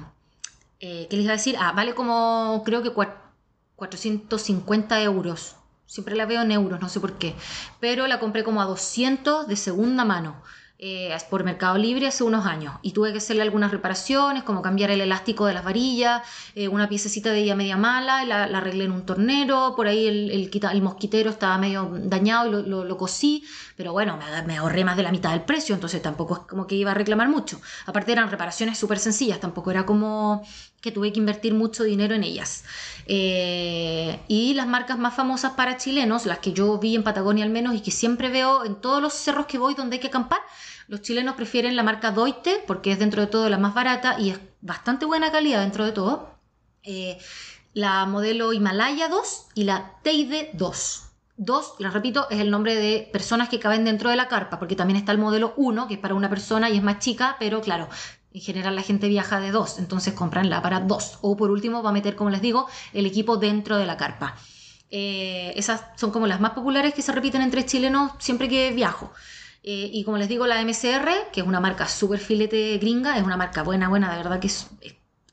[0.79, 1.57] ¿Qué les iba a decir?
[1.59, 5.57] Ah, vale como creo que 450 euros.
[5.87, 7.35] Siempre la veo en euros, no sé por qué.
[7.81, 10.37] Pero la compré como a 200 de segunda mano
[10.81, 14.91] eh, por Mercado Libre hace unos años y tuve que hacerle algunas reparaciones, como cambiar
[14.91, 16.23] el elástico de las varillas,
[16.55, 20.07] eh, una piececita de ella media mala, la, la, arreglé en un tornero, por ahí
[20.07, 23.45] el, mosquitero estaba medio dañado y lo, lo, cosí,
[23.77, 26.67] pero bueno, me, me, ahorré más de la mitad del precio, entonces tampoco es como
[26.67, 27.61] que iba a reclamar mucho.
[27.87, 30.45] Aparte eran reparaciones súper sencillas, tampoco era como
[30.81, 32.65] que tuve que invertir mucho dinero en ellas.
[33.07, 37.51] Eh, y las marcas más famosas para chilenos, las que yo vi en Patagonia al
[37.51, 40.41] menos y que siempre veo en todos los cerros que voy donde hay que acampar,
[40.87, 44.31] los chilenos prefieren la marca Doite porque es dentro de todo la más barata y
[44.31, 46.31] es bastante buena calidad dentro de todo.
[46.83, 47.19] Eh,
[47.75, 51.05] la modelo Himalaya 2 y la Teide 2.
[51.37, 54.75] 2, les repito, es el nombre de personas que caben dentro de la carpa, porque
[54.75, 57.61] también está el modelo 1, que es para una persona y es más chica, pero
[57.61, 57.89] claro,
[58.39, 61.19] en general la gente viaja de dos, entonces compranla para dos.
[61.23, 64.37] O por último va a meter, como les digo, el equipo dentro de la carpa.
[64.91, 69.13] Eh, esas son como las más populares que se repiten entre chilenos siempre que viajo.
[69.65, 73.25] Eh, y como les digo, la MCR, que es una marca súper filete gringa, es
[73.25, 74.51] una marca buena, buena, de verdad que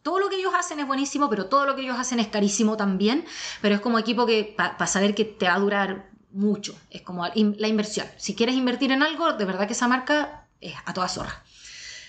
[0.01, 2.75] todo lo que ellos hacen es buenísimo, pero todo lo que ellos hacen es carísimo
[2.75, 3.23] también.
[3.61, 7.23] Pero es como equipo que para saber que te va a durar mucho, es como
[7.25, 8.07] la inversión.
[8.17, 11.43] Si quieres invertir en algo, de verdad que esa marca es a toda zorra.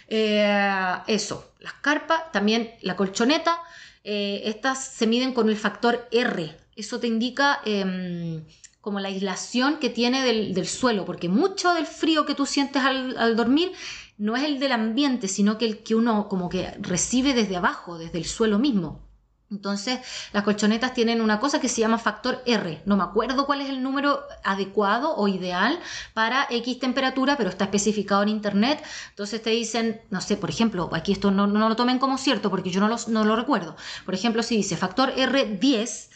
[0.09, 3.59] Eh, eso, las carpas, también la colchoneta,
[4.05, 6.57] eh, estas se miden con el factor R.
[6.77, 8.45] Eso te indica em,
[8.81, 13.17] como la aislación que tiene del, suelo, porque mucho del frío que tú sientes al,
[13.19, 13.73] al dormir
[14.19, 17.99] no es el del ambiente, sino que el que uno como que recibe desde abajo,
[17.99, 19.06] desde el suelo mismo.
[19.51, 20.01] Entonces,
[20.33, 22.83] las colchonetas tienen una cosa que se llama factor R.
[22.85, 25.79] No me acuerdo cuál es el número adecuado o ideal
[26.15, 28.83] para X temperatura, pero está especificado en Internet.
[29.11, 32.71] Entonces te dicen, no sé, por ejemplo, aquí esto no, lo tomen como cierto porque
[32.71, 33.77] yo no, no lo recuerdo.
[34.05, 36.09] Por ejemplo, si dice factor R10,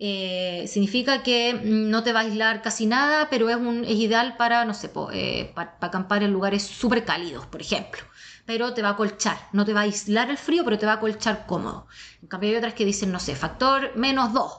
[0.00, 4.36] Eh, significa que no te va a aislar casi nada, pero es, un, es ideal
[4.36, 8.00] para, no sé, eh, para, acampar en lugares súper cálidos, por ejemplo.
[8.48, 10.94] Pero te va a colchar, no te va a aislar el frío, pero te va
[10.94, 11.86] a colchar cómodo.
[12.22, 14.52] En cambio hay otras que dicen, no sé, factor menos 2,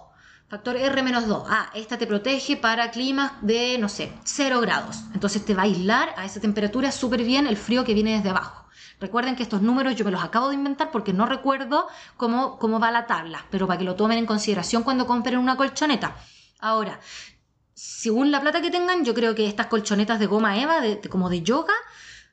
[0.48, 1.48] factor R menos 2.
[1.50, 4.98] Ah, esta te protege para climas de, no sé, 0 grados.
[5.16, 8.30] Entonces te va a aislar a esa temperatura súper bien el frío que viene desde
[8.30, 8.68] abajo.
[9.00, 12.80] Recuerden que estos números yo me los acabo de inventar porque no recuerdo cómo, cómo
[12.80, 16.16] va la tabla, pero para que lo tomen en consideración cuando compren una colchoneta.
[16.60, 17.00] Ahora,
[17.74, 21.28] según la plata que tengan, yo creo que estas colchonetas de goma Eva, de, como
[21.32, 21.74] de yoga,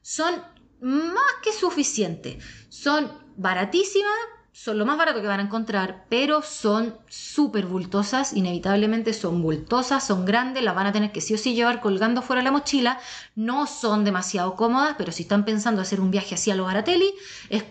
[0.03, 0.35] son
[0.81, 2.43] más que suficientes.
[2.69, 4.17] Son baratísimas,
[4.53, 10.07] son lo más barato que van a encontrar, pero son súper bultosas, inevitablemente son bultosas,
[10.07, 12.99] son grandes, las van a tener que sí o sí llevar colgando fuera la mochila,
[13.35, 17.13] no son demasiado cómodas, pero si están pensando hacer un viaje así a los Baratelli,
[17.51, 17.65] es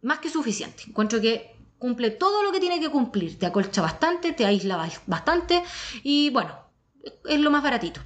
[0.00, 0.84] más que suficiente.
[0.86, 5.62] Encuentro que cumple todo lo que tiene que cumplir, te acolcha bastante, te aísla bastante
[6.02, 6.58] y bueno,
[7.26, 8.00] es lo más baratito.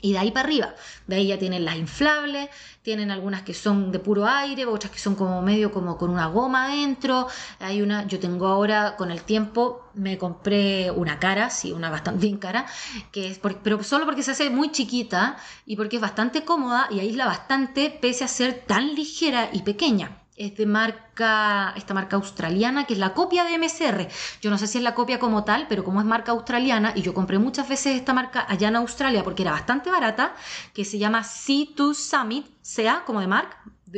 [0.00, 0.74] Y de ahí para arriba,
[1.06, 2.48] de ahí ya tienen las inflables,
[2.82, 6.26] tienen algunas que son de puro aire, otras que son como medio como con una
[6.26, 7.26] goma adentro.
[7.58, 12.38] Hay una, yo tengo ahora con el tiempo, me compré una cara, sí, una bastante
[12.38, 12.66] cara,
[13.10, 17.00] que es pero solo porque se hace muy chiquita y porque es bastante cómoda y
[17.00, 22.84] aísla bastante pese a ser tan ligera y pequeña es de marca, esta marca australiana,
[22.84, 24.08] que es la copia de MSR.
[24.40, 27.02] Yo no sé si es la copia como tal, pero como es marca australiana, y
[27.02, 30.34] yo compré muchas veces esta marca allá en Australia porque era bastante barata,
[30.72, 33.48] que se llama Sea2 Summit, sea como de mar,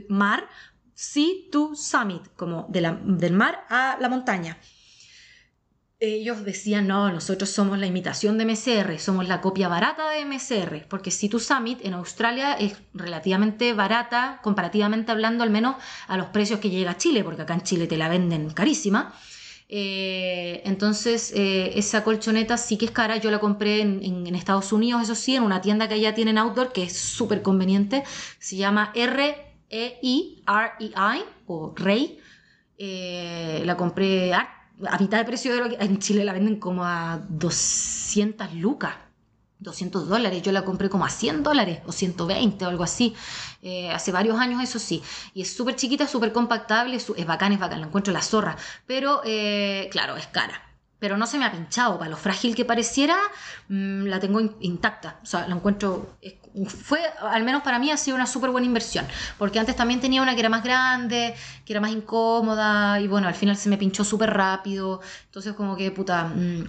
[0.09, 0.49] mar,
[0.97, 4.57] Sea2 Summit, como del mar a la montaña
[6.01, 10.87] ellos decían, no, nosotros somos la imitación de MSR, somos la copia barata de MSR,
[10.89, 15.77] porque Situ Summit en Australia es relativamente barata, comparativamente hablando, al menos
[16.09, 19.15] a los precios que llega a Chile, porque acá en Chile te la venden carísima.
[19.69, 23.19] Eh, entonces, eh, esa colchoneta sí que es cara.
[23.19, 26.73] Yo la compré en, Estados Unidos, eso sí, en una tienda que allá tienen outdoor,
[26.73, 28.05] que es súper conveniente.
[28.39, 32.19] Se llama R-E-I, R-E-I, o Rey.
[32.79, 34.33] Eh, la compré
[34.89, 38.95] a mitad de precio de lo que en Chile la venden como a 200 lucas.
[39.61, 43.15] 200 dólares, yo la compré como a 100 dólares o 120 o algo así,
[43.61, 45.03] eh, hace varios años eso sí,
[45.35, 49.21] y es súper chiquita, súper compactable, es, bacán, es bacán, la encuentro la zorra, pero
[49.23, 50.70] eh, claro, es cara,
[51.01, 53.17] pero no se me ha pinchado, para lo frágil que pareciera,
[53.69, 56.19] mm, la tengo intacta, o sea, la encuentro,
[56.67, 59.07] fue, al menos para mí ha sido una súper buena inversión,
[59.39, 63.27] porque antes también tenía una que era más grande, que era más incómoda, y bueno,
[63.27, 66.69] al final se me pinchó súper rápido, entonces como que puta, mm,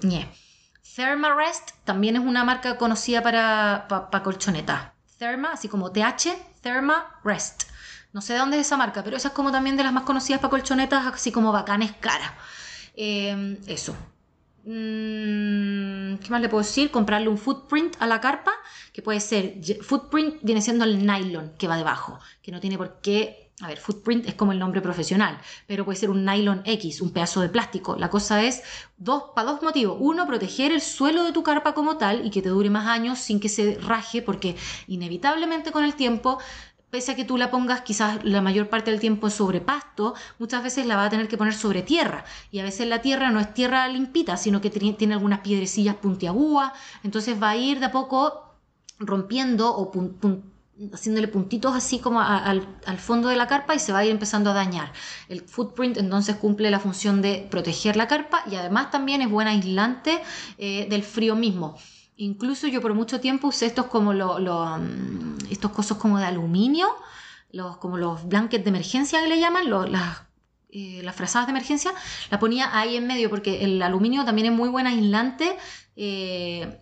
[0.95, 4.91] Thermarest también es una marca conocida para, para, colchonetas.
[5.17, 7.63] Therma, así como TH, Thermarest.
[8.11, 10.03] No sé de dónde es esa marca, pero esa es como también de las más
[10.03, 12.33] conocidas para colchonetas, así como bacanes cara.
[12.95, 13.95] Eh, eso.
[14.63, 16.91] Mm, ¿Qué más le puedo decir?
[16.91, 18.51] Comprarle un footprint a la carpa,
[18.93, 23.01] que puede ser, footprint viene siendo el nylon que va debajo, que no tiene por
[23.01, 27.01] qué, a ver, footprint es como el nombre profesional, pero puede ser un nylon X,
[27.01, 27.95] un pedazo de plástico.
[27.95, 28.63] La cosa es,
[28.97, 29.97] dos, para dos motivos.
[29.99, 33.19] Uno, proteger el suelo de tu carpa como tal y que te dure más años
[33.19, 34.55] sin que se raje, porque
[34.87, 36.39] inevitablemente con el tiempo
[36.91, 40.61] pese a que tú la pongas quizás la mayor parte del tiempo sobre pasto, muchas
[40.61, 42.25] veces la va a tener que poner sobre tierra.
[42.51, 46.73] Y a veces la tierra no es tierra limpita, sino que tiene algunas piedrecillas puntiagudas.
[47.03, 48.51] Entonces va a ir de a poco
[48.99, 49.91] rompiendo o
[50.93, 52.65] haciéndole puntitos así como al,
[52.97, 54.91] fondo de la carpa y se va a ir empezando a dañar.
[55.29, 59.47] El footprint entonces cumple la función de proteger la carpa y además también es buen
[59.47, 60.21] aislante
[60.57, 61.77] eh, del frío mismo.
[62.21, 66.87] Incluso yo por mucho tiempo usé estos como mm, estos cosos como de aluminio,
[67.51, 70.21] los, como los blankets de emergencia que le llaman, las,
[70.69, 71.91] eh, las frazadas de emergencia,
[72.29, 75.57] la ponía ahí en medio porque el aluminio también es muy buen aislante
[75.95, 76.79] eh,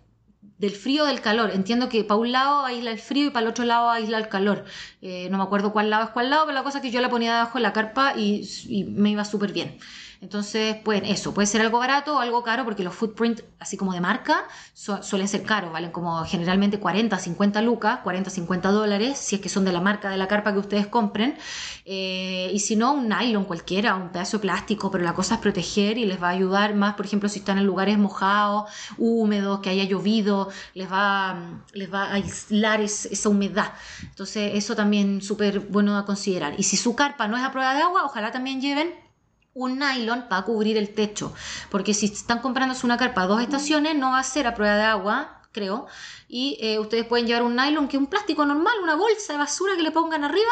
[0.58, 1.52] del frío del calor.
[1.54, 4.28] Entiendo que para un lado aísla el frío y para el otro lado aísla el
[4.28, 4.66] calor.
[5.00, 7.00] Eh, no me acuerdo cuál lado es cuál lado, pero la cosa es que yo
[7.00, 9.78] la ponía debajo de la carpa y, y me iba súper bien.
[10.20, 13.94] Entonces, pues eso, puede ser algo barato o algo caro porque los footprints, así como
[13.94, 14.44] de marca,
[14.74, 19.48] suelen ser caros, valen como generalmente 40, 50 lucas, 40, 50 dólares, si es que
[19.48, 21.38] son de la marca de la carpa que ustedes compren.
[21.86, 25.40] Eh, y si no, un nylon cualquiera, un pedazo de plástico, pero la cosa es
[25.40, 29.60] proteger y les va a ayudar más, por ejemplo, si están en lugares mojados, húmedos,
[29.60, 33.72] que haya llovido, les va, les va a aislar esa humedad.
[34.02, 36.54] Entonces, eso también súper bueno a considerar.
[36.58, 39.09] Y si su carpa no es a prueba de agua, ojalá también lleven
[39.54, 41.32] un nylon para cubrir el techo,
[41.70, 44.76] porque si están comprándose una carpa a dos estaciones no va a ser a prueba
[44.76, 45.86] de agua, creo.
[46.28, 49.76] Y eh, ustedes pueden llevar un nylon que un plástico normal, una bolsa de basura
[49.76, 50.50] que le pongan arriba,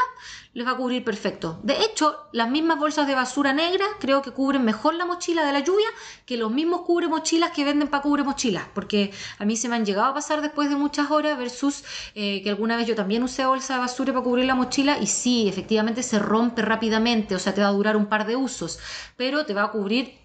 [0.54, 1.60] les va a cubrir perfecto.
[1.62, 5.52] De hecho, las mismas bolsas de basura negra creo que cubren mejor la mochila de
[5.52, 5.86] la lluvia
[6.26, 8.66] que los mismos cubre mochilas que venden para cubre mochilas.
[8.74, 11.84] Porque a mí se me han llegado a pasar después de muchas horas versus
[12.14, 15.06] eh, que alguna vez yo también usé bolsa de basura para cubrir la mochila y
[15.06, 18.78] sí, efectivamente se rompe rápidamente, o sea, te va a durar un par de usos,
[19.16, 20.18] pero te va a cubrir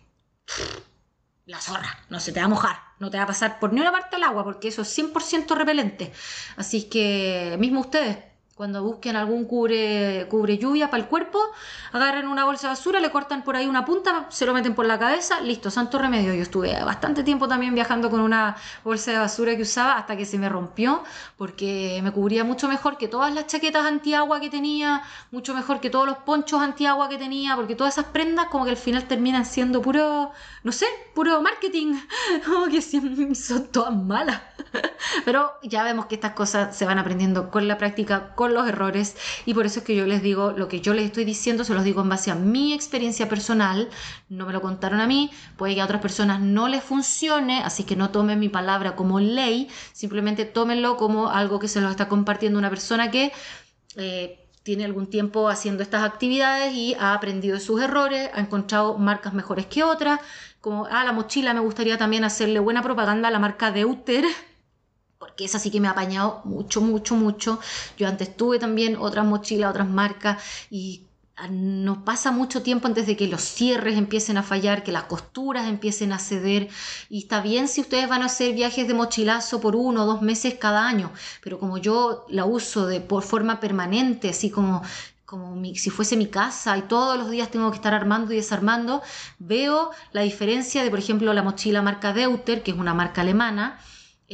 [1.46, 3.82] la zorra, no se te va a mojar, no te va a pasar por ni
[3.82, 6.12] una parte del agua, porque eso es 100% repelente.
[6.56, 8.18] Así que, mismo ustedes,
[8.56, 11.40] cuando busquen algún cubre, cubre lluvia para el cuerpo,
[11.92, 14.86] agarran una bolsa de basura, le cortan por ahí una punta, se lo meten por
[14.86, 16.36] la cabeza, listo, santo remedio.
[16.36, 20.26] Yo estuve bastante tiempo también viajando con una bolsa de basura que usaba hasta que
[20.26, 21.04] se me rompió,
[21.36, 25.02] porque me cubría mucho mejor que todas las chaquetas antiagua que tenía,
[25.32, 28.72] mucho mejor que todos los ponchos antiagua que tenía, porque todas esas prendas como que
[28.72, 30.32] al final terminan siendo puro,
[30.64, 30.86] no sé,
[31.16, 31.96] puro marketing,
[32.46, 34.42] como que son todas malas.
[35.26, 39.16] Pero ya vemos que estas cosas se van aprendiendo con la práctica, los errores
[39.46, 41.74] y por eso es que yo les digo lo que yo les estoy diciendo, se
[41.74, 43.90] los digo en base a mi experiencia personal,
[44.30, 47.84] no me lo contaron a mí, puede que a otras personas no les funcione, así
[47.84, 52.08] que no tomen mi palabra como ley, simplemente tómenlo como algo que se los está
[52.08, 53.32] compartiendo una persona que...
[53.96, 58.98] Eh, tiene algún tiempo haciendo estas actividades y ha aprendido de sus errores, ha encontrado
[58.98, 60.22] marcas mejores que otras,
[60.62, 64.24] como a ah, la mochila me gustaría también hacerle buena propaganda a la marca Deuter,
[65.24, 67.58] porque esa sí que me ha apañado mucho, mucho, mucho.
[67.98, 71.04] Yo antes tuve también otras mochilas, otras marcas y
[71.50, 75.70] nos pasa mucho tiempo antes de que los cierres empiecen a fallar, que las costuras
[75.70, 76.68] empiecen a ceder.
[77.10, 80.22] Y está bien si ustedes van a hacer viajes de mochilazo por uno o dos
[80.22, 81.10] meses cada año,
[81.42, 84.82] pero como yo la uso de por forma permanente, así como
[85.26, 89.02] como si fuese mi casa y todos los días tengo que estar armando y desarmando,
[89.40, 93.80] veo la diferencia de, por ejemplo, la mochila marca Deuter, que es una marca alemana,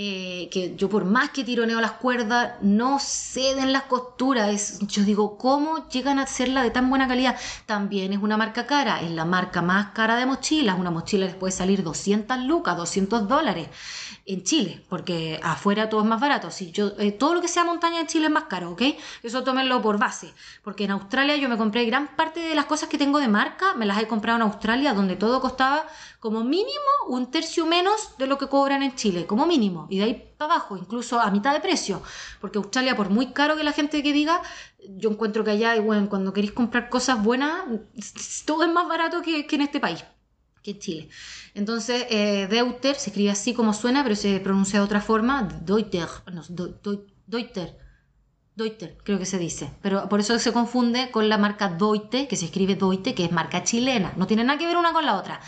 [0.02, 4.80] eh, que yo por más que tironeo las cuerdas, no ceden las costuras.
[4.88, 7.36] yo digo, ¿cómo llegan a hacerla de tan buena calidad?
[7.66, 10.80] También es una marca cara, es la marca más cara de mochilas.
[10.80, 13.68] Una mochila les puede salir 200 lucas, 200 dólares
[14.30, 16.52] en Chile, porque afuera todo es más barato.
[16.52, 18.84] Si yo, eh, todo lo que sea montaña en Chile es más caro, ¿ok?
[19.24, 20.32] Eso tómenlo por base,
[20.64, 23.74] porque en Australia yo me compré gran parte de las cosas que tengo de marca,
[23.74, 25.84] me las he comprado en Australia, donde todo costaba
[26.20, 30.04] como mínimo un tercio menos de lo que cobran en Chile, como mínimo, y de
[30.04, 32.04] ahí para abajo, incluso a mitad de precio,
[32.40, 34.44] porque Australia, por muy caro que la gente que diga,
[34.90, 37.64] yo encuentro que allá, bueno, cuando queréis comprar cosas buenas,
[38.46, 40.04] todo es más barato que en este país
[40.62, 41.10] que en Chile.
[41.60, 46.08] Entonces, eh, Deuter se escribe así como suena, pero se pronuncia de otra forma, Deuter,
[46.32, 47.78] no, Deuter,
[48.56, 49.70] Deuter, creo que se dice.
[49.82, 53.32] Pero por eso se confunde con la marca Deute, que se escribe Deute, que es
[53.34, 54.14] marca chilena.
[54.16, 55.42] No tiene nada que ver una con la otra.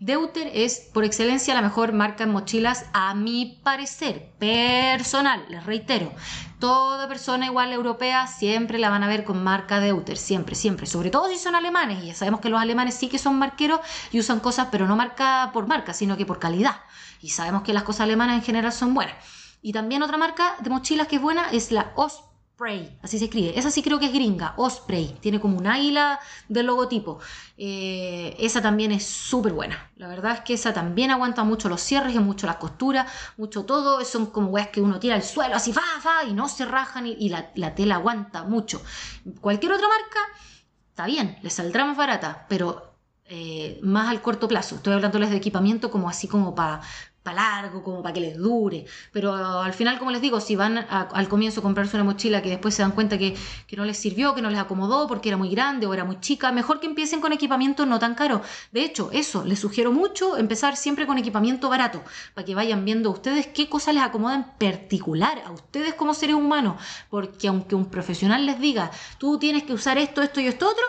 [0.00, 6.12] Deuter es por excelencia la mejor marca en mochilas a mi parecer personal, les reitero.
[6.60, 11.10] Toda persona igual europea siempre la van a ver con marca Deuter, siempre, siempre, sobre
[11.10, 13.80] todo si son alemanes, y ya sabemos que los alemanes sí que son marqueros
[14.12, 16.76] y usan cosas, pero no marca por marca, sino que por calidad.
[17.20, 19.16] Y sabemos que las cosas alemanas en general son buenas.
[19.62, 22.22] Y también otra marca de mochilas que es buena es la Os
[23.02, 23.56] Así se escribe.
[23.56, 25.16] Esa sí creo que es gringa, Osprey.
[25.20, 26.18] Tiene como un águila
[26.48, 27.20] del logotipo.
[27.56, 29.92] Eh, esa también es súper buena.
[29.94, 34.04] La verdad es que esa también aguanta mucho los cierres mucho las costuras, mucho todo.
[34.04, 37.06] Son como weas que uno tira al suelo así, fa, fa, y no se rajan
[37.06, 38.82] y, la, la, tela aguanta mucho.
[39.40, 40.20] Cualquier otra marca,
[40.90, 42.88] está bien, le saldrá más barata, pero
[43.30, 44.76] eh, más al corto plazo.
[44.76, 46.80] Estoy hablándoles de equipamiento como así como para
[47.32, 48.86] largo, como para que les dure.
[49.12, 52.50] Pero al final, como les digo, si van al comienzo a comprarse una mochila que
[52.50, 53.36] después se dan cuenta que,
[53.66, 56.20] que, no les sirvió, que no les acomodó porque era muy grande o era muy
[56.20, 58.42] chica, mejor que empiecen con equipamiento no tan caro.
[58.72, 62.02] De hecho, eso, les sugiero mucho empezar siempre con equipamiento barato,
[62.34, 66.36] para que vayan viendo ustedes qué cosas les acomoda en particular a ustedes como seres
[66.36, 66.80] humanos.
[67.10, 70.84] Porque aunque un profesional les diga, tú tienes que usar esto, esto y esto otro,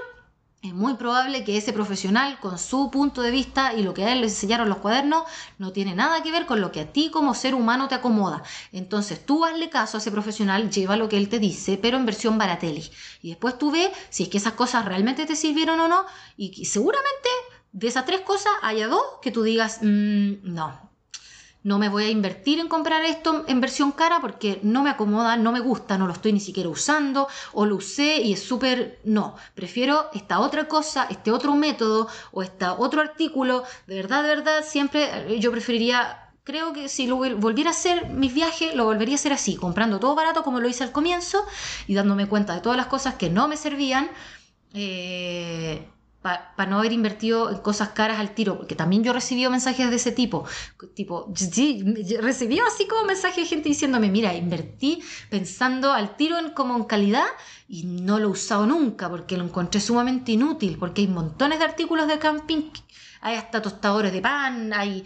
[0.62, 4.12] es muy probable que ese profesional, con su punto de vista y lo que a
[4.12, 5.24] él le enseñaron los cuadernos,
[5.58, 8.44] no tiene nada que ver con lo que a ti como ser humano te acomoda.
[8.74, 12.06] Entonces tú hazle caso a ese profesional, lleva lo que él te dice, pero en
[12.06, 12.92] versión barateli.
[13.22, 16.06] Y después tú ves si es que esas cosas realmente te sirvieron o no.
[16.36, 17.30] Y seguramente
[17.72, 20.89] de esas tres cosas haya dos que tú digas, mm, no,
[21.64, 25.36] no me voy a invertir en comprar esto en versión cara porque no me acomoda,
[25.36, 29.00] no me gusta, no lo estoy ni siquiera usando o lo usé y es súper...
[29.04, 33.64] No, prefiero esta otra cosa, este otro método o este otro artículo.
[33.88, 36.26] De verdad, de verdad, siempre eh, yo preferiría...
[36.46, 40.00] Creo que si lo volviera a hacer mis viajes, lo volvería a hacer así, comprando
[40.00, 41.46] todo barato como lo hice al comienzo
[41.86, 44.10] y dándome cuenta de todas las cosas que no me servían.
[44.74, 45.88] Eh,
[46.22, 49.90] para no haber invertido en cosas caras al tiro, porque también yo he recibido mensajes
[49.90, 50.46] de ese tipo,
[50.94, 51.34] tipo,
[52.20, 56.84] recibí así como mensajes de gente diciéndome, mira, invertí pensando al tiro en como en
[56.84, 57.28] calidad
[57.70, 61.66] y no lo he usado nunca porque lo encontré sumamente inútil, porque hay montones de
[61.66, 62.70] artículos de camping,
[63.22, 65.06] hay hasta tostadores de pan, hay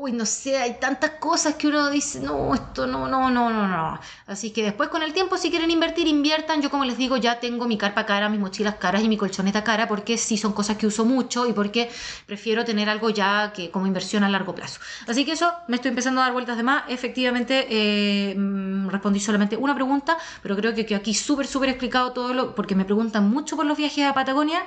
[0.00, 3.66] uy, no sé, hay tantas cosas que uno dice, no, esto no, no, no, no,
[3.66, 3.98] no.
[4.26, 6.62] Así que después con el tiempo, si quieren invertir, inviertan.
[6.62, 9.64] Yo como les digo, ya tengo mi carpa cara, mis mochilas caras y mi colchoneta
[9.64, 11.90] cara, porque sí son cosas que uso mucho y porque
[12.26, 14.80] prefiero tener algo ya que como inversión a largo plazo.
[15.08, 16.84] Así que eso, me estoy empezando a dar vueltas de más.
[16.88, 22.12] Efectivamente, eh, mm, respondí solamente una pregunta, pero creo que, que aquí súper, súper explicado
[22.12, 24.64] todo lo, porque me preguntan mucho por los viajes a Patagonia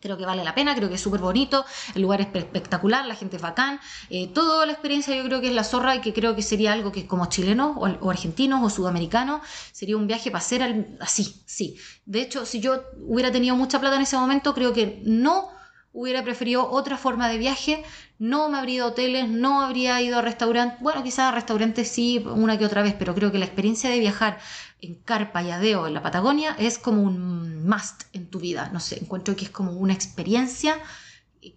[0.00, 1.64] Creo que vale la pena, creo que es súper bonito,
[1.94, 3.80] el lugar es espectacular, la gente es bacán.
[4.08, 6.72] Eh, toda la experiencia yo creo que es la zorra y que creo que sería
[6.72, 11.76] algo que como chilenos o, argentinos o sudamericanos sería un viaje para hacer así, sí.
[12.06, 15.50] De hecho, si yo hubiera tenido mucha plata en ese momento, creo que no
[15.92, 17.82] hubiera preferido otra forma de viaje,
[18.18, 21.88] no me habría ido a hoteles, no habría ido a restaurantes, bueno, quizás a restaurantes
[21.88, 24.38] sí, una que otra vez, pero creo que la experiencia de viajar
[24.82, 28.80] en carpa y adeo en la Patagonia es como un must en tu vida, no
[28.80, 30.78] sé, encuentro que es como una experiencia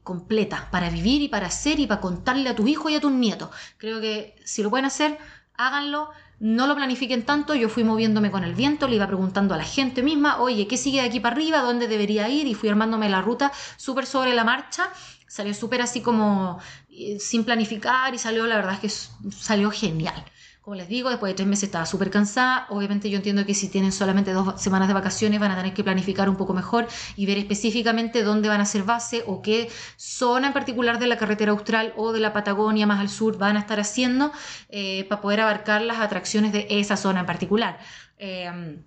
[0.03, 3.11] completa para vivir y para hacer y para contarle a tus hijos y a tus
[3.11, 3.49] nietos.
[3.77, 5.17] Creo que si lo pueden hacer,
[5.55, 6.09] háganlo,
[6.39, 9.63] no lo planifiquen tanto, yo fui moviéndome con el viento, le iba preguntando a la
[9.63, 11.61] gente misma, oye, ¿qué sigue de aquí para arriba?
[11.61, 12.47] ¿Dónde debería ir?
[12.47, 14.89] Y fui armándome la ruta súper sobre la marcha,
[15.27, 16.59] salió súper así como
[16.89, 20.25] eh, sin planificar y salió, la verdad es que salió genial.
[20.64, 22.68] Como les digo, después de tres meses estaba súper cansada.
[22.69, 25.84] Obviamente yo entiendo que si tienen solamente dos semanas de vacaciones van a tener que
[25.84, 26.88] planificar un poco mejor
[27.18, 31.18] y ver específicamente dónde van a hacer base o qué zona en particular de la
[31.18, 34.31] carretera austral o de la Patagonia más al sur van a estar haciendo
[34.69, 37.80] eh, para poder abarcar las atracciones de esa zona en particular.
[38.18, 38.80] Eh,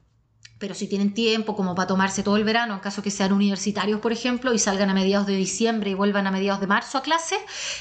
[0.59, 4.01] pero si tienen tiempo como para tomarse todo el verano, en caso que sean universitarios,
[4.01, 7.03] por ejemplo, y salgan a mediados de diciembre y vuelvan a mediados de marzo a
[7.03, 7.37] clase,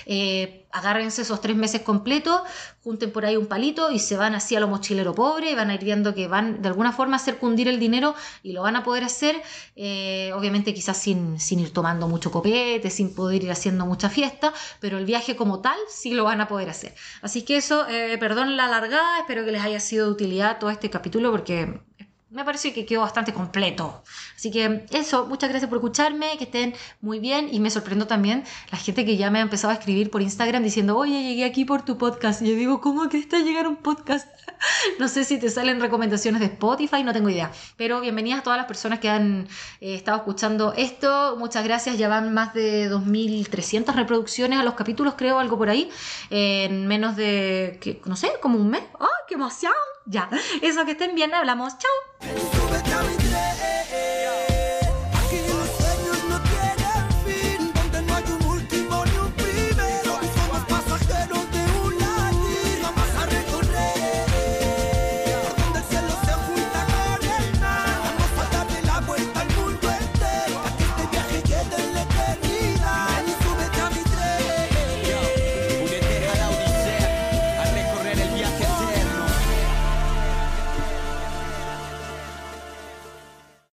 [0.06, 2.42] eh, agárrense esos tres meses completos,
[2.84, 5.70] junten por ahí un palito y se van así a lo mochilero pobre, y van
[5.70, 8.62] a ir viendo que van de alguna forma a hacer cundir el dinero y lo
[8.62, 9.42] van a poder hacer,
[9.78, 14.54] eh, obviamente quizás sin, sin ir tomando mucho copete, sin poder ir haciendo mucha fiesta,
[14.82, 16.94] pero el viaje como tal sí lo van a poder hacer.
[17.22, 20.72] Así que eso, eh, perdón la largada, espero que les haya sido de utilidad todo
[20.72, 21.80] este capítulo porque
[22.32, 24.04] me parece que quedó bastante completo.
[24.36, 28.44] Así que eso, muchas gracias por escucharme, que estén muy bien y me sorprendo también
[28.72, 31.66] la gente que ya me ha empezado a escribir por Instagram diciendo, oye, llegué aquí
[31.66, 32.42] por tu podcast.
[32.42, 34.28] Y yo digo, ¿cómo que está llegar un podcast?
[35.00, 37.52] no sé si te salen recomendaciones de Spotify, no tengo idea.
[37.78, 39.48] Pero bienvenidas a todas las personas que han
[39.80, 41.36] eh, estado escuchando esto.
[41.38, 45.90] Muchas gracias, ya van más de 2.300 reproducciones a los capítulos, creo, algo por ahí.
[46.32, 48.84] en menos de, no sé, como un mes.
[49.00, 49.95] ¡Ah, qué emoción!
[50.06, 50.30] Ya,
[50.62, 51.78] eso que estén bien, hablamos.
[51.78, 52.65] ¡Chao!